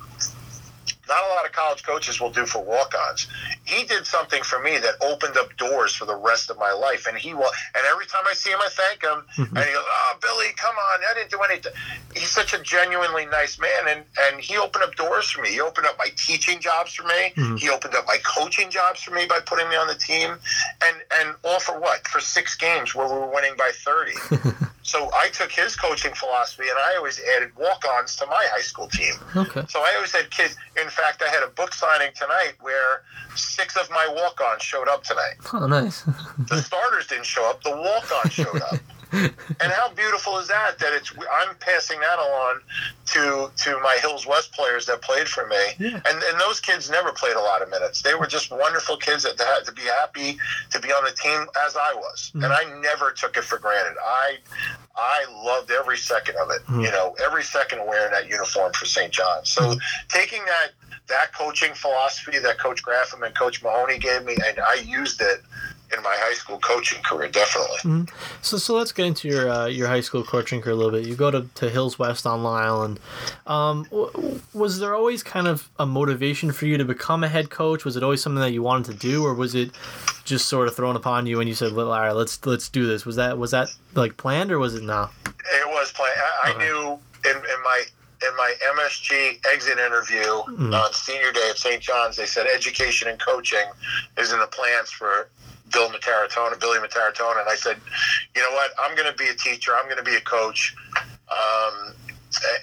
not 1.09 1.23
a 1.25 1.29
lot 1.35 1.45
of 1.45 1.51
college 1.51 1.83
coaches 1.83 2.21
will 2.21 2.29
do 2.29 2.45
for 2.45 2.63
walk-ons. 2.63 3.27
He 3.65 3.83
did 3.83 4.05
something 4.05 4.43
for 4.43 4.59
me 4.59 4.77
that 4.77 4.95
opened 5.01 5.35
up 5.37 5.55
doors 5.57 5.93
for 5.93 6.05
the 6.05 6.15
rest 6.15 6.49
of 6.49 6.57
my 6.57 6.71
life, 6.71 7.07
and 7.07 7.17
he 7.17 7.33
will. 7.33 7.51
And 7.75 7.85
every 7.89 8.05
time 8.05 8.23
I 8.29 8.33
see 8.33 8.51
him, 8.51 8.59
I 8.61 8.69
thank 8.69 9.03
him. 9.03 9.25
Mm-hmm. 9.37 9.57
And 9.57 9.65
he 9.65 9.73
goes, 9.73 9.83
"Oh, 9.85 10.13
ah, 10.13 10.17
Billy, 10.21 10.53
come 10.55 10.75
on! 10.75 10.99
I 11.09 11.13
didn't 11.15 11.31
do 11.31 11.39
anything." 11.39 11.73
He's 12.15 12.29
such 12.29 12.53
a 12.53 12.59
genuinely 12.61 13.25
nice 13.25 13.59
man, 13.59 13.87
and 13.87 14.03
and 14.21 14.39
he 14.39 14.57
opened 14.57 14.83
up 14.83 14.95
doors 14.95 15.29
for 15.29 15.41
me. 15.41 15.49
He 15.49 15.61
opened 15.61 15.87
up 15.87 15.97
my 15.97 16.09
teaching 16.15 16.59
jobs 16.59 16.93
for 16.93 17.03
me. 17.03 17.33
Mm-hmm. 17.35 17.55
He 17.57 17.69
opened 17.69 17.95
up 17.95 18.05
my 18.07 18.17
coaching 18.23 18.69
jobs 18.69 19.01
for 19.01 19.11
me 19.11 19.25
by 19.25 19.39
putting 19.39 19.67
me 19.69 19.75
on 19.75 19.87
the 19.87 19.95
team, 19.95 20.37
and 20.83 20.97
and 21.19 21.35
all 21.43 21.59
for 21.59 21.79
what? 21.79 22.07
For 22.07 22.19
six 22.19 22.55
games 22.55 22.95
where 22.95 23.07
we 23.07 23.13
were 23.13 23.33
winning 23.33 23.55
by 23.57 23.71
thirty. 23.73 24.15
so 24.89 25.07
I 25.13 25.29
took 25.29 25.51
his 25.51 25.75
coaching 25.75 26.15
philosophy, 26.15 26.67
and 26.67 26.77
I 26.79 26.95
always 26.97 27.21
added 27.35 27.55
walk-ons 27.55 28.15
to 28.15 28.25
my 28.25 28.43
high 28.49 28.61
school 28.61 28.87
team. 28.87 29.13
Okay. 29.35 29.63
So 29.69 29.81
I 29.81 29.93
always 29.95 30.11
had 30.11 30.31
kids. 30.31 30.55
In 30.81 30.89
fact, 30.89 31.21
I 31.21 31.29
had 31.29 31.43
a 31.43 31.51
book 31.51 31.75
signing 31.75 32.09
tonight 32.15 32.53
where 32.59 33.03
six 33.35 33.77
of 33.77 33.87
my 33.91 34.07
walk-ons 34.09 34.63
showed 34.63 34.87
up 34.87 35.03
tonight. 35.03 35.35
Oh, 35.53 35.67
nice. 35.67 36.03
The 36.49 36.59
starters 36.63 37.05
didn't 37.05 37.27
show 37.27 37.47
up. 37.47 37.61
The 37.61 37.69
walk-ons 37.69 38.33
showed 38.33 38.61
up. 38.63 38.79
and 39.11 39.71
how 39.71 39.89
beautiful 39.93 40.37
is 40.37 40.47
that? 40.47 40.77
That 40.79 40.93
it's 40.93 41.11
I'm 41.31 41.55
passing 41.55 41.99
that 41.99 42.19
on 42.19 42.61
to 43.07 43.51
to 43.63 43.79
my 43.79 43.97
Hills 44.01 44.27
West 44.27 44.51
players 44.51 44.85
that 44.85 45.01
played 45.01 45.27
for 45.27 45.47
me, 45.47 45.55
Yeah. 45.79 46.01
and 46.05 46.23
and 46.23 46.39
those 46.39 46.59
kids 46.59 46.89
never 46.89 47.11
played 47.11 47.35
a 47.35 47.41
lot 47.41 47.61
of 47.61 47.69
minutes. 47.69 48.01
They 48.01 48.13
were 48.13 48.27
just 48.27 48.51
wonderful 48.51 48.97
kids 48.97 49.23
that 49.23 49.39
had 49.39 49.65
to 49.65 49.71
be 49.71 49.81
happy 49.81 50.37
to 50.71 50.79
be 50.79 50.89
on 50.89 51.03
the 51.03 51.11
team 51.11 51.45
as 51.65 51.75
I 51.75 51.93
was, 51.95 52.29
mm-hmm. 52.29 52.43
and 52.43 52.53
I 52.53 52.63
never 52.81 53.11
took 53.11 53.35
it 53.37 53.43
for 53.43 53.57
granted. 53.57 53.97
I 54.03 54.37
I 54.95 55.25
loved 55.43 55.71
every 55.71 55.97
second 55.97 56.35
of 56.37 56.51
it. 56.51 56.61
Mm-hmm. 56.63 56.81
You 56.81 56.91
know, 56.91 57.15
every 57.23 57.43
second 57.43 57.85
wearing 57.87 58.11
that 58.11 58.29
uniform 58.29 58.73
for 58.73 58.85
St. 58.85 59.11
John. 59.11 59.43
So 59.45 59.61
mm-hmm. 59.61 59.79
taking 60.09 60.45
that 60.45 60.71
that 61.07 61.33
coaching 61.33 61.73
philosophy 61.73 62.39
that 62.39 62.59
Coach 62.59 62.83
Graffam 62.83 63.25
and 63.25 63.35
Coach 63.35 63.63
Mahoney 63.63 63.97
gave 63.97 64.23
me, 64.23 64.37
and 64.45 64.59
I 64.59 64.75
used 64.85 65.21
it 65.21 65.41
in 65.95 66.03
my 66.03 66.15
high 66.19 66.33
school 66.33 66.59
coaching 66.59 67.01
career, 67.03 67.29
definitely. 67.29 68.07
So, 68.41 68.57
so 68.57 68.75
let's 68.75 68.91
get 68.91 69.05
into 69.05 69.27
your 69.27 69.49
uh, 69.49 69.65
your 69.67 69.87
high 69.87 70.01
school 70.01 70.23
coaching 70.23 70.61
career 70.61 70.73
a 70.73 70.77
little 70.77 70.91
bit. 70.91 71.07
You 71.07 71.15
go 71.15 71.31
to, 71.31 71.47
to 71.55 71.69
Hills 71.69 71.97
West 71.97 72.25
on 72.27 72.43
Long 72.43 72.61
Island. 72.61 72.99
Um, 73.47 73.83
w- 73.91 74.39
was 74.53 74.79
there 74.79 74.95
always 74.95 75.23
kind 75.23 75.47
of 75.47 75.69
a 75.79 75.85
motivation 75.85 76.51
for 76.51 76.65
you 76.65 76.77
to 76.77 76.85
become 76.85 77.23
a 77.23 77.27
head 77.27 77.49
coach? 77.49 77.85
Was 77.85 77.95
it 77.95 78.03
always 78.03 78.21
something 78.21 78.41
that 78.41 78.51
you 78.51 78.61
wanted 78.61 78.91
to 78.91 78.97
do, 78.97 79.25
or 79.25 79.33
was 79.33 79.55
it 79.55 79.71
just 80.25 80.47
sort 80.47 80.67
of 80.67 80.75
thrown 80.75 80.95
upon 80.95 81.25
you 81.25 81.39
and 81.39 81.49
you 81.49 81.55
said, 81.55 81.73
"Well, 81.73 81.91
all 81.91 81.99
right, 81.99 82.11
let's 82.11 82.45
let's 82.45 82.69
do 82.69 82.85
this"? 82.85 83.05
Was 83.05 83.15
that 83.15 83.37
was 83.37 83.51
that 83.51 83.69
like 83.95 84.17
planned, 84.17 84.51
or 84.51 84.59
was 84.59 84.75
it 84.75 84.83
no? 84.83 85.09
It 85.25 85.67
was 85.67 85.91
planned. 85.91 86.19
I, 86.43 86.51
I 86.53 86.57
knew 86.57 86.99
in, 87.25 87.35
in 87.37 87.63
my 87.63 87.83
in 88.21 88.35
my 88.35 88.53
MSG 88.75 89.39
exit 89.51 89.77
interview 89.77 90.27
on 90.73 90.93
senior 90.93 91.31
day 91.31 91.47
at 91.49 91.57
St. 91.57 91.81
John's, 91.81 92.17
they 92.17 92.25
said 92.25 92.47
education 92.53 93.07
and 93.07 93.17
coaching 93.17 93.65
is 94.17 94.33
in 94.33 94.39
the 94.39 94.47
plans 94.47 94.91
for 94.91 95.29
Bill 95.71 95.89
Mitaritonna, 95.89 96.59
Billy 96.59 96.79
Mitaritonna, 96.79 97.41
and 97.41 97.49
I 97.49 97.55
said, 97.55 97.77
you 98.35 98.41
know 98.41 98.51
what, 98.51 98.71
I'm 98.79 98.95
going 98.95 99.11
to 99.11 99.17
be 99.17 99.27
a 99.27 99.35
teacher. 99.35 99.73
I'm 99.75 99.85
going 99.85 99.97
to 99.97 100.03
be 100.03 100.15
a 100.15 100.21
coach. 100.21 100.75
Um, 101.29 101.93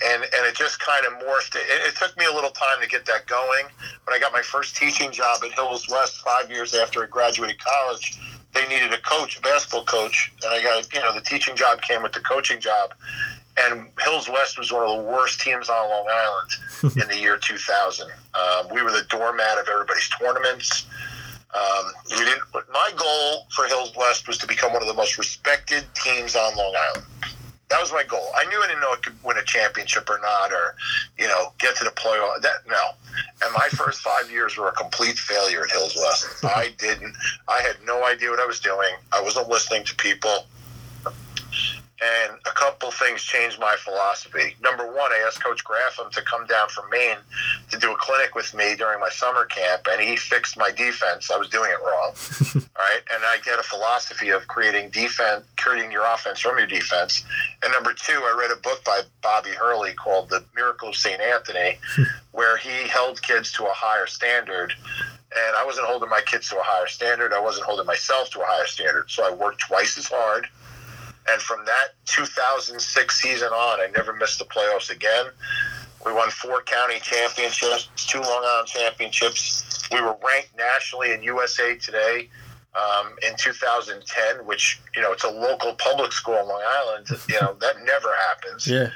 and 0.04 0.22
and 0.22 0.46
it 0.46 0.54
just 0.54 0.78
kind 0.80 1.04
of 1.06 1.14
morphed. 1.14 1.56
It, 1.56 1.66
it 1.66 1.96
took 1.96 2.16
me 2.16 2.24
a 2.24 2.32
little 2.32 2.50
time 2.50 2.80
to 2.80 2.88
get 2.88 3.04
that 3.06 3.26
going. 3.26 3.66
When 4.04 4.14
I 4.14 4.18
got 4.18 4.32
my 4.32 4.42
first 4.42 4.76
teaching 4.76 5.10
job 5.10 5.40
at 5.44 5.52
Hills 5.52 5.88
West 5.90 6.20
five 6.20 6.50
years 6.50 6.74
after 6.74 7.02
I 7.02 7.06
graduated 7.06 7.58
college, 7.58 8.18
they 8.54 8.66
needed 8.68 8.92
a 8.92 8.98
coach, 8.98 9.38
a 9.38 9.40
basketball 9.40 9.84
coach, 9.84 10.32
and 10.44 10.52
I 10.52 10.62
got 10.62 10.92
you 10.94 11.00
know 11.00 11.12
the 11.12 11.20
teaching 11.20 11.56
job 11.56 11.82
came 11.82 12.02
with 12.02 12.12
the 12.12 12.20
coaching 12.20 12.60
job. 12.60 12.94
And 13.58 13.88
Hills 14.02 14.28
West 14.28 14.58
was 14.58 14.70
one 14.70 14.82
of 14.82 14.98
the 14.98 15.02
worst 15.02 15.40
teams 15.40 15.70
on 15.70 15.88
Long 15.88 16.06
Island 16.10 16.96
in 17.02 17.08
the 17.08 17.18
year 17.18 17.38
2000. 17.38 18.06
Um, 18.34 18.66
we 18.70 18.82
were 18.82 18.90
the 18.90 19.06
doormat 19.08 19.58
of 19.58 19.66
everybody's 19.66 20.08
tournaments. 20.10 20.86
Um, 21.56 21.92
we 22.10 22.24
didn't. 22.24 22.42
My 22.72 22.90
goal 22.96 23.46
for 23.54 23.66
Hills 23.66 23.92
West 23.96 24.28
was 24.28 24.38
to 24.38 24.46
become 24.46 24.72
one 24.72 24.82
of 24.82 24.88
the 24.88 24.94
most 24.94 25.18
respected 25.18 25.84
teams 25.94 26.36
on 26.36 26.54
Long 26.56 26.74
Island. 26.90 27.06
That 27.68 27.80
was 27.80 27.92
my 27.92 28.04
goal. 28.04 28.28
I 28.36 28.44
knew 28.44 28.62
I 28.62 28.66
didn't 28.68 28.80
know 28.80 28.92
I 28.92 28.96
could 29.02 29.16
win 29.24 29.38
a 29.38 29.42
championship 29.42 30.08
or 30.08 30.20
not, 30.22 30.52
or 30.52 30.76
you 31.18 31.26
know, 31.26 31.52
get 31.58 31.74
to 31.76 31.84
the 31.84 31.90
playoff. 31.90 32.40
That 32.42 32.66
no. 32.68 32.80
And 33.42 33.52
my 33.54 33.68
first 33.72 34.00
five 34.00 34.30
years 34.30 34.56
were 34.56 34.68
a 34.68 34.72
complete 34.72 35.18
failure 35.18 35.64
at 35.64 35.70
Hills 35.70 35.96
West. 35.96 36.44
I 36.44 36.74
didn't. 36.78 37.16
I 37.48 37.60
had 37.62 37.76
no 37.84 38.04
idea 38.04 38.30
what 38.30 38.40
I 38.40 38.46
was 38.46 38.60
doing. 38.60 38.90
I 39.12 39.22
wasn't 39.22 39.48
listening 39.48 39.84
to 39.84 39.94
people. 39.96 40.46
And 42.02 42.36
a 42.44 42.50
couple 42.50 42.90
things 42.90 43.22
changed 43.22 43.58
my 43.58 43.74
philosophy. 43.78 44.54
Number 44.62 44.86
one, 44.86 45.12
I 45.12 45.24
asked 45.26 45.42
Coach 45.42 45.64
Graffam 45.64 46.10
to 46.12 46.20
come 46.22 46.46
down 46.46 46.68
from 46.68 46.90
Maine 46.90 47.16
to 47.70 47.78
do 47.78 47.90
a 47.90 47.96
clinic 47.96 48.34
with 48.34 48.52
me 48.52 48.76
during 48.76 49.00
my 49.00 49.08
summer 49.08 49.46
camp, 49.46 49.86
and 49.90 50.00
he 50.00 50.14
fixed 50.14 50.58
my 50.58 50.70
defense. 50.70 51.30
I 51.30 51.38
was 51.38 51.48
doing 51.48 51.70
it 51.70 51.80
wrong. 51.82 52.12
All 52.76 52.84
right. 52.84 53.00
And 53.14 53.22
I 53.24 53.38
get 53.42 53.58
a 53.58 53.62
philosophy 53.62 54.28
of 54.28 54.46
creating 54.46 54.90
defense, 54.90 55.44
creating 55.56 55.90
your 55.90 56.04
offense 56.04 56.40
from 56.40 56.58
your 56.58 56.66
defense. 56.66 57.24
And 57.62 57.72
number 57.72 57.94
two, 57.94 58.12
I 58.12 58.36
read 58.38 58.50
a 58.50 58.60
book 58.60 58.84
by 58.84 59.00
Bobby 59.22 59.50
Hurley 59.50 59.94
called 59.94 60.28
The 60.28 60.44
Miracle 60.54 60.90
of 60.90 60.96
St. 60.96 61.20
Anthony, 61.20 61.78
where 62.32 62.58
he 62.58 62.88
held 62.88 63.22
kids 63.22 63.52
to 63.52 63.64
a 63.64 63.72
higher 63.72 64.06
standard. 64.06 64.74
And 65.34 65.56
I 65.56 65.64
wasn't 65.64 65.86
holding 65.86 66.08
my 66.08 66.20
kids 66.20 66.48
to 66.50 66.56
a 66.56 66.62
higher 66.62 66.86
standard. 66.86 67.32
I 67.32 67.40
wasn't 67.40 67.66
holding 67.66 67.86
myself 67.86 68.30
to 68.30 68.40
a 68.40 68.44
higher 68.46 68.66
standard. 68.66 69.10
So 69.10 69.26
I 69.26 69.34
worked 69.34 69.60
twice 69.60 69.96
as 69.98 70.06
hard. 70.08 70.46
And 71.28 71.40
from 71.40 71.64
that 71.64 71.94
2006 72.06 73.20
season 73.20 73.48
on, 73.48 73.80
I 73.80 73.88
never 73.94 74.12
missed 74.12 74.38
the 74.38 74.44
playoffs 74.44 74.90
again. 74.90 75.26
We 76.04 76.12
won 76.12 76.30
four 76.30 76.62
county 76.62 77.00
championships, 77.00 77.88
two 77.96 78.20
Long 78.20 78.44
Island 78.44 78.68
championships. 78.68 79.88
We 79.90 80.00
were 80.00 80.16
ranked 80.24 80.56
nationally 80.56 81.12
in 81.12 81.22
USA 81.22 81.76
Today 81.76 82.28
um, 82.76 83.16
in 83.22 83.34
2010, 83.36 84.46
which 84.46 84.80
you 84.94 85.02
know 85.02 85.12
it's 85.12 85.24
a 85.24 85.30
local 85.30 85.74
public 85.74 86.12
school 86.12 86.38
in 86.38 86.46
Long 86.46 86.62
Island. 86.64 87.08
You 87.28 87.40
know 87.40 87.56
that 87.60 87.76
never 87.84 88.12
happens. 88.28 88.66
Yeah. 88.76 88.90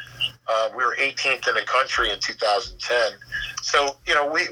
Uh, 0.48 0.68
we 0.76 0.84
were 0.84 0.96
18th 0.98 1.46
in 1.46 1.54
the 1.54 1.62
country 1.64 2.10
in 2.10 2.18
2010. 2.18 3.12
So 3.62 3.96
you 4.06 4.14
know 4.14 4.26
we 4.26 4.48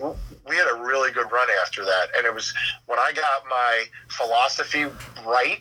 we 0.49 0.57
had 0.57 0.69
a 0.71 0.81
really 0.81 1.11
good 1.13 1.31
run 1.31 1.49
after 1.63 1.85
that, 1.85 2.09
and 2.17 2.27
it 2.27 2.33
was 2.33 2.55
when 2.87 2.99
I 2.99 3.13
got 3.13 3.45
my 3.51 3.85
philosophy 4.09 4.87
right. 5.27 5.61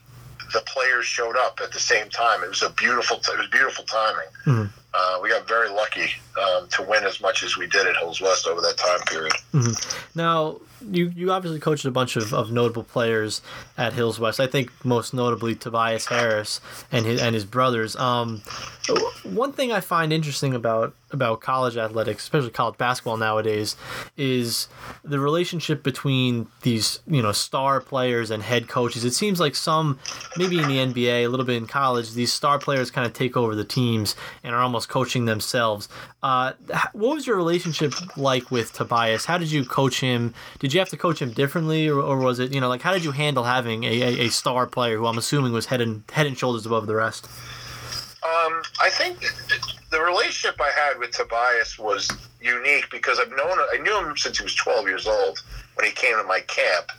The 0.53 0.61
players 0.61 1.05
showed 1.05 1.35
up 1.35 1.59
at 1.61 1.71
the 1.71 1.79
same 1.79 2.09
time. 2.09 2.43
It 2.43 2.49
was 2.49 2.61
a 2.61 2.69
beautiful. 2.69 3.17
It 3.17 3.37
was 3.37 3.47
beautiful 3.51 3.85
timing. 3.85 4.27
Hmm. 4.43 4.65
Uh, 4.97 5.19
we 5.21 5.29
got 5.29 5.47
very 5.47 5.69
lucky 5.69 6.07
um, 6.41 6.67
to 6.69 6.81
win 6.81 7.03
as 7.03 7.21
much 7.21 7.43
as 7.43 7.55
we 7.55 7.67
did 7.67 7.85
at 7.85 7.95
Hills 7.97 8.19
West 8.19 8.47
over 8.47 8.61
that 8.61 8.77
time 8.77 8.99
period. 9.01 9.33
Now, 10.15 10.57
you, 10.81 11.11
you 11.15 11.31
obviously 11.31 11.59
coached 11.59 11.85
a 11.85 11.91
bunch 11.91 12.15
of, 12.15 12.33
of 12.33 12.51
notable 12.51 12.83
players 12.83 13.41
at 13.77 13.93
Hills 13.93 14.19
West. 14.19 14.39
I 14.39 14.47
think 14.47 14.71
most 14.85 15.13
notably 15.13 15.55
Tobias 15.55 16.05
Harris 16.07 16.61
and 16.91 17.05
his 17.05 17.21
and 17.21 17.33
his 17.33 17.45
brothers. 17.45 17.95
Um, 17.95 18.41
one 19.23 19.51
thing 19.51 19.71
I 19.71 19.79
find 19.79 20.13
interesting 20.13 20.53
about 20.53 20.93
about 21.11 21.39
college 21.39 21.77
athletics, 21.77 22.23
especially 22.23 22.49
college 22.49 22.77
basketball 22.77 23.17
nowadays, 23.17 23.75
is 24.17 24.67
the 25.03 25.19
relationship 25.19 25.83
between 25.83 26.47
these 26.61 26.99
you 27.07 27.21
know 27.21 27.31
star 27.31 27.81
players 27.81 28.29
and 28.29 28.43
head 28.43 28.67
coaches. 28.67 29.03
It 29.03 29.13
seems 29.13 29.39
like 29.39 29.55
some, 29.55 29.99
maybe 30.37 30.59
in 30.59 30.67
the 30.67 30.77
NBA, 30.77 31.25
a 31.25 31.27
little 31.27 31.45
bit 31.45 31.57
in 31.57 31.67
college, 31.67 32.13
these 32.13 32.31
star 32.31 32.59
players 32.59 32.91
kind 32.91 33.07
of 33.07 33.13
take 33.13 33.35
over 33.35 33.55
the 33.55 33.65
teams 33.65 34.15
and 34.43 34.53
are 34.53 34.61
almost 34.61 34.86
coaching 34.87 35.25
themselves. 35.25 35.89
Uh, 36.23 36.53
what 36.93 37.15
was 37.15 37.27
your 37.27 37.35
relationship 37.35 37.93
like 38.17 38.49
with 38.51 38.73
Tobias? 38.73 39.25
How 39.25 39.37
did 39.37 39.51
you 39.51 39.65
coach 39.65 39.99
him? 39.99 40.33
Did 40.59 40.73
you 40.73 40.79
have 40.79 40.89
to 40.89 40.97
coach 40.97 41.21
him 41.21 41.31
differently, 41.31 41.87
or, 41.87 41.99
or 41.99 42.17
was 42.17 42.39
it 42.39 42.53
you 42.53 42.61
know 42.61 42.69
like 42.69 42.81
how 42.81 42.93
did 42.93 43.03
you 43.03 43.11
handle 43.11 43.43
having 43.43 43.83
a, 43.83 44.01
a, 44.01 44.19
a 44.25 44.29
star 44.29 44.65
player 44.67 44.97
who 44.97 45.05
I'm 45.05 45.17
assuming 45.17 45.53
was 45.53 45.67
head 45.67 45.81
and 45.81 46.03
head 46.11 46.25
and 46.25 46.37
shoulders 46.37 46.65
above 46.65 46.87
the 46.87 46.95
rest? 46.95 47.27
Um, 48.23 48.61
I 48.81 48.89
think 48.89 49.19
the 49.91 50.01
relationship 50.01 50.59
I 50.59 50.71
had 50.71 50.99
with 50.99 51.11
Tobias 51.11 51.79
was 51.79 52.09
unique 52.41 52.89
because 52.91 53.19
I've 53.19 53.29
known 53.29 53.57
I 53.73 53.77
knew 53.81 53.97
him 53.99 54.17
since 54.17 54.39
he 54.39 54.43
was 54.43 54.55
12 54.55 54.87
years 54.87 55.07
old 55.07 55.39
when 55.75 55.85
he 55.85 55.91
came 55.93 56.17
to 56.17 56.23
my 56.23 56.41
camp, 56.41 56.91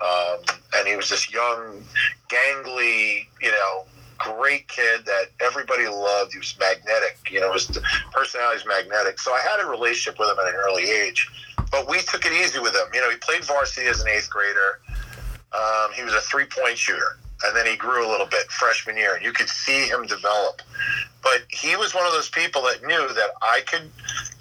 um, 0.00 0.56
and 0.74 0.86
he 0.86 0.96
was 0.96 1.08
this 1.08 1.32
young, 1.32 1.82
gangly, 2.28 3.26
you 3.40 3.50
know, 3.50 3.84
great 4.20 4.68
kid 4.68 5.04
that 5.06 5.26
everybody 5.40 5.88
loved. 5.88 6.32
He 6.32 6.38
was 6.38 6.56
magnetic, 6.58 7.18
you 7.30 7.40
know, 7.40 7.52
his 7.52 7.66
personality 8.12 8.64
magnetic. 8.68 9.18
So 9.18 9.32
I 9.32 9.40
had 9.40 9.60
a 9.64 9.66
relationship 9.66 10.18
with 10.18 10.28
him 10.28 10.36
at 10.38 10.52
an 10.52 10.60
early 10.60 10.90
age, 10.90 11.28
but 11.70 11.88
we 11.88 12.00
took 12.02 12.24
it 12.26 12.32
easy 12.32 12.58
with 12.58 12.74
him. 12.74 12.86
You 12.94 13.00
know, 13.00 13.10
he 13.10 13.16
played 13.16 13.44
varsity 13.44 13.86
as 13.86 14.00
an 14.00 14.08
eighth 14.08 14.30
grader. 14.30 14.80
Um, 15.52 15.92
he 15.94 16.04
was 16.04 16.14
a 16.14 16.20
three 16.20 16.46
point 16.46 16.78
shooter, 16.78 17.18
and 17.44 17.56
then 17.56 17.66
he 17.66 17.76
grew 17.76 18.06
a 18.06 18.10
little 18.10 18.26
bit 18.26 18.50
freshman 18.50 18.96
year, 18.96 19.14
and 19.16 19.24
you 19.24 19.32
could 19.32 19.48
see 19.48 19.86
him 19.88 20.06
develop. 20.06 20.62
But 21.22 21.42
he 21.48 21.76
was 21.76 21.94
one 21.94 22.06
of 22.06 22.12
those 22.12 22.30
people 22.30 22.62
that 22.62 22.82
knew 22.82 23.08
that 23.14 23.30
I 23.42 23.60
could, 23.66 23.90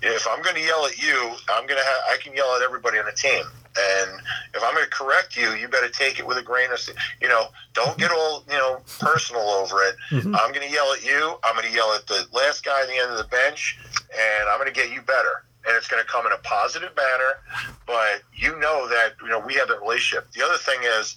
if 0.01 0.27
I'm 0.27 0.41
going 0.41 0.55
to 0.55 0.61
yell 0.61 0.85
at 0.85 0.97
you, 0.97 1.33
I'm 1.49 1.67
going 1.67 1.79
to 1.79 1.85
have, 1.85 1.99
I 2.09 2.17
can 2.23 2.33
yell 2.33 2.55
at 2.55 2.61
everybody 2.61 2.99
on 2.99 3.05
the 3.05 3.11
team. 3.11 3.43
And 3.77 4.21
if 4.53 4.63
I'm 4.63 4.73
going 4.73 4.85
to 4.85 4.88
correct 4.99 5.37
you, 5.37 5.53
you 5.53 5.67
better 5.69 5.87
take 5.89 6.19
it 6.19 6.27
with 6.27 6.37
a 6.37 6.43
grain 6.43 6.69
of, 6.71 6.79
you 7.21 7.29
know, 7.29 7.45
don't 7.73 7.97
get 7.97 8.11
all, 8.11 8.43
you 8.49 8.57
know, 8.57 8.81
personal 8.99 9.41
over 9.41 9.81
it. 9.83 9.95
Mm-hmm. 10.11 10.35
I'm 10.35 10.51
going 10.51 10.67
to 10.67 10.73
yell 10.73 10.91
at 10.91 11.05
you. 11.05 11.37
I'm 11.43 11.55
going 11.55 11.67
to 11.67 11.73
yell 11.73 11.93
at 11.93 12.05
the 12.07 12.25
last 12.33 12.65
guy 12.65 12.81
at 12.81 12.87
the 12.87 12.97
end 12.97 13.11
of 13.11 13.17
the 13.17 13.29
bench, 13.31 13.79
and 14.11 14.49
I'm 14.49 14.59
going 14.59 14.73
to 14.73 14.77
get 14.77 14.91
you 14.91 15.01
better. 15.01 15.45
and 15.67 15.75
it's 15.75 15.87
going 15.87 16.03
to 16.03 16.09
come 16.09 16.25
in 16.25 16.31
a 16.31 16.37
positive 16.37 16.95
manner. 16.95 17.73
But 17.85 18.21
you 18.33 18.57
know 18.59 18.87
that 18.89 19.13
you 19.21 19.29
know 19.29 19.39
we 19.39 19.53
have 19.55 19.67
that 19.67 19.81
relationship. 19.81 20.31
The 20.31 20.43
other 20.43 20.57
thing 20.57 20.79
is, 20.83 21.15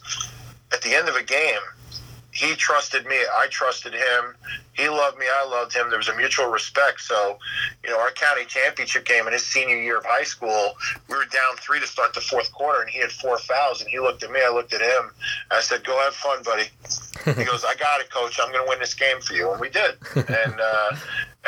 at 0.73 0.83
the 0.83 0.95
end 0.95 1.09
of 1.09 1.17
a 1.17 1.23
game, 1.23 1.61
he 2.33 2.55
trusted 2.55 3.05
me. 3.07 3.17
I 3.17 3.47
trusted 3.51 3.93
him. 3.93 4.35
He 4.73 4.89
loved 4.89 5.19
me. 5.19 5.27
I 5.31 5.47
loved 5.47 5.75
him. 5.75 5.91
There 5.91 5.99
was 5.99 6.09
a 6.09 6.17
mutual 6.17 6.47
respect. 6.47 7.03
So, 7.03 7.39
you 7.85 7.91
know, 7.91 8.01
our 8.01 8.11
county 8.11 8.47
championship 8.47 9.05
game 9.05 9.27
in 9.27 9.35
his 9.35 9.45
senior 9.45 9.77
year 9.77 9.99
of 9.99 10.07
high 10.07 10.25
school, 10.25 10.73
we 11.09 11.15
were 11.15 11.27
down 11.27 11.57
three 11.59 11.79
to 11.79 11.87
start 11.87 12.15
the 12.15 12.23
fourth 12.23 12.51
quarter, 12.53 12.81
and 12.81 12.89
he 12.89 13.01
had 13.01 13.13
four 13.13 13.37
fouls. 13.37 13.83
And 13.83 13.91
he 13.91 14.01
looked 14.01 14.23
at 14.23 14.31
me. 14.31 14.41
I 14.43 14.51
looked 14.51 14.73
at 14.73 14.81
him. 14.81 15.11
I 15.51 15.61
said, 15.61 15.85
"Go 15.85 15.99
have 16.01 16.15
fun, 16.15 16.43
buddy." 16.43 16.71
He 17.25 17.45
goes, 17.45 17.65
"I 17.65 17.75
got 17.75 18.01
it, 18.01 18.11
coach. 18.11 18.41
I'm 18.43 18.51
going 18.51 18.65
to 18.65 18.69
win 18.69 18.79
this 18.79 18.95
game 18.95 19.21
for 19.21 19.35
you," 19.35 19.53
and 19.53 19.61
we 19.61 19.69
did. 19.69 19.97
And 20.17 20.61
uh, 20.61 20.97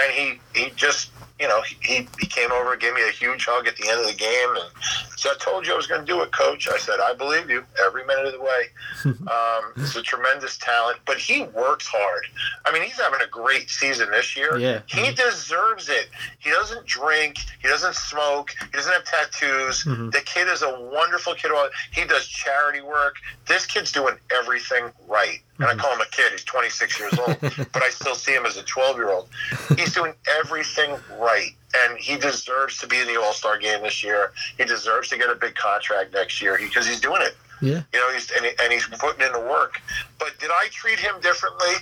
and 0.02 0.12
he 0.12 0.40
he 0.54 0.70
just 0.76 1.10
you 1.40 1.48
know, 1.48 1.62
he, 1.82 2.06
he 2.20 2.26
came 2.26 2.52
over 2.52 2.76
gave 2.76 2.94
me 2.94 3.02
a 3.08 3.10
huge 3.10 3.44
hug 3.46 3.66
at 3.66 3.76
the 3.76 3.88
end 3.88 4.00
of 4.00 4.06
the 4.06 4.14
game 4.14 4.50
and 4.50 4.70
said, 5.16 5.32
I 5.34 5.38
told 5.40 5.66
you 5.66 5.72
I 5.72 5.76
was 5.76 5.86
going 5.88 6.00
to 6.00 6.06
do 6.06 6.22
it, 6.22 6.30
coach. 6.32 6.68
I 6.68 6.78
said, 6.78 7.00
I 7.00 7.12
believe 7.14 7.50
you 7.50 7.64
every 7.84 8.04
minute 8.06 8.26
of 8.26 8.32
the 8.32 8.40
way. 8.40 8.64
Um, 9.24 9.72
he's 9.76 9.96
a 9.96 10.02
tremendous 10.02 10.56
talent, 10.58 10.98
but 11.06 11.18
he 11.18 11.42
works 11.42 11.86
hard. 11.86 12.26
I 12.66 12.72
mean, 12.72 12.82
he's 12.82 12.98
having 13.00 13.20
a 13.22 13.26
great 13.28 13.68
season 13.70 14.10
this 14.10 14.36
year. 14.36 14.56
Yeah. 14.58 14.80
He 14.86 15.12
deserves 15.12 15.88
it. 15.88 16.08
He 16.38 16.50
doesn't 16.50 16.86
drink. 16.86 17.36
He 17.60 17.68
doesn't 17.68 17.94
smoke. 17.94 18.50
He 18.60 18.70
doesn't 18.76 18.92
have 18.92 19.04
tattoos. 19.04 19.84
Mhm. 19.84 20.12
The 20.12 20.20
kid 20.20 20.48
is 20.48 20.62
a 20.62 20.78
wonderful 20.80 21.34
kid. 21.34 21.50
He 21.92 22.04
does 22.04 22.26
charity 22.26 22.80
work. 22.80 23.16
This 23.46 23.66
kid's 23.66 23.92
doing 23.92 24.16
everything 24.30 24.90
right. 25.06 25.40
And 25.60 25.68
I 25.68 25.74
Mhm. 25.74 25.78
call 25.78 25.92
him 25.94 26.00
a 26.00 26.06
kid. 26.06 26.32
He's 26.32 26.42
26 26.44 26.98
years 26.98 27.16
old, 27.18 27.40
but 27.72 27.82
I 27.82 27.90
still 27.90 28.14
see 28.16 28.32
him 28.34 28.44
as 28.44 28.56
a 28.56 28.62
12 28.64 28.96
year 28.96 29.10
old. 29.10 29.28
He's 29.76 29.92
doing 29.92 30.14
everything 30.26 31.00
right. 31.08 31.50
And 31.82 31.98
he 31.98 32.16
deserves 32.16 32.78
to 32.78 32.86
be 32.86 32.98
in 33.00 33.06
the 33.06 33.20
All 33.20 33.32
Star 33.32 33.58
game 33.58 33.82
this 33.82 34.02
year. 34.02 34.32
He 34.58 34.64
deserves 34.64 35.08
to 35.10 35.16
get 35.18 35.30
a 35.30 35.34
big 35.34 35.54
contract 35.54 36.12
next 36.12 36.40
year 36.42 36.58
because 36.58 36.86
he's 36.86 37.00
doing 37.00 37.22
it. 37.22 37.36
Yeah. 37.64 37.82
You 37.92 38.00
know, 38.00 38.12
he's 38.12 38.30
and, 38.30 38.44
he, 38.44 38.52
and 38.62 38.72
he's 38.72 38.86
putting 38.86 39.24
in 39.26 39.32
the 39.32 39.40
work. 39.40 39.80
But 40.18 40.38
did 40.38 40.50
I 40.50 40.68
treat 40.70 40.98
him 40.98 41.20
differently? 41.20 41.74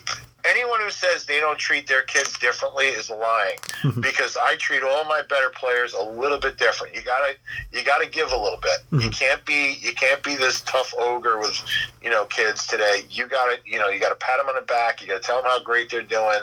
Anyone 0.44 0.80
who 0.80 0.90
says 0.90 1.24
they 1.24 1.38
don't 1.38 1.58
treat 1.58 1.86
their 1.86 2.02
kids 2.02 2.36
differently 2.38 2.86
is 2.86 3.10
lying. 3.10 3.58
because 4.00 4.36
I 4.36 4.56
treat 4.56 4.82
all 4.82 5.04
my 5.04 5.22
better 5.28 5.50
players 5.50 5.94
a 5.94 6.02
little 6.02 6.38
bit 6.38 6.58
different. 6.58 6.94
You 6.94 7.02
gotta 7.02 7.34
you 7.72 7.84
gotta 7.84 8.06
give 8.06 8.32
a 8.32 8.36
little 8.36 8.60
bit. 8.60 9.02
You 9.02 9.10
can't 9.22 9.44
be 9.44 9.76
you 9.80 9.92
can't 9.94 10.22
be 10.22 10.36
this 10.36 10.62
tough 10.62 10.94
ogre 10.98 11.38
with 11.38 11.62
you 12.02 12.10
know 12.10 12.24
kids 12.26 12.66
today. 12.66 13.02
You 13.10 13.26
gotta 13.26 13.58
you 13.64 13.78
know 13.78 13.88
you 13.88 14.00
gotta 14.00 14.16
pat 14.16 14.38
them 14.38 14.48
on 14.48 14.54
the 14.54 14.62
back. 14.62 15.00
You 15.00 15.08
gotta 15.08 15.20
tell 15.20 15.42
them 15.42 15.50
how 15.50 15.62
great 15.62 15.90
they're 15.90 16.02
doing. 16.02 16.40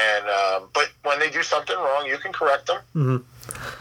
And 0.00 0.26
um, 0.26 0.68
but 0.72 0.90
when 1.02 1.18
they 1.20 1.30
do 1.30 1.42
something 1.42 1.76
wrong, 1.76 2.06
you 2.06 2.18
can 2.18 2.32
correct 2.32 2.70
them. 2.94 3.24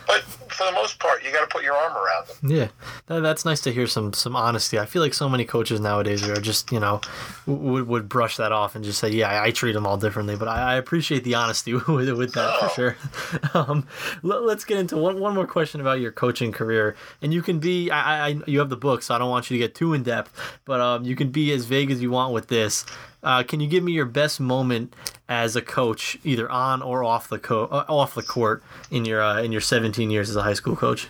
But 0.05 0.25
for 0.53 0.65
the 0.65 0.71
most 0.71 0.99
part, 0.99 1.23
you 1.23 1.31
got 1.31 1.41
to 1.41 1.47
put 1.47 1.63
your 1.63 1.73
arm 1.75 1.93
around 1.93 2.27
them. 2.27 2.51
Yeah, 2.51 2.67
that, 3.07 3.21
that's 3.21 3.45
nice 3.45 3.61
to 3.61 3.71
hear 3.71 3.87
some 3.87 4.13
some 4.13 4.35
honesty. 4.35 4.79
I 4.79 4.85
feel 4.85 5.01
like 5.01 5.13
so 5.13 5.27
many 5.27 5.45
coaches 5.45 5.79
nowadays 5.79 6.27
are 6.27 6.39
just 6.39 6.71
you 6.71 6.79
know 6.79 7.01
would 7.45 7.87
would 7.87 8.09
brush 8.09 8.37
that 8.37 8.51
off 8.51 8.75
and 8.75 8.83
just 8.85 8.99
say, 8.99 9.09
yeah, 9.09 9.29
I, 9.29 9.45
I 9.47 9.51
treat 9.51 9.73
them 9.73 9.85
all 9.87 9.97
differently. 9.97 10.35
But 10.35 10.47
I, 10.47 10.73
I 10.73 10.75
appreciate 10.75 11.23
the 11.23 11.35
honesty 11.35 11.73
with, 11.87 11.87
with 12.11 12.33
that 12.33 12.59
for 12.59 12.65
Oh. 12.65 12.69
sure. 12.75 12.97
Um, 13.53 13.87
let, 14.23 14.41
us 14.57 14.63
get 14.65 14.77
into 14.79 14.97
one 14.97 15.19
one 15.19 15.35
more 15.35 15.45
question 15.47 15.79
about 15.81 15.99
your 15.99 16.11
coaching 16.11 16.51
career, 16.51 16.95
and 17.21 17.33
you 17.33 17.41
can 17.41 17.59
be 17.59 17.91
I, 17.91 18.29
I 18.29 18.35
you 18.47 18.59
have 18.59 18.69
the 18.69 18.77
book, 18.77 19.03
so 19.03 19.13
I 19.13 19.17
don't 19.19 19.29
want 19.29 19.49
you 19.51 19.57
to 19.57 19.63
get 19.63 19.75
too 19.75 19.93
in 19.93 20.01
depth, 20.03 20.33
but 20.65 20.79
um, 20.81 21.03
you 21.05 21.15
can 21.15 21.29
be 21.29 21.51
as 21.53 21.65
vague 21.65 21.91
as 21.91 22.01
you 22.01 22.09
want 22.11 22.33
with 22.33 22.47
this. 22.47 22.85
Uh, 23.21 23.41
can 23.43 23.59
you 23.61 23.67
give 23.67 23.83
me 23.83 23.93
your 23.93 24.05
best 24.05 24.39
moment 24.41 24.93
as 25.29 25.55
a 25.55 25.61
coach, 25.61 26.17
either 26.25 26.49
on 26.49 26.81
or 26.81 27.03
off 27.05 27.29
the 27.29 27.39
co- 27.39 27.65
uh, 27.71 27.85
off 27.87 28.15
the 28.15 28.23
court 28.23 28.61
in 28.91 29.05
your 29.05 29.21
uh, 29.21 29.41
in 29.41 29.51
your 29.51 29.61
17 29.61 30.09
years 30.11 30.29
as 30.29 30.35
a 30.35 30.42
high 30.43 30.53
school 30.53 30.75
coach? 30.75 31.07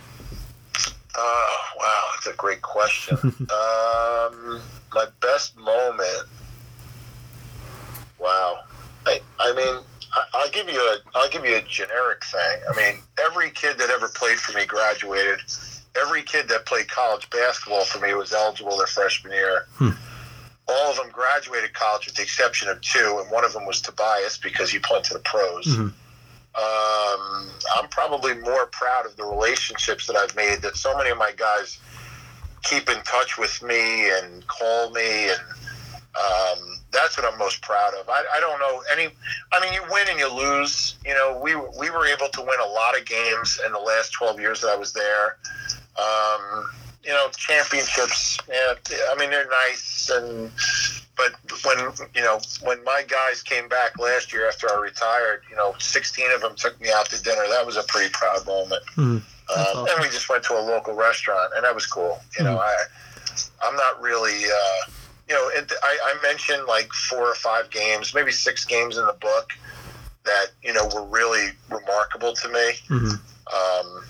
Oh, 1.16 1.58
wow, 1.78 2.02
that's 2.14 2.26
a 2.26 2.36
great 2.36 2.62
question. 2.62 3.16
um, 3.22 4.60
my 4.94 5.06
best 5.20 5.56
moment. 5.56 6.24
Wow, 8.18 8.60
I, 9.06 9.20
I 9.38 9.52
mean, 9.54 9.82
I, 10.14 10.22
I'll 10.34 10.50
give 10.50 10.68
you 10.68 10.80
a, 10.80 10.96
I'll 11.14 11.28
give 11.28 11.44
you 11.44 11.56
a 11.56 11.62
generic 11.62 12.24
thing. 12.24 12.60
I 12.72 12.76
mean, 12.76 13.02
every 13.22 13.50
kid 13.50 13.78
that 13.78 13.90
ever 13.90 14.08
played 14.08 14.38
for 14.38 14.56
me 14.56 14.64
graduated. 14.64 15.40
Every 16.00 16.22
kid 16.22 16.48
that 16.48 16.66
played 16.66 16.88
college 16.88 17.28
basketball 17.30 17.84
for 17.84 18.00
me 18.00 18.14
was 18.14 18.32
eligible 18.32 18.76
their 18.76 18.86
freshman 18.88 19.32
year. 19.32 19.66
Hmm. 19.74 19.90
All 20.66 20.90
of 20.90 20.96
them 20.96 21.10
graduated 21.12 21.72
college 21.74 22.06
with 22.06 22.16
the 22.16 22.22
exception 22.22 22.68
of 22.68 22.80
two, 22.80 23.18
and 23.22 23.30
one 23.30 23.44
of 23.44 23.52
them 23.52 23.64
was 23.66 23.80
Tobias 23.80 24.38
because 24.38 24.70
he 24.70 24.80
went 24.90 25.04
to 25.04 25.12
the 25.14 25.20
pros. 25.20 25.66
Mhm. 25.66 25.92
Um, 26.56 27.50
I'm 27.76 27.88
probably 27.88 28.34
more 28.34 28.66
proud 28.66 29.06
of 29.06 29.16
the 29.16 29.24
relationships 29.24 30.06
that 30.06 30.16
I've 30.16 30.34
made 30.36 30.62
that 30.62 30.76
so 30.76 30.96
many 30.96 31.10
of 31.10 31.18
my 31.18 31.32
guys 31.32 31.78
keep 32.62 32.88
in 32.88 33.02
touch 33.02 33.36
with 33.38 33.62
me 33.62 34.10
and 34.10 34.46
call 34.46 34.90
me 34.90 35.30
and 35.30 35.40
um, 36.16 36.78
that's 36.92 37.18
what 37.18 37.30
I'm 37.30 37.38
most 37.38 37.60
proud 37.60 37.94
of. 37.94 38.08
I, 38.08 38.22
I 38.32 38.40
don't 38.40 38.60
know 38.60 38.82
any. 38.92 39.12
I 39.52 39.60
mean, 39.60 39.72
you 39.72 39.82
win 39.90 40.06
and 40.08 40.18
you 40.18 40.32
lose. 40.32 40.96
You 41.04 41.12
know, 41.12 41.40
we 41.42 41.56
we 41.56 41.90
were 41.90 42.06
able 42.06 42.28
to 42.28 42.40
win 42.40 42.60
a 42.60 42.68
lot 42.68 42.96
of 42.98 43.04
games 43.04 43.60
in 43.66 43.72
the 43.72 43.80
last 43.80 44.12
12 44.12 44.38
years 44.38 44.60
that 44.60 44.68
I 44.68 44.76
was 44.76 44.92
there. 44.92 45.38
Um, 45.98 46.70
you 47.02 47.10
know, 47.10 47.28
championships. 47.36 48.38
Yeah, 48.48 48.74
I 49.10 49.16
mean, 49.18 49.30
they're 49.30 49.48
nice 49.68 50.10
and. 50.14 50.50
But 51.16 51.32
when 51.64 51.78
you 52.14 52.22
know 52.22 52.40
when 52.62 52.82
my 52.84 53.04
guys 53.06 53.42
came 53.42 53.68
back 53.68 53.98
last 53.98 54.32
year 54.32 54.48
after 54.48 54.70
I 54.72 54.78
retired, 54.80 55.42
you 55.48 55.56
know, 55.56 55.74
16 55.78 56.32
of 56.32 56.40
them 56.40 56.54
took 56.56 56.80
me 56.80 56.90
out 56.92 57.08
to 57.10 57.22
dinner. 57.22 57.44
That 57.50 57.64
was 57.64 57.76
a 57.76 57.84
pretty 57.84 58.10
proud 58.12 58.44
moment. 58.46 58.82
That's 58.96 58.98
Um, 59.06 59.22
awesome. 59.48 59.86
And 59.90 60.00
we 60.00 60.08
just 60.10 60.28
went 60.28 60.42
to 60.44 60.54
a 60.58 60.60
local 60.62 60.94
restaurant, 60.94 61.52
and 61.54 61.64
that 61.64 61.74
was 61.74 61.86
cool. 61.86 62.20
You 62.38 62.44
know, 62.44 62.58
I 62.58 62.74
I'm 63.64 63.76
not 63.76 64.00
really. 64.00 64.44
Uh, 64.44 64.90
you 65.28 65.34
know, 65.34 65.48
it, 65.54 65.72
I, 65.82 65.98
I 66.04 66.22
mentioned 66.22 66.66
like 66.66 66.92
four 66.92 67.22
or 67.26 67.34
five 67.34 67.70
games, 67.70 68.12
maybe 68.14 68.30
six 68.30 68.64
games 68.66 68.98
in 68.98 69.06
the 69.06 69.14
book 69.14 69.52
that 70.24 70.46
you 70.62 70.72
know 70.72 70.86
were 70.94 71.04
really 71.04 71.50
remarkable 71.70 72.34
to 72.34 72.48
me. 72.48 72.72
Mhm. 72.90 73.20
Um, 73.54 74.04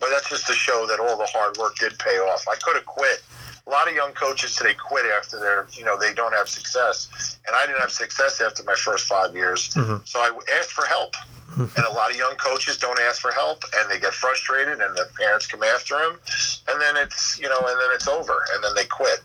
but 0.00 0.10
that's 0.10 0.28
just 0.28 0.46
to 0.48 0.52
show 0.54 0.86
that 0.88 1.00
all 1.00 1.16
the 1.16 1.26
hard 1.26 1.56
work 1.56 1.76
did 1.76 1.98
pay 1.98 2.18
off. 2.18 2.46
I 2.48 2.56
could 2.56 2.76
have 2.76 2.86
quit. 2.86 3.22
A 3.68 3.70
lot 3.70 3.86
of 3.86 3.94
young 3.94 4.12
coaches 4.12 4.56
today 4.56 4.72
quit 4.72 5.04
after 5.04 5.38
they're, 5.38 5.66
you 5.72 5.84
know, 5.84 5.98
they 5.98 6.14
don't 6.14 6.32
have 6.32 6.48
success. 6.48 7.36
And 7.46 7.54
I 7.54 7.66
didn't 7.66 7.80
have 7.82 7.92
success 7.92 8.40
after 8.40 8.62
my 8.62 8.74
first 8.74 9.04
five 9.06 9.34
years. 9.34 9.68
Mhm. 9.74 10.00
So 10.08 10.20
I 10.20 10.30
asked 10.58 10.72
for 10.72 10.86
help. 10.86 11.14
and 11.58 11.84
a 11.86 11.90
lot 11.90 12.08
of 12.10 12.16
young 12.16 12.36
coaches 12.36 12.78
don't 12.78 13.00
ask 13.00 13.20
for 13.20 13.32
help 13.32 13.64
and 13.76 13.90
they 13.90 13.98
get 13.98 14.14
frustrated 14.14 14.80
and 14.80 14.94
the 14.96 15.08
parents 15.18 15.44
come 15.48 15.64
after 15.64 15.98
them. 15.98 16.20
And 16.68 16.80
then 16.80 16.96
it's, 16.96 17.36
you 17.38 17.48
know, 17.48 17.58
and 17.58 17.80
then 17.80 17.90
it's 17.94 18.06
over 18.06 18.46
and 18.54 18.62
then 18.62 18.74
they 18.76 18.84
quit. 18.84 19.20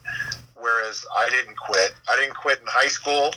Whereas 0.56 1.06
I 1.15 1.29
didn't 1.29 1.56
quit. 1.58 1.93
I 2.10 2.15
didn't 2.15 2.34
quit 2.36 2.60
in 2.60 2.65
high 2.67 2.88
school 2.88 3.36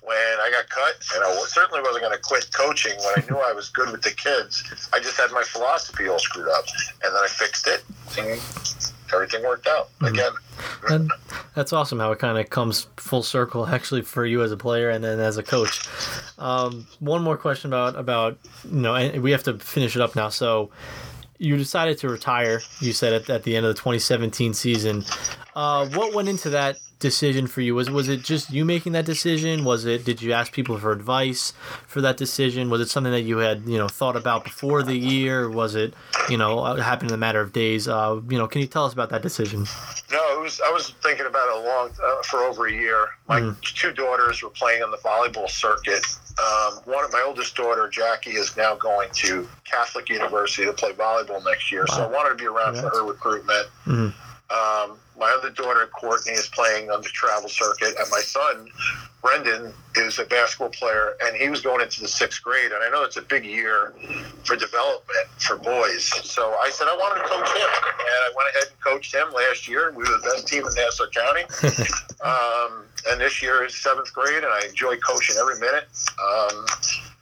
when 0.00 0.16
I 0.40 0.50
got 0.50 0.68
cut, 0.70 0.94
and 1.14 1.24
I 1.24 1.36
certainly 1.46 1.82
wasn't 1.82 2.04
going 2.04 2.16
to 2.16 2.22
quit 2.22 2.46
coaching 2.54 2.96
when 3.04 3.14
I 3.18 3.24
knew 3.28 3.36
I 3.38 3.52
was 3.52 3.68
good 3.68 3.90
with 3.90 4.00
the 4.02 4.12
kids. 4.12 4.62
I 4.94 5.00
just 5.00 5.16
had 5.18 5.30
my 5.32 5.42
philosophy 5.42 6.08
all 6.08 6.18
screwed 6.20 6.48
up, 6.48 6.64
and 7.02 7.14
then 7.14 7.22
I 7.22 7.28
fixed 7.28 7.66
it, 7.66 7.84
and 8.16 8.40
everything 9.12 9.42
worked 9.42 9.66
out 9.66 9.88
again. 10.02 10.32
And 10.90 11.10
that's 11.54 11.72
awesome 11.72 11.98
how 11.98 12.12
it 12.12 12.18
kind 12.18 12.38
of 12.38 12.50
comes 12.50 12.88
full 12.96 13.22
circle 13.22 13.66
actually 13.74 14.02
for 14.02 14.24
you 14.26 14.42
as 14.42 14.52
a 14.52 14.56
player 14.56 14.90
and 14.90 15.02
then 15.02 15.20
as 15.20 15.36
a 15.36 15.42
coach. 15.42 15.86
Um, 16.38 16.86
one 17.00 17.22
more 17.22 17.36
question 17.36 17.70
about 17.70 17.96
about 17.96 18.38
you 18.64 18.80
know 18.80 18.94
and 18.94 19.22
we 19.22 19.30
have 19.30 19.42
to 19.44 19.58
finish 19.58 19.96
it 19.96 20.02
up 20.02 20.16
now. 20.16 20.28
So 20.28 20.70
you 21.38 21.56
decided 21.56 21.98
to 21.98 22.08
retire. 22.08 22.60
You 22.80 22.92
said 22.92 23.12
at, 23.12 23.30
at 23.30 23.42
the 23.44 23.56
end 23.56 23.64
of 23.64 23.74
the 23.74 23.80
2017 23.80 24.54
season. 24.54 25.04
Uh, 25.54 25.88
what 25.90 26.14
went 26.14 26.28
into 26.28 26.50
that 26.50 26.78
decision 26.98 27.46
for 27.46 27.60
you? 27.60 27.74
Was 27.74 27.90
was 27.90 28.08
it 28.08 28.22
just 28.22 28.50
you 28.50 28.64
making 28.64 28.92
that 28.92 29.04
decision? 29.04 29.64
Was 29.64 29.84
it 29.84 30.04
did 30.04 30.20
you 30.22 30.32
ask 30.32 30.52
people 30.52 30.78
for 30.78 30.92
advice 30.92 31.52
for 31.86 32.00
that 32.00 32.16
decision? 32.16 32.70
Was 32.70 32.80
it 32.80 32.88
something 32.88 33.12
that 33.12 33.22
you 33.22 33.38
had 33.38 33.62
you 33.66 33.78
know 33.78 33.88
thought 33.88 34.16
about 34.16 34.44
before 34.44 34.82
the 34.82 34.96
year? 34.96 35.48
Was 35.48 35.74
it 35.74 35.94
you 36.28 36.36
know 36.36 36.60
uh, 36.60 36.76
happened 36.76 37.10
in 37.10 37.14
a 37.14 37.18
matter 37.18 37.40
of 37.40 37.52
days? 37.52 37.86
Uh, 37.88 38.20
you 38.28 38.38
know, 38.38 38.46
can 38.48 38.60
you 38.60 38.66
tell 38.66 38.84
us 38.84 38.92
about 38.92 39.10
that 39.10 39.22
decision? 39.22 39.66
No, 40.10 40.38
it 40.38 40.40
was. 40.42 40.60
I 40.64 40.70
was 40.70 40.90
thinking 41.02 41.26
about 41.26 41.48
it 41.48 41.64
a 41.64 41.68
long 41.68 41.90
uh, 42.02 42.22
for 42.22 42.40
over 42.40 42.66
a 42.66 42.72
year. 42.72 43.08
My 43.28 43.40
Mhm. 43.40 43.60
two 43.60 43.92
daughters 43.92 44.42
were 44.42 44.50
playing 44.50 44.82
on 44.82 44.90
the 44.90 44.96
volleyball 44.98 45.48
circuit. 45.48 46.04
Um, 46.38 46.74
one 46.84 47.04
of 47.04 47.12
my 47.12 47.22
oldest 47.26 47.56
daughter, 47.56 47.88
Jackie, 47.88 48.30
is 48.36 48.56
now 48.56 48.74
going 48.76 49.08
to 49.12 49.48
Catholic 49.64 50.08
University 50.08 50.64
to 50.66 50.72
play 50.72 50.92
volleyball 50.92 51.44
next 51.44 51.70
year. 51.72 51.86
So 51.88 52.04
I 52.04 52.06
wanted 52.06 52.30
to 52.30 52.34
be 52.36 52.46
around 52.46 52.74
Congrats. 52.74 52.96
for 52.96 53.02
her 53.02 53.08
recruitment. 53.08 53.66
Mhm. 53.86 54.14
Um, 54.50 54.98
my 55.18 55.30
other 55.38 55.50
daughter, 55.50 55.86
Courtney, 55.86 56.32
is 56.32 56.48
playing 56.48 56.90
on 56.90 57.02
the 57.02 57.08
travel 57.08 57.48
circuit, 57.48 57.94
and 57.98 58.08
my 58.10 58.20
son, 58.20 58.68
Brendan, 59.22 59.72
is 59.96 60.18
a 60.18 60.24
basketball 60.24 60.68
player, 60.70 61.16
and 61.22 61.36
he 61.36 61.48
was 61.48 61.60
going 61.60 61.80
into 61.80 62.00
the 62.00 62.08
sixth 62.08 62.42
grade. 62.42 62.70
And 62.72 62.82
I 62.82 62.88
know 62.90 63.02
it's 63.02 63.16
a 63.16 63.22
big 63.22 63.44
year 63.44 63.92
for 64.44 64.54
development 64.56 65.26
for 65.38 65.56
boys. 65.56 66.04
So 66.24 66.54
I 66.62 66.70
said 66.70 66.86
I 66.88 66.96
wanted 66.96 67.22
to 67.22 67.28
coach 67.28 67.48
him, 67.48 67.68
and 67.84 68.08
I 68.08 68.32
went 68.36 68.48
ahead 68.54 68.68
and 68.70 68.80
coached 68.80 69.14
him 69.14 69.28
last 69.34 69.66
year. 69.68 69.90
We 69.90 70.04
were 70.04 70.18
the 70.18 70.30
best 70.34 70.46
team 70.46 70.64
in 70.66 70.72
Nassau 70.74 71.06
County. 71.10 71.42
um, 72.24 72.84
and 73.08 73.20
this 73.20 73.42
year 73.42 73.64
is 73.64 73.74
seventh 73.74 74.12
grade, 74.12 74.44
and 74.44 74.46
I 74.52 74.66
enjoy 74.68 74.96
coaching 74.98 75.36
every 75.40 75.58
minute. 75.58 75.88
Um, 76.22 76.64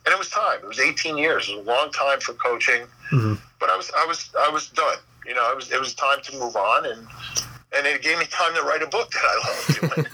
and 0.05 0.13
it 0.13 0.19
was 0.19 0.29
time. 0.31 0.59
It 0.63 0.69
was 0.69 0.79
18 0.79 1.17
years. 1.19 1.49
It 1.49 1.57
was 1.57 1.67
a 1.67 1.71
long 1.71 1.91
time 1.93 2.21
for 2.21 2.35
coaching, 2.35 2.87
Mhm. 3.11 3.39
but 3.59 3.71
I 3.71 3.77
was 3.77 3.91
I 3.97 4.05
was 4.07 4.31
I 4.39 4.49
was 4.51 4.69
done. 4.69 4.99
You 5.27 5.35
know, 5.35 5.51
it 5.51 5.57
was 5.57 5.73
it 5.73 5.81
was 5.81 5.95
time 5.95 6.21
to 6.23 6.39
move 6.39 6.55
on, 6.57 6.87
and 6.87 7.09
and 7.77 7.87
it 7.87 8.03
gave 8.03 8.19
me 8.19 8.27
time 8.27 8.55
to 8.55 8.63
write 8.63 8.83
a 8.83 8.87
book 8.87 9.11
that 9.13 9.25
I 9.25 9.37
love 9.47 10.05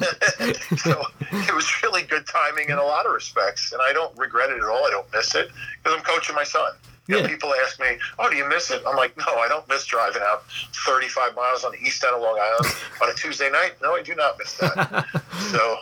doing. 0.40 0.76
so 0.78 1.02
it 1.48 1.54
was 1.54 1.82
really 1.82 2.02
good 2.02 2.26
timing 2.26 2.68
in 2.68 2.78
a 2.78 2.82
lot 2.82 3.06
of 3.06 3.12
respects, 3.12 3.72
and 3.72 3.80
I 3.82 3.92
don't 3.92 4.16
regret 4.18 4.50
it 4.50 4.58
at 4.58 4.64
all. 4.64 4.84
I 4.84 4.90
don't 4.90 5.10
miss 5.12 5.34
it 5.34 5.50
because 5.82 5.98
I'm 5.98 6.04
coaching 6.04 6.34
my 6.34 6.44
son. 6.44 6.72
You 7.08 7.20
know, 7.20 7.26
people 7.26 7.52
ask 7.64 7.80
me, 7.80 7.98
"Oh, 8.18 8.30
do 8.30 8.36
you 8.36 8.48
miss 8.48 8.70
it?" 8.70 8.82
I'm 8.86 8.96
like, 8.96 9.16
"No, 9.16 9.34
I 9.34 9.48
don't 9.48 9.68
miss 9.68 9.84
driving 9.84 10.22
out 10.22 10.44
35 10.86 11.34
miles 11.34 11.64
on 11.64 11.72
the 11.72 11.78
east 11.78 12.04
end 12.04 12.14
of 12.14 12.22
Long 12.22 12.38
Island 12.40 12.74
on 13.02 13.10
a 13.10 13.14
Tuesday 13.14 13.50
night. 13.50 13.74
No, 13.82 13.94
I 13.94 14.02
do 14.02 14.14
not 14.14 14.38
miss 14.38 14.54
that." 14.58 15.06
so 15.50 15.78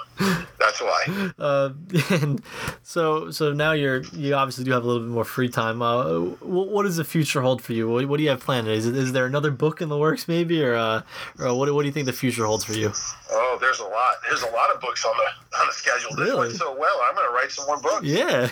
that's 0.80 1.08
why. 1.08 1.32
Uh, 1.38 1.70
and 2.10 2.42
so 2.82 3.30
so 3.30 3.52
now 3.52 3.72
you're 3.72 4.02
you 4.12 4.34
obviously 4.34 4.64
do 4.64 4.72
have 4.72 4.84
a 4.84 4.86
little 4.86 5.02
bit 5.02 5.10
more 5.10 5.24
free 5.24 5.48
time. 5.48 5.82
Uh, 5.82 6.20
what, 6.20 6.68
what 6.68 6.82
does 6.84 6.96
the 6.96 7.04
future 7.04 7.40
hold 7.40 7.62
for 7.62 7.72
you? 7.72 7.88
What, 7.88 8.06
what 8.06 8.16
do 8.16 8.22
you 8.22 8.30
have 8.30 8.40
planned? 8.40 8.68
Is 8.68 8.86
it, 8.86 8.96
is 8.96 9.12
there 9.12 9.26
another 9.26 9.50
book 9.50 9.80
in 9.80 9.88
the 9.88 9.98
works 9.98 10.28
maybe, 10.28 10.62
or 10.62 10.74
uh, 10.74 11.02
or 11.38 11.54
what 11.54 11.72
what 11.74 11.82
do 11.82 11.86
you 11.86 11.92
think 11.92 12.06
the 12.06 12.12
future 12.12 12.44
holds 12.44 12.64
for 12.64 12.72
you? 12.72 12.92
Oh, 13.30 13.58
there's 13.60 13.80
a 13.80 13.84
lot. 13.84 14.16
There's 14.28 14.42
a 14.42 14.50
lot 14.50 14.74
of 14.74 14.80
books 14.80 15.04
on 15.04 15.14
the 15.16 15.49
on 15.58 15.66
the 15.66 15.72
schedule. 15.72 16.10
This 16.10 16.28
Really? 16.28 16.38
went 16.48 16.52
so 16.52 16.76
well. 16.78 17.00
I'm 17.04 17.14
going 17.14 17.26
to 17.28 17.34
write 17.34 17.50
some 17.50 17.66
more 17.66 17.80
books. 17.80 18.04
Yeah. 18.06 18.48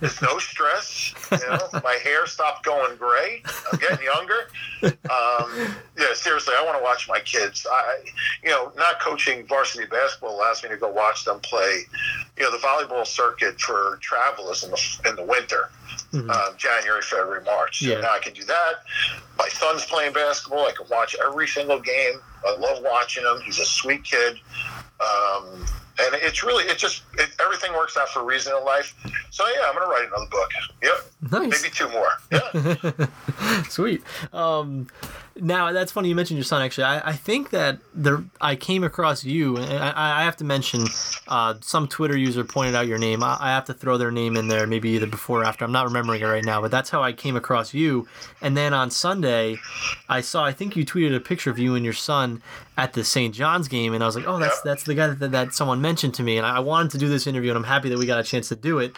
There's 0.00 0.22
no 0.22 0.38
stress. 0.38 1.12
You 1.32 1.38
know, 1.48 1.58
my 1.84 1.94
hair 2.02 2.26
stopped 2.26 2.64
going 2.64 2.96
gray. 2.96 3.42
I'm 3.72 3.78
getting 3.80 4.04
younger. 4.04 4.48
Um, 4.84 5.74
yeah, 5.98 6.14
seriously, 6.14 6.54
I 6.56 6.62
want 6.64 6.78
to 6.78 6.82
watch 6.82 7.08
my 7.08 7.18
kids. 7.20 7.66
I, 7.70 7.98
you 8.44 8.50
know, 8.50 8.72
not 8.76 9.00
coaching 9.00 9.46
varsity 9.46 9.86
basketball 9.86 10.36
allows 10.36 10.62
me 10.62 10.68
to 10.68 10.76
go 10.76 10.88
watch 10.88 11.24
them 11.24 11.40
play. 11.40 11.80
You 12.36 12.44
know, 12.44 12.52
the 12.52 12.58
volleyball 12.58 13.04
circuit 13.06 13.60
for 13.60 13.98
travel 14.00 14.50
is 14.52 14.62
in 14.62 14.70
the 14.70 14.98
in 15.08 15.16
the 15.16 15.24
winter, 15.24 15.70
Mhm. 16.12 16.30
um, 16.30 16.54
January, 16.56 17.02
February, 17.02 17.42
March. 17.44 17.80
So 17.80 17.86
Yeah. 17.86 18.00
now 18.00 18.12
I 18.12 18.20
can 18.20 18.32
do 18.32 18.44
that. 18.44 18.74
My 19.36 19.48
son's 19.48 19.84
playing 19.86 20.12
basketball. 20.12 20.66
I 20.66 20.72
can 20.72 20.86
watch 20.88 21.16
every 21.24 21.48
single 21.48 21.80
game. 21.80 22.20
I 22.46 22.54
love 22.56 22.80
watching 22.84 23.24
him. 23.24 23.40
He's 23.44 23.58
a 23.58 23.66
sweet 23.66 24.04
kid. 24.04 24.38
Um, 25.00 25.66
and 26.00 26.14
it's 26.14 26.42
really, 26.44 26.64
it 26.64 26.78
just, 26.78 27.02
it, 27.14 27.30
everything 27.40 27.72
works 27.72 27.96
out 27.96 28.08
for 28.08 28.20
a 28.20 28.24
reason 28.24 28.52
in 28.56 28.64
life. 28.64 28.94
So 29.30 29.44
yeah, 29.46 29.66
I'm 29.66 29.74
going 29.74 29.86
to 29.86 29.90
write 29.90 30.06
another 30.06 30.30
book. 30.30 30.50
Yep. 30.82 31.50
nice. 31.50 31.62
Maybe 31.62 31.74
two 31.74 31.88
more. 31.90 32.08
Yeah. 32.30 33.62
Sweet. 33.68 34.02
Um, 34.32 34.88
now 35.40 35.72
that's 35.72 35.92
funny 35.92 36.08
you 36.08 36.14
mentioned 36.14 36.38
your 36.38 36.44
son. 36.44 36.62
Actually, 36.62 36.84
I, 36.84 37.10
I 37.10 37.12
think 37.12 37.50
that 37.50 37.78
there 37.94 38.24
I 38.40 38.56
came 38.56 38.84
across 38.84 39.24
you, 39.24 39.56
and 39.56 39.82
I, 39.82 40.20
I 40.20 40.24
have 40.24 40.36
to 40.38 40.44
mention 40.44 40.86
uh, 41.28 41.54
some 41.60 41.88
Twitter 41.88 42.16
user 42.16 42.44
pointed 42.44 42.74
out 42.74 42.86
your 42.86 42.98
name. 42.98 43.22
I, 43.22 43.36
I 43.40 43.48
have 43.48 43.64
to 43.66 43.74
throw 43.74 43.98
their 43.98 44.10
name 44.10 44.36
in 44.36 44.48
there, 44.48 44.66
maybe 44.66 44.90
either 44.90 45.06
before 45.06 45.42
or 45.42 45.44
after. 45.44 45.64
I'm 45.64 45.72
not 45.72 45.86
remembering 45.86 46.20
it 46.20 46.26
right 46.26 46.44
now, 46.44 46.60
but 46.60 46.70
that's 46.70 46.90
how 46.90 47.02
I 47.02 47.12
came 47.12 47.36
across 47.36 47.74
you. 47.74 48.06
And 48.40 48.56
then 48.56 48.74
on 48.74 48.90
Sunday, 48.90 49.56
I 50.08 50.20
saw 50.20 50.44
I 50.44 50.52
think 50.52 50.76
you 50.76 50.84
tweeted 50.84 51.14
a 51.14 51.20
picture 51.20 51.50
of 51.50 51.58
you 51.58 51.74
and 51.74 51.84
your 51.84 51.94
son 51.94 52.42
at 52.76 52.92
the 52.92 53.04
St. 53.04 53.34
John's 53.34 53.68
game, 53.68 53.94
and 53.94 54.02
I 54.02 54.06
was 54.06 54.16
like, 54.16 54.26
oh, 54.26 54.38
that's 54.38 54.60
that's 54.62 54.84
the 54.84 54.94
guy 54.94 55.08
that, 55.08 55.30
that 55.32 55.54
someone 55.54 55.80
mentioned 55.80 56.14
to 56.14 56.22
me, 56.22 56.36
and 56.36 56.46
I 56.46 56.60
wanted 56.60 56.92
to 56.92 56.98
do 56.98 57.08
this 57.08 57.26
interview, 57.26 57.50
and 57.50 57.58
I'm 57.58 57.64
happy 57.64 57.88
that 57.88 57.98
we 57.98 58.06
got 58.06 58.20
a 58.20 58.24
chance 58.24 58.48
to 58.48 58.56
do 58.56 58.78
it. 58.78 58.96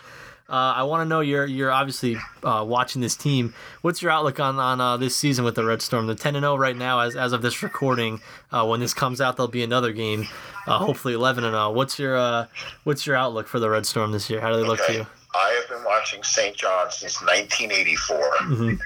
Uh, 0.50 0.74
I 0.76 0.82
want 0.82 1.02
to 1.02 1.08
know 1.08 1.20
you're 1.20 1.46
you're 1.46 1.70
obviously 1.70 2.16
uh, 2.42 2.64
watching 2.66 3.00
this 3.00 3.14
team. 3.14 3.54
What's 3.82 4.02
your 4.02 4.10
outlook 4.10 4.40
on 4.40 4.58
on 4.58 4.80
uh, 4.80 4.96
this 4.96 5.14
season 5.14 5.44
with 5.44 5.54
the 5.54 5.64
Red 5.64 5.80
Storm? 5.80 6.06
They're 6.06 6.16
ten 6.16 6.34
and 6.34 6.42
zero 6.42 6.56
right 6.56 6.76
now 6.76 6.98
as 7.00 7.14
as 7.14 7.32
of 7.32 7.40
this 7.42 7.62
recording. 7.62 8.20
Uh, 8.50 8.66
when 8.66 8.80
this 8.80 8.92
comes 8.92 9.20
out, 9.20 9.36
there'll 9.36 9.48
be 9.48 9.62
another 9.62 9.92
game, 9.92 10.26
uh, 10.66 10.78
hopefully 10.78 11.14
eleven 11.14 11.44
and 11.44 11.52
zero. 11.54 11.70
What's 11.70 11.98
your 12.00 12.16
uh, 12.16 12.46
what's 12.82 13.06
your 13.06 13.14
outlook 13.14 13.46
for 13.46 13.60
the 13.60 13.70
Red 13.70 13.86
Storm 13.86 14.10
this 14.10 14.28
year? 14.28 14.40
How 14.40 14.50
do 14.50 14.56
they 14.56 14.66
look 14.66 14.84
to 14.86 14.92
you? 14.92 15.06
I 15.34 15.50
have 15.60 15.68
been 15.68 15.84
watching 15.84 16.24
St. 16.24 16.56
John 16.56 16.90
since 16.90 17.22
1984. 17.22 18.18
Mhm. 18.48 18.78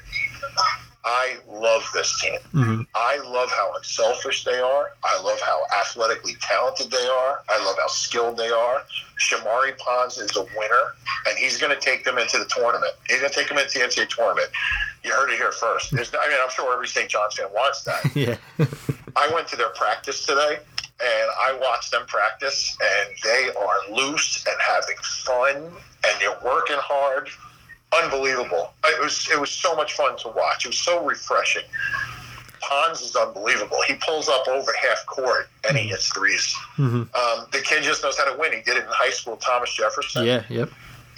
I 1.05 1.37
love 1.49 1.87
this 1.93 2.19
team. 2.21 2.39
Mhm. 2.55 2.87
I 2.95 3.19
love 3.19 3.51
how 3.51 3.75
unselfish 3.77 4.45
they 4.45 4.59
are. 4.59 4.93
I 5.05 5.21
love 5.21 5.41
how 5.41 5.61
athletically 5.81 6.35
talented 6.41 6.91
they 6.91 7.07
are. 7.07 7.43
I 7.49 7.63
love 7.65 7.77
how 7.79 7.89
skilled 7.89 8.37
they 8.39 8.49
are. 8.51 8.83
Shamorie 9.21 9.77
Ponds 9.79 10.17
is 10.19 10.35
a 10.37 10.43
winner, 10.43 10.95
and 11.27 11.37
he's 11.39 11.59
going 11.59 11.75
to 11.75 11.81
take 11.81 12.05
them 12.05 12.17
into 12.19 12.39
the 12.39 12.47
tournament. 12.47 12.93
He's 13.09 13.19
going 13.21 13.31
to 13.31 13.37
take 13.39 13.49
them 13.49 13.59
into 13.59 13.79
the 13.79 13.85
NCAA 13.85 14.07
tournament. 14.09 14.49
You 15.05 15.13
heard 15.13 15.31
it 15.31 15.37
here 15.37 15.53
first. 15.53 15.91
There's, 15.91 16.13
I 16.15 16.29
mean, 16.29 16.39
I'm 16.43 16.51
sure 16.51 16.73
every 16.73 16.89
St. 16.89 17.09
John's 17.11 17.35
fan 17.35 17.49
wants 17.53 17.83
that. 17.85 18.05
Yeah. 18.17 18.37
I 19.17 19.29
went 19.33 19.47
to 19.49 19.57
their 19.57 19.69
practice 19.71 20.25
today 20.27 20.59
and 21.01 21.31
I 21.41 21.53
watched 21.61 21.91
them 21.93 22.05
practice 22.07 22.77
and 22.83 23.15
they 23.23 23.51
are 23.51 23.95
loose 23.95 24.45
and 24.47 24.57
having 24.61 24.97
fun 25.25 25.57
and 26.07 26.21
they're 26.21 26.37
working 26.45 26.77
hard. 26.79 27.29
Unbelievable. 28.03 28.73
It 28.87 29.01
was 29.01 29.29
it 29.31 29.39
was 29.41 29.51
so 29.51 29.75
much 29.77 29.95
fun 29.95 30.17
to 30.19 30.29
watch. 30.29 30.65
It 30.65 30.69
was 30.69 30.79
so 30.79 31.05
refreshing. 31.05 31.63
Ponds 32.61 33.03
is 33.03 33.15
unbelievable. 33.15 33.79
He 33.87 33.95
pulls 33.97 34.29
up 34.29 34.49
over 34.49 34.73
half 34.81 35.05
court 35.07 35.49
and 35.69 35.77
he 35.77 35.89
hits 35.89 36.09
3s 36.09 36.55
Mhm. 36.79 37.15
Um, 37.15 37.47
the 37.53 37.61
kid 37.61 37.83
just 37.83 38.03
knows 38.03 38.17
how 38.17 38.25
to 38.25 38.39
win. 38.39 38.53
He 38.53 38.63
did 38.63 38.77
it 38.79 38.85
in 38.85 38.89
high 38.89 39.11
school, 39.11 39.37
Thomas 39.37 39.71
Jefferson 39.75 40.25
Yeah. 40.25 40.43
Yep. 40.49 40.71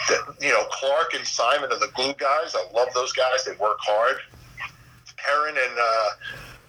the- 0.08 0.34
you 0.40 0.50
know, 0.52 0.64
Clark 0.72 1.14
and 1.14 1.24
Simon 1.26 1.70
are 1.72 1.78
the 1.78 1.86
glue 1.94 2.14
guys. 2.14 2.54
I 2.56 2.64
love 2.72 2.88
those 2.94 3.12
guys. 3.12 3.44
They 3.44 3.52
work 3.52 3.78
hard. 3.80 4.20
Heron 5.16 5.56
and 5.56 5.78
uh, 5.78 6.08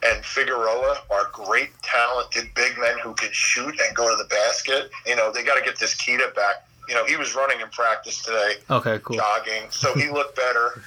and 0.03 0.23
Figueroa 0.23 1.01
are 1.09 1.25
great, 1.33 1.71
talented 1.81 2.53
big 2.53 2.77
men 2.77 2.99
who 2.99 3.13
can 3.15 3.29
shoot 3.31 3.79
and 3.79 3.95
go 3.95 4.07
to 4.09 4.15
the 4.15 4.29
basket. 4.29 4.91
You 5.07 5.15
know, 5.15 5.31
they 5.31 5.43
got 5.43 5.55
to 5.55 5.61
get 5.63 5.79
this 5.79 5.95
Keita 5.95 6.33
back. 6.35 6.66
You 6.87 6.95
know, 6.95 7.05
he 7.05 7.15
was 7.17 7.35
running 7.35 7.59
in 7.61 7.67
practice 7.69 8.21
today, 8.23 8.55
Okay. 8.69 8.99
Cool. 9.03 9.17
jogging, 9.17 9.69
so 9.69 9.93
he 9.93 10.09
looked 10.09 10.35
better. 10.35 10.81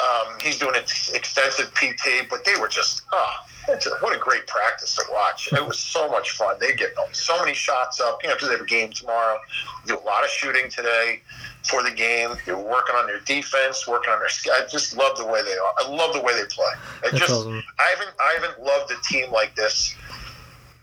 Um, 0.00 0.34
he's 0.40 0.58
doing 0.58 0.74
ex- 0.74 1.12
extensive 1.12 1.72
PT, 1.74 2.28
but 2.28 2.44
they 2.44 2.56
were 2.56 2.68
just, 2.68 3.02
oh, 3.12 3.34
a, 3.68 3.76
what 4.00 4.14
a 4.14 4.18
great 4.18 4.46
practice 4.46 4.94
to 4.96 5.04
watch. 5.12 5.52
It 5.52 5.64
was 5.66 5.78
so 5.78 6.08
much 6.10 6.32
fun. 6.32 6.56
They 6.60 6.74
get 6.74 6.94
so 7.12 7.38
many 7.38 7.54
shots 7.54 8.00
up, 8.00 8.22
you 8.22 8.28
know, 8.28 8.34
because 8.34 8.48
they 8.48 8.54
have 8.54 8.62
a 8.62 8.66
game 8.66 8.90
tomorrow. 8.90 9.38
Do 9.86 9.96
a 9.98 10.04
lot 10.04 10.24
of 10.24 10.30
shooting 10.30 10.68
today 10.68 11.22
for 11.62 11.82
the 11.82 11.90
game. 11.90 12.30
They're 12.44 12.58
working 12.58 12.96
on 12.96 13.06
their 13.06 13.20
defense, 13.20 13.86
working 13.86 14.12
on 14.12 14.18
their. 14.18 14.28
I 14.52 14.66
just 14.68 14.96
love 14.96 15.16
the 15.16 15.26
way 15.26 15.42
they 15.42 15.52
are. 15.56 15.74
I 15.78 15.88
love 15.88 16.12
the 16.12 16.20
way 16.20 16.34
they 16.34 16.46
play. 16.48 16.66
I 16.66 17.10
That's 17.10 17.18
just, 17.18 17.32
awesome. 17.32 17.62
I 17.78 17.94
haven't, 17.96 18.10
I 18.20 18.36
haven't 18.38 18.62
loved 18.62 18.90
a 18.92 18.96
team 19.08 19.30
like 19.30 19.54
this, 19.54 19.94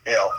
you 0.06 0.14
know, 0.14 0.32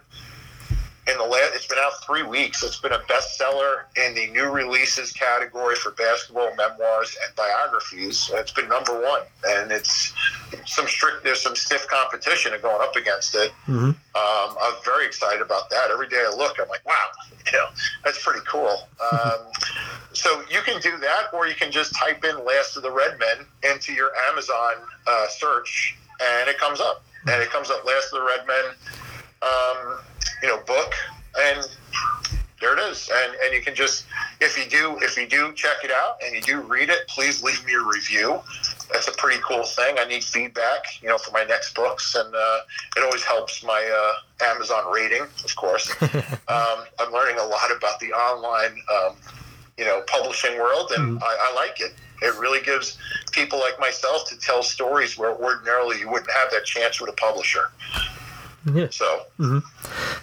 in 1.06 1.18
the 1.18 1.24
last. 1.24 1.52
It's 1.56 1.68
been 1.68 1.80
out 1.80 1.92
three 2.06 2.24
weeks. 2.24 2.64
It's 2.64 2.80
been 2.80 2.94
a 2.94 3.00
bestseller 3.00 3.84
in 3.98 4.16
the 4.16 4.28
new 4.28 4.50
releases 4.50 5.12
category 5.12 5.76
for 5.76 5.92
basketball 5.92 6.56
memoirs 6.56 7.18
and 7.26 7.36
biographies. 7.36 8.32
It's 8.34 8.54
been 8.54 8.70
number 8.70 8.94
one, 9.02 9.24
and 9.46 9.70
it's 9.72 10.14
some 10.66 10.88
strict. 10.88 11.26
There's 11.26 11.42
some 11.42 11.58
stiff 11.58 11.86
competition 11.90 12.54
going 12.62 12.82
up 12.82 12.96
against 12.96 13.36
it. 13.36 13.52
hmm 13.66 13.92
Um, 14.16 14.56
I'm 14.62 14.76
very 14.86 15.06
excited 15.06 15.42
about 15.42 15.70
that. 15.72 15.92
Every 15.92 16.08
day 16.08 16.24
I 16.26 16.34
look, 16.38 16.58
I'm 16.62 16.70
like, 16.70 16.86
wow, 16.86 16.94
you 17.52 17.58
know, 17.58 17.68
that's 18.06 18.24
pretty 18.24 18.46
cool. 18.48 18.88
Um, 19.12 19.40
so 20.14 20.44
you 20.50 20.62
can 20.62 20.80
do 20.82 20.98
that, 20.98 21.34
or 21.34 21.48
you 21.48 21.56
can 21.56 21.72
just 21.72 21.96
type 21.96 22.24
in 22.24 22.44
"Last 22.46 22.78
of 22.78 22.84
the 22.84 22.92
Redmen" 22.92 23.46
into 23.64 23.94
your 23.94 24.12
Amazon 24.30 24.76
uh, 25.08 25.28
search, 25.28 25.98
and 26.22 26.50
it 26.50 26.58
comes 26.58 26.80
up. 26.80 27.04
And 27.28 27.42
it 27.42 27.50
comes 27.50 27.70
up 27.70 27.86
"Last 27.86 28.14
of 28.14 28.20
the 28.20 28.26
Redmen," 28.26 28.76
um, 29.42 30.00
you 30.42 30.50
know, 30.50 30.58
book, 30.66 30.94
and 31.40 31.68
there 32.64 32.78
it 32.78 32.92
is. 32.92 33.10
And 33.14 33.36
and 33.44 33.54
you 33.54 33.62
can 33.62 33.76
just, 33.76 34.06
if 34.40 34.58
you 34.58 34.70
do 34.70 34.98
if 35.02 35.18
you 35.18 35.28
do 35.28 35.54
check 35.54 35.84
it 35.84 35.92
out 35.92 36.18
and 36.24 36.34
you 36.34 36.42
do 36.42 36.62
read 36.62 36.90
it, 36.90 37.08
please 37.08 37.44
leave 37.44 37.64
me 37.66 37.74
a 37.74 37.82
review. 37.82 38.40
That's 38.92 39.08
a 39.08 39.12
pretty 39.14 39.42
cool 39.42 39.64
thing. 39.64 39.96
I 40.00 40.06
need 40.06 40.24
feedback, 40.24 40.84
you 41.02 41.10
know, 41.10 41.18
for 41.18 41.32
my 41.32 41.44
next 41.44 41.76
books, 41.76 42.16
and 42.16 42.34
uh, 42.34 42.60
it 42.96 43.04
always 43.04 43.24
helps 43.24 43.64
my 43.64 43.84
uh, 43.84 44.46
Amazon 44.46 44.92
rating, 44.94 45.24
of 45.24 45.56
course. 45.56 45.90
um, 46.02 46.86
I'm 47.00 47.12
learning 47.12 47.40
a 47.40 47.46
lot 47.46 47.76
about 47.76 48.00
the 48.00 48.14
online, 48.14 48.76
um, 48.94 49.16
you 49.78 49.86
know, 49.86 50.02
publishing 50.08 50.58
world, 50.58 50.92
and 50.96 51.20
I, 51.24 51.26
I 51.52 51.54
like 51.56 51.80
it. 51.82 51.94
It 52.22 52.36
really 52.40 52.62
gives 52.62 52.98
people 53.32 53.60
like 53.60 53.80
myself 53.80 54.30
to 54.30 54.38
tell 54.40 54.64
stories 54.64 55.18
where 55.18 55.32
ordinarily 55.36 56.00
you 56.00 56.10
wouldn't 56.10 56.32
have 56.32 56.52
that 56.52 56.64
chance 56.66 57.02
with 57.02 57.10
a 57.10 57.14
publisher. 57.14 57.72
Yeah. 58.74 58.88
So 58.92 59.24
And- 59.40 59.64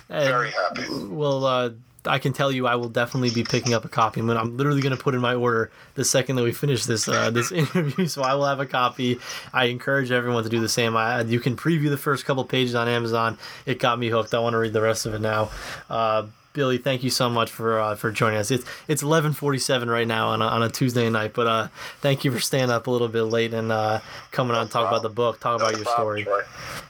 very 0.08 0.50
happy. 0.50 0.84
Well, 0.90 1.44
uh, 1.44 1.70
I 2.06 2.18
can 2.18 2.32
tell 2.32 2.50
you, 2.50 2.66
I 2.66 2.76
will 2.76 2.88
definitely 2.88 3.28
be 3.28 3.44
picking 3.44 3.74
up 3.74 3.84
a 3.84 3.88
copy. 3.90 4.20
I'm, 4.20 4.30
I'm 4.30 4.56
literally 4.56 4.80
going 4.80 4.96
to 4.96 5.02
put 5.02 5.14
in 5.14 5.20
my 5.20 5.34
order 5.34 5.70
the 5.96 6.04
second 6.06 6.36
that 6.36 6.42
we 6.42 6.52
finish 6.52 6.86
this 6.86 7.06
uh, 7.06 7.30
this 7.30 7.52
interview. 7.62 8.06
So 8.06 8.22
I 8.22 8.32
will 8.32 8.46
have 8.46 8.58
a 8.60 8.64
copy. 8.64 9.18
I 9.52 9.66
encourage 9.66 10.10
everyone 10.10 10.42
to 10.44 10.48
do 10.48 10.60
the 10.60 10.68
same. 10.70 10.96
I, 10.96 11.20
you 11.20 11.40
can 11.40 11.56
preview 11.56 11.90
the 11.90 11.98
first 11.98 12.24
couple 12.24 12.42
pages 12.46 12.74
on 12.74 12.88
Amazon. 12.88 13.36
It 13.66 13.78
got 13.78 13.98
me 13.98 14.08
hooked. 14.08 14.32
I 14.32 14.38
want 14.38 14.54
to 14.54 14.58
read 14.58 14.72
the 14.72 14.80
rest 14.80 15.04
of 15.04 15.12
it 15.12 15.20
now. 15.20 15.50
Uh, 15.90 16.26
Billy, 16.52 16.78
thank 16.78 17.04
you 17.04 17.10
so 17.10 17.30
much 17.30 17.48
for 17.50 17.78
uh, 17.78 17.94
for 17.94 18.10
joining 18.10 18.38
us. 18.38 18.50
It's 18.50 18.64
it's 18.88 19.02
11:47 19.04 19.86
right 19.88 20.06
now 20.06 20.30
on 20.30 20.42
a, 20.42 20.46
on 20.46 20.62
a 20.64 20.68
Tuesday 20.68 21.08
night, 21.08 21.32
but 21.32 21.46
uh, 21.46 21.68
thank 22.00 22.24
you 22.24 22.32
for 22.32 22.40
staying 22.40 22.70
up 22.70 22.88
a 22.88 22.90
little 22.90 23.06
bit 23.06 23.22
late 23.22 23.54
and 23.54 23.70
uh, 23.70 24.00
coming 24.32 24.56
on 24.56 24.62
and 24.62 24.70
talk 24.70 24.88
about 24.88 25.02
the 25.02 25.08
book, 25.10 25.38
talk 25.38 25.60
No 25.60 25.66
about 25.66 25.76
your 25.76 25.84
problem, 25.84 26.22
story, 26.22 26.24
Troy. 26.24 26.40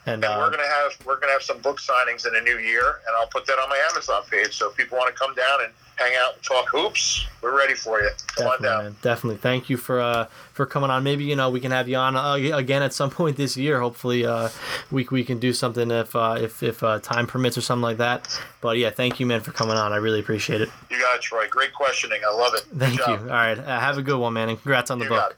and 0.07 0.25
And 0.25 0.25
uh, 0.25 0.37
we're 0.41 0.51
gonna 0.51 0.63
have 0.67 1.07
we're 1.07 1.21
gonna 1.21 1.33
have 1.33 1.43
some 1.43 1.59
book 1.59 1.79
signings 1.79 2.27
in 2.27 2.33
the 2.33 2.41
new 2.41 2.59
year, 2.59 3.01
and 3.07 3.17
I'll 3.19 3.27
put 3.27 3.45
that 3.47 3.59
on 3.59 3.69
my 3.69 3.79
Amazon 3.91 4.23
page. 4.31 4.57
So 4.57 4.71
if 4.71 4.77
people 4.79 4.97
want 4.97 5.15
to 5.15 5.19
come 5.19 5.35
down 5.35 5.65
and 5.65 5.73
hang 6.01 6.13
out 6.19 6.35
and 6.35 6.43
talk 6.43 6.67
hoops, 6.71 7.27
we're 7.43 7.57
ready 7.57 7.75
for 7.75 8.01
you. 8.01 8.09
Come 8.37 8.47
on 8.47 8.53
Definitely, 8.55 8.69
down. 8.69 8.85
man. 8.85 8.97
Definitely. 9.03 9.37
Thank 9.37 9.69
you 9.71 9.77
for 9.77 10.01
uh, 10.01 10.27
for 10.53 10.67
coming 10.67 10.91
on. 10.91 11.05
Maybe 11.05 11.25
you 11.25 11.37
know 11.37 11.51
we 11.51 11.61
can 11.61 11.71
have 11.71 11.89
you 11.89 11.97
on 11.97 12.17
uh, 12.17 12.33
again 12.57 12.83
at 12.83 12.93
some 12.93 13.11
point 13.19 13.37
this 13.37 13.57
year. 13.57 13.81
Hopefully, 13.81 14.25
uh, 14.27 14.49
we 14.91 15.07
we 15.11 15.23
can 15.25 15.39
do 15.39 15.53
something 15.53 15.91
if 15.91 16.17
uh, 16.17 16.37
if 16.41 16.63
if 16.63 16.83
uh, 16.83 16.99
time 17.01 17.27
permits 17.27 17.57
or 17.59 17.61
something 17.61 17.83
like 17.83 17.99
that. 17.99 18.27
But 18.61 18.79
yeah, 18.79 18.91
thank 18.91 19.21
you, 19.21 19.27
man, 19.27 19.41
for 19.43 19.53
coming 19.53 19.77
on. 19.77 19.93
I 19.93 19.97
really 19.97 20.21
appreciate 20.21 20.61
it. 20.63 20.71
You 20.91 20.99
got 20.99 21.17
it, 21.17 21.23
Troy. 21.23 21.47
Great 21.49 21.73
questioning. 21.75 22.21
I 22.27 22.35
love 22.35 22.55
it. 22.55 22.65
Thank 22.77 22.99
you. 22.99 23.05
All 23.05 23.19
right, 23.19 23.59
uh, 23.59 23.79
have 23.81 23.99
a 23.99 24.03
good 24.03 24.19
one, 24.19 24.33
man, 24.33 24.49
and 24.49 24.59
congrats 24.59 24.91
on 24.91 24.99
the 24.99 25.05
You 25.05 25.11
book. 25.11 25.19
got 25.19 25.31
it. 25.33 25.37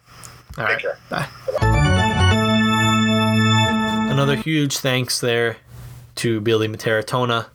All 0.58 0.66
Take 0.66 0.74
right, 0.76 0.82
care. 0.82 0.98
bye. 1.08 2.32
Another 4.10 4.36
huge 4.36 4.76
thanks 4.78 5.20
there 5.20 5.56
to 6.16 6.40
Billy 6.40 6.68
Mitaritonna 6.68 7.46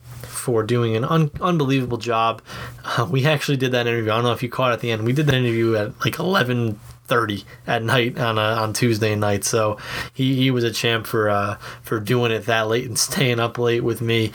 for 0.47 0.63
doing 0.63 0.95
an 0.95 1.03
un- 1.03 1.29
unbelievable 1.41 1.97
job. 1.97 2.41
Uh, 2.85 3.05
we 3.11 3.25
actually 3.25 3.57
did 3.57 3.73
that 3.73 3.85
interview. 3.85 4.09
I 4.11 4.15
don't 4.15 4.23
know 4.23 4.31
if 4.31 4.41
you 4.41 4.47
caught 4.47 4.71
at 4.71 4.79
the 4.79 4.91
end. 4.91 5.03
We 5.03 5.11
did 5.11 5.25
that 5.25 5.35
interview 5.35 5.75
at 5.75 5.99
like 5.99 6.19
eleven 6.19 6.79
thirty 7.03 7.43
at 7.65 7.83
night 7.83 8.17
on 8.17 8.39
uh, 8.39 8.61
on 8.61 8.71
Tuesday 8.71 9.13
night. 9.13 9.43
So 9.43 9.77
he, 10.13 10.35
he 10.35 10.49
was 10.49 10.63
a 10.63 10.71
champ 10.71 11.05
for 11.05 11.29
uh, 11.29 11.57
for 11.81 11.99
doing 11.99 12.31
it 12.31 12.45
that 12.45 12.69
late 12.69 12.85
and 12.85 12.97
staying 12.97 13.41
up 13.41 13.57
late 13.57 13.83
with 13.83 13.99
me 13.99 14.31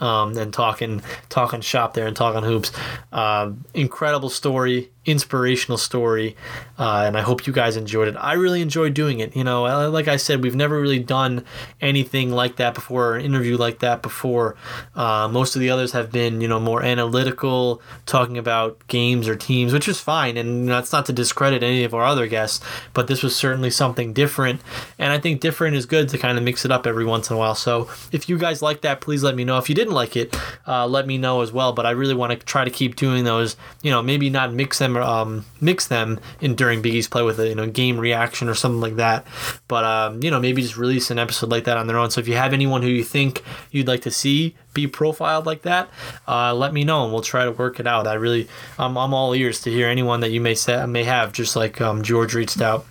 um, 0.00 0.36
and 0.36 0.52
talking 0.52 1.02
talking 1.28 1.60
shop 1.60 1.94
there 1.94 2.06
and 2.06 2.16
talking 2.16 2.42
hoops. 2.42 2.72
Uh, 3.12 3.52
incredible 3.74 4.30
story, 4.30 4.90
inspirational 5.04 5.78
story, 5.78 6.36
uh, 6.78 7.04
and 7.06 7.16
I 7.16 7.22
hope 7.22 7.46
you 7.46 7.52
guys 7.52 7.76
enjoyed 7.76 8.08
it. 8.08 8.16
I 8.18 8.34
really 8.34 8.60
enjoyed 8.60 8.94
doing 8.94 9.20
it. 9.20 9.36
You 9.36 9.44
know, 9.44 9.90
like 9.90 10.08
I 10.08 10.16
said, 10.16 10.42
we've 10.42 10.56
never 10.56 10.80
really 10.80 10.98
done 10.98 11.44
anything 11.80 12.30
like 12.30 12.56
that 12.56 12.74
before, 12.74 13.12
or 13.12 13.16
an 13.16 13.24
interview 13.24 13.56
like 13.56 13.78
that 13.80 14.02
before. 14.02 14.56
Uh, 14.94 15.28
most 15.28 15.56
of 15.56 15.60
the 15.60 15.70
others 15.70 15.92
have 15.92 16.10
been, 16.12 16.40
you 16.40 16.48
know, 16.48 16.60
more 16.60 16.82
analytical, 16.82 17.80
talking 18.04 18.36
about 18.36 18.86
games 18.88 19.28
or 19.28 19.36
teams, 19.36 19.72
which 19.72 19.88
is 19.88 20.00
fine, 20.00 20.36
and 20.36 20.68
that's 20.68 20.92
not 20.92 21.06
to 21.06 21.12
discredit 21.12 21.62
any 21.62 21.84
of 21.84 21.94
our 21.94 22.04
other 22.04 22.26
guests, 22.26 22.64
but 22.92 23.06
this 23.06 23.22
was 23.22 23.34
certainly 23.34 23.70
something 23.70 24.12
different, 24.12 24.60
and 24.98 25.12
I 25.12 25.18
think 25.18 25.40
different 25.40 25.76
is 25.76 25.86
good 25.86 26.08
to 26.10 26.18
kind 26.18 26.36
of 26.36 26.44
mix 26.44 26.64
it 26.64 26.70
up 26.70 26.86
every 26.86 27.04
once 27.04 27.30
in 27.30 27.36
a 27.36 27.38
while. 27.38 27.54
So 27.54 27.88
if 28.12 28.28
you 28.28 28.38
guys 28.38 28.62
like 28.62 28.82
that, 28.82 29.00
please 29.00 29.22
let 29.22 29.34
me 29.36 29.44
know. 29.44 29.58
If 29.58 29.68
you 29.68 29.74
didn't 29.86 29.94
like 29.94 30.16
it, 30.16 30.36
uh, 30.66 30.86
let 30.86 31.06
me 31.06 31.16
know 31.16 31.40
as 31.40 31.52
well. 31.52 31.72
But 31.72 31.86
I 31.86 31.90
really 31.90 32.14
want 32.14 32.38
to 32.38 32.44
try 32.44 32.64
to 32.64 32.70
keep 32.70 32.96
doing 32.96 33.24
those. 33.24 33.56
You 33.82 33.90
know, 33.90 34.02
maybe 34.02 34.28
not 34.28 34.52
mix 34.52 34.78
them, 34.78 34.96
um, 34.96 35.44
mix 35.60 35.86
them 35.86 36.20
in 36.40 36.54
during 36.54 36.82
Big 36.82 36.94
East 36.94 37.10
play 37.10 37.22
with 37.22 37.38
a 37.38 37.48
you 37.48 37.54
know 37.54 37.66
game 37.66 37.98
reaction 37.98 38.48
or 38.48 38.54
something 38.54 38.80
like 38.80 38.96
that. 38.96 39.26
But 39.68 39.84
um, 39.84 40.22
you 40.22 40.30
know, 40.30 40.40
maybe 40.40 40.62
just 40.62 40.76
release 40.76 41.10
an 41.10 41.18
episode 41.18 41.50
like 41.50 41.64
that 41.64 41.76
on 41.76 41.86
their 41.86 41.98
own. 41.98 42.10
So 42.10 42.20
if 42.20 42.28
you 42.28 42.34
have 42.34 42.52
anyone 42.52 42.82
who 42.82 42.88
you 42.88 43.04
think 43.04 43.42
you'd 43.70 43.88
like 43.88 44.02
to 44.02 44.10
see 44.10 44.56
be 44.74 44.86
profiled 44.86 45.46
like 45.46 45.62
that, 45.62 45.88
uh, 46.28 46.54
let 46.54 46.74
me 46.74 46.84
know 46.84 47.04
and 47.04 47.12
we'll 47.12 47.22
try 47.22 47.44
to 47.44 47.52
work 47.52 47.80
it 47.80 47.86
out. 47.86 48.06
I 48.06 48.14
really, 48.14 48.46
I'm, 48.78 48.98
I'm 48.98 49.14
all 49.14 49.34
ears 49.34 49.62
to 49.62 49.70
hear 49.70 49.88
anyone 49.88 50.20
that 50.20 50.30
you 50.30 50.40
may 50.40 50.54
say 50.54 50.84
may 50.84 51.04
have, 51.04 51.32
just 51.32 51.56
like 51.56 51.80
um, 51.80 52.02
George 52.02 52.34
reached 52.34 52.60
out 52.60 52.84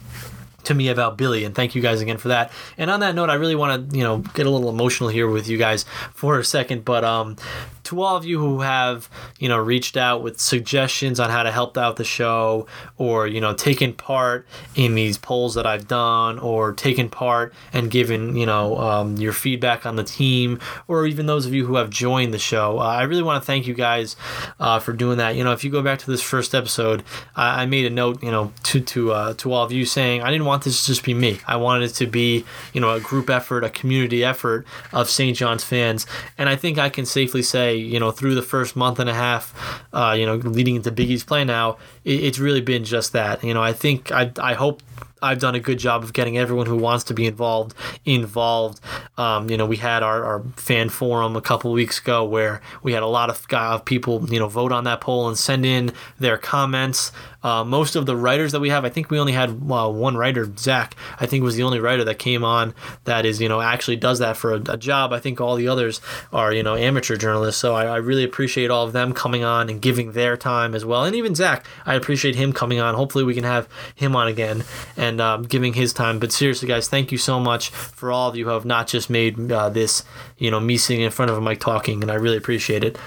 to 0.66 0.74
me 0.74 0.90
about 0.90 1.18
Billy, 1.18 1.44
and 1.46 1.56
thank 1.56 1.76
you 1.76 1.82
guys 1.82 2.02
again 2.02 2.18
for 2.18 2.30
that. 2.30 2.52
And 2.78 2.90
on 2.90 3.00
that 3.00 3.16
note, 3.16 3.30
I 3.30 3.36
really 3.36 3.56
want 3.56 3.92
to, 3.92 3.98
you 3.98 4.04
know, 4.04 4.20
get 4.20 4.46
a 4.46 4.50
little 4.50 4.70
emotional 4.70 5.10
here 5.10 5.28
with 5.28 5.48
you 5.48 5.58
guys 5.58 5.86
for 6.14 6.40
a 6.40 6.44
second. 6.44 6.86
But 6.86 7.04
um, 7.04 7.38
to 7.86 8.02
all 8.02 8.16
of 8.16 8.26
you 8.26 8.40
who 8.40 8.62
have, 8.62 9.10
you 9.40 9.50
know, 9.50 9.58
reached 9.58 9.98
out 9.98 10.22
with 10.22 10.40
suggestions 10.40 11.20
on 11.20 11.30
how 11.30 11.44
to 11.44 11.52
help 11.52 11.78
out 11.78 11.96
the 11.96 12.04
show, 12.04 12.68
or 12.98 13.28
you 13.28 13.42
know, 13.42 13.54
taken 13.54 13.94
part 13.94 14.48
in 14.76 14.96
these 14.96 15.18
polls 15.18 15.56
that 15.56 15.66
I've 15.66 15.88
done, 15.88 16.40
or 16.40 16.74
taken 16.74 17.10
part 17.10 17.54
and 17.74 17.90
given, 17.90 18.36
you 18.36 18.46
know, 18.46 18.78
um, 18.78 19.18
your 19.18 19.34
feedback 19.34 19.86
on 19.86 19.96
the 19.96 20.04
team, 20.04 20.60
or 20.88 21.06
even 21.06 21.26
those 21.26 21.46
of 21.46 21.54
you 21.54 21.66
who 21.66 21.76
have 21.76 21.90
joined 21.90 22.34
the 22.34 22.40
show, 22.40 22.80
uh, 22.80 22.84
I 22.84 23.04
really 23.04 23.24
want 23.24 23.42
to 23.42 23.46
thank 23.46 23.68
you 23.68 23.74
guys 23.74 24.16
uh, 24.60 24.80
for 24.80 24.94
doing 24.94 25.18
that. 25.18 25.36
You 25.36 25.44
know, 25.44 25.52
if 25.52 25.64
you 25.64 25.72
go 25.72 25.82
back 25.82 26.00
to 26.00 26.12
this 26.12 26.22
first 26.22 26.56
episode, 26.56 27.04
I, 27.36 27.64
I 27.64 27.66
made 27.66 27.86
a 27.86 27.90
note, 27.90 28.24
you 28.24 28.32
know, 28.32 28.52
to 28.64 28.82
to 28.82 29.12
uh, 29.12 29.34
to 29.36 29.52
all 29.52 29.64
of 29.64 29.72
you 29.72 29.86
saying 29.86 30.22
I 30.22 30.32
didn't 30.32 30.46
want 30.46 30.64
this 30.64 30.82
to 30.82 30.88
just 30.88 31.04
be 31.04 31.14
me. 31.14 31.40
I 31.48 31.58
wanted 31.58 31.90
it 31.90 31.94
to 31.96 32.08
be, 32.08 32.46
you 32.74 32.82
know, 32.82 32.92
a 32.92 33.00
group 33.00 33.30
effort, 33.30 33.64
a 33.64 33.70
community 33.70 34.24
effort 34.24 34.66
of 34.92 35.10
St. 35.10 35.38
John's 35.38 35.64
fans, 35.64 36.08
and 36.38 36.50
I 36.50 36.56
think 36.56 36.78
I 36.78 36.90
can 36.90 37.06
safely 37.06 37.42
say, 37.44 37.75
you 37.78 38.00
know, 38.00 38.12
through 38.12 38.36
the 38.36 38.42
first 38.42 38.76
month 38.76 39.00
and 39.00 39.10
a 39.10 39.14
half, 39.14 39.84
uh, 39.94 40.16
you 40.18 40.26
know, 40.26 40.36
leading 40.36 40.76
into 40.76 40.92
Big 40.92 41.10
East 41.10 41.28
play 41.28 41.44
now, 41.44 41.78
it, 42.04 42.24
it's 42.24 42.40
really 42.40 42.62
been 42.62 42.84
just 42.84 43.14
that. 43.14 43.44
You 43.44 43.54
know, 43.54 43.62
I 43.62 43.74
think 43.74 44.12
I 44.12 44.32
I 44.40 44.54
hope. 44.54 44.82
I've 45.22 45.40
done 45.40 45.56
a 45.56 45.60
good 45.60 45.80
job 45.80 46.04
of 46.04 46.14
getting 46.14 46.38
everyone 46.38 46.68
who 46.68 46.76
wants 46.78 47.06
to 47.06 47.16
be 47.16 47.26
involved 47.26 47.74
involved. 48.04 48.80
Um, 49.18 49.50
you 49.50 49.58
know, 49.58 49.66
we 49.66 49.78
had 49.78 50.04
our, 50.04 50.24
our 50.24 50.44
fan 50.56 50.90
forum 50.90 51.36
a 51.36 51.42
couple 51.42 51.72
weeks 51.72 52.00
ago 52.00 52.24
where 52.24 52.62
we 52.84 52.94
had 52.94 53.02
a 53.02 53.08
lot 53.08 53.32
of, 53.32 53.44
of 53.52 53.86
people, 53.86 54.30
you 54.30 54.38
know, 54.38 54.48
vote 54.48 54.72
on 54.72 54.84
that 54.84 55.02
poll 55.02 55.28
and 55.28 55.36
send 55.36 55.66
in 55.66 55.94
their 56.20 56.38
comments. 56.38 57.12
Uh, 57.46 57.64
most 57.64 57.96
of 57.96 58.08
the 58.08 58.16
writers 58.18 58.54
that 58.54 58.60
we 58.60 58.70
have, 58.70 58.86
I 58.86 58.90
think 58.90 59.12
we 59.12 59.20
only 59.20 59.34
had 59.34 59.52
uh, 59.52 59.88
one 59.88 60.18
writer, 60.18 60.52
Zach. 60.58 60.96
I 61.20 61.28
think 61.28 61.44
was 61.44 61.56
the 61.56 61.62
only 61.62 61.80
writer 61.80 62.04
that 62.04 62.18
came 62.18 62.44
on 62.44 62.74
that 63.04 63.24
is, 63.24 63.40
you 63.40 63.48
know, 63.48 63.62
actually 63.62 63.98
does 63.98 64.18
that 64.18 64.36
for 64.36 64.54
a, 64.54 64.62
a 64.68 64.78
job. 64.78 65.14
I 65.14 65.20
think 65.20 65.40
all 65.40 65.56
the 65.56 65.68
others 65.68 66.02
are, 66.34 66.52
you 66.52 66.64
know, 66.64 66.76
amateur 66.76 67.16
journalists. 67.18 67.62
So 67.62 67.76
I, 67.76 67.86
I 67.86 67.98
really 67.98 68.24
appreciate 68.24 68.72
all 68.72 68.84
of 68.84 68.94
them 68.94 69.14
coming 69.14 69.44
on 69.44 69.70
and 69.70 69.80
giving 69.80 70.14
their 70.14 70.36
time 70.36 70.74
as 70.74 70.86
well. 70.86 71.04
And 71.04 71.16
even 71.16 71.36
Zach, 71.36 71.68
I 71.86 71.94
appreciate 71.94 72.34
him 72.34 72.52
coming 72.52 72.80
on. 72.80 72.96
Hopefully 72.96 73.24
we 73.24 73.36
can 73.36 73.44
have 73.44 73.70
him 73.94 74.16
on 74.16 74.28
again 74.28 74.64
and 74.98 75.22
um, 75.22 75.44
giving 75.44 75.74
his 75.74 75.94
time. 75.94 76.18
But 76.18 76.32
seriously, 76.32 76.68
guys, 76.68 76.88
thank 76.88 77.12
you 77.12 77.20
so 77.20 77.40
much 77.40 77.70
for 77.70 78.12
all 78.12 78.28
of 78.28 78.36
you 78.36 78.46
who 78.46 78.52
have 78.52 78.66
not 78.66 78.88
just 78.88 79.08
made 79.08 79.52
uh, 79.52 79.70
this, 79.70 80.04
you 80.40 80.50
know, 80.50 80.60
me 80.60 80.78
sitting 80.78 81.04
in 81.04 81.12
front 81.12 81.30
of 81.30 81.38
a 81.38 81.42
mic 81.42 81.60
talking, 81.60 82.02
and 82.02 82.12
I 82.12 82.16
really 82.16 82.38
appreciate 82.38 82.84
it. 82.84 82.98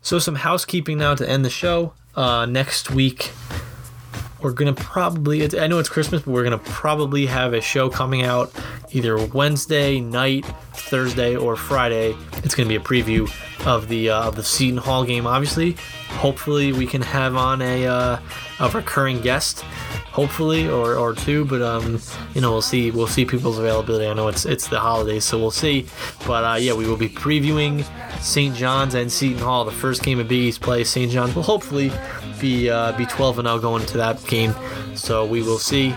So 0.00 0.20
some 0.20 0.36
housekeeping 0.36 0.98
now 0.98 1.16
to 1.16 1.28
end 1.28 1.44
the 1.44 1.50
show. 1.50 1.94
Uh, 2.14 2.46
next 2.46 2.90
week, 2.90 3.32
we're 4.42 4.52
gonna 4.52 4.74
probably. 4.74 5.58
I 5.58 5.66
know 5.66 5.78
it's 5.78 5.88
Christmas, 5.88 6.22
but 6.22 6.30
we're 6.30 6.44
gonna 6.44 6.58
probably 6.58 7.26
have 7.26 7.54
a 7.54 7.60
show 7.60 7.88
coming 7.88 8.22
out 8.22 8.52
either 8.90 9.24
Wednesday 9.26 10.00
night, 10.00 10.44
Thursday, 10.74 11.36
or 11.36 11.56
Friday. 11.56 12.14
It's 12.44 12.54
gonna 12.54 12.68
be 12.68 12.76
a 12.76 12.80
preview 12.80 13.30
of 13.66 13.88
the 13.88 14.10
uh, 14.10 14.28
of 14.28 14.36
the 14.36 14.42
Seton 14.42 14.78
Hall 14.78 15.04
game. 15.04 15.26
Obviously, 15.26 15.76
hopefully 16.08 16.72
we 16.72 16.86
can 16.86 17.02
have 17.02 17.36
on 17.36 17.62
a 17.62 17.86
uh, 17.86 18.18
a 18.60 18.68
recurring 18.70 19.20
guest. 19.20 19.64
Hopefully, 20.12 20.68
or, 20.68 20.94
or 20.96 21.14
two, 21.14 21.46
but 21.46 21.62
um, 21.62 21.98
you 22.34 22.42
know, 22.42 22.52
we'll 22.52 22.60
see. 22.60 22.90
We'll 22.90 23.06
see 23.06 23.24
people's 23.24 23.58
availability. 23.58 24.06
I 24.06 24.12
know 24.12 24.28
it's 24.28 24.44
it's 24.44 24.68
the 24.68 24.78
holidays, 24.78 25.24
so 25.24 25.38
we'll 25.38 25.50
see. 25.50 25.86
But 26.26 26.44
uh, 26.44 26.56
yeah, 26.56 26.74
we 26.74 26.86
will 26.86 26.98
be 26.98 27.08
previewing 27.08 27.84
St. 28.20 28.54
John's 28.54 28.94
and 28.94 29.10
Seton 29.10 29.38
Hall, 29.38 29.64
the 29.64 29.72
first 29.72 30.02
game 30.02 30.20
of 30.20 30.28
Big 30.28 30.40
East 30.40 30.60
play. 30.60 30.84
St. 30.84 31.10
John's 31.10 31.34
will 31.34 31.42
hopefully 31.42 31.90
be 32.40 32.68
uh, 32.68 32.92
be 32.92 33.06
12 33.06 33.38
and 33.38 33.48
0 33.48 33.58
going 33.60 33.82
into 33.82 33.96
that 33.96 34.22
game. 34.26 34.54
So 34.94 35.24
we 35.24 35.42
will 35.42 35.58
see. 35.58 35.94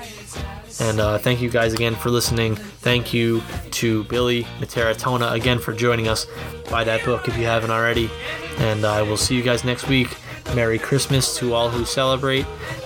And 0.80 1.00
uh, 1.00 1.18
thank 1.18 1.42
you 1.42 1.50
guys 1.50 1.74
again 1.74 1.96
for 1.96 2.10
listening. 2.10 2.56
Thank 2.56 3.14
you 3.14 3.42
to 3.72 4.04
Billy 4.06 4.44
Mitaritonna 4.60 5.32
again 5.34 5.60
for 5.60 5.74
joining 5.74 6.08
us. 6.08 6.28
Buy 6.70 6.84
that 6.84 7.04
book 7.06 7.28
if 7.28 7.38
you 7.38 7.46
haven't 7.46 7.72
already. 7.72 8.10
And 8.58 8.86
I 8.86 9.02
will 9.02 9.18
see 9.18 9.36
you 9.36 9.44
guys 9.44 9.64
next 9.64 9.88
week. 9.88 10.16
Merry 10.54 10.78
Christmas 10.78 11.38
to 11.38 11.54
all 11.54 11.70
who 11.70 11.86
celebrate. 11.86 12.46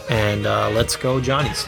And 0.09 0.47
uh, 0.47 0.71
let's 0.71 0.95
go, 0.95 1.21
Johnnies. 1.21 1.67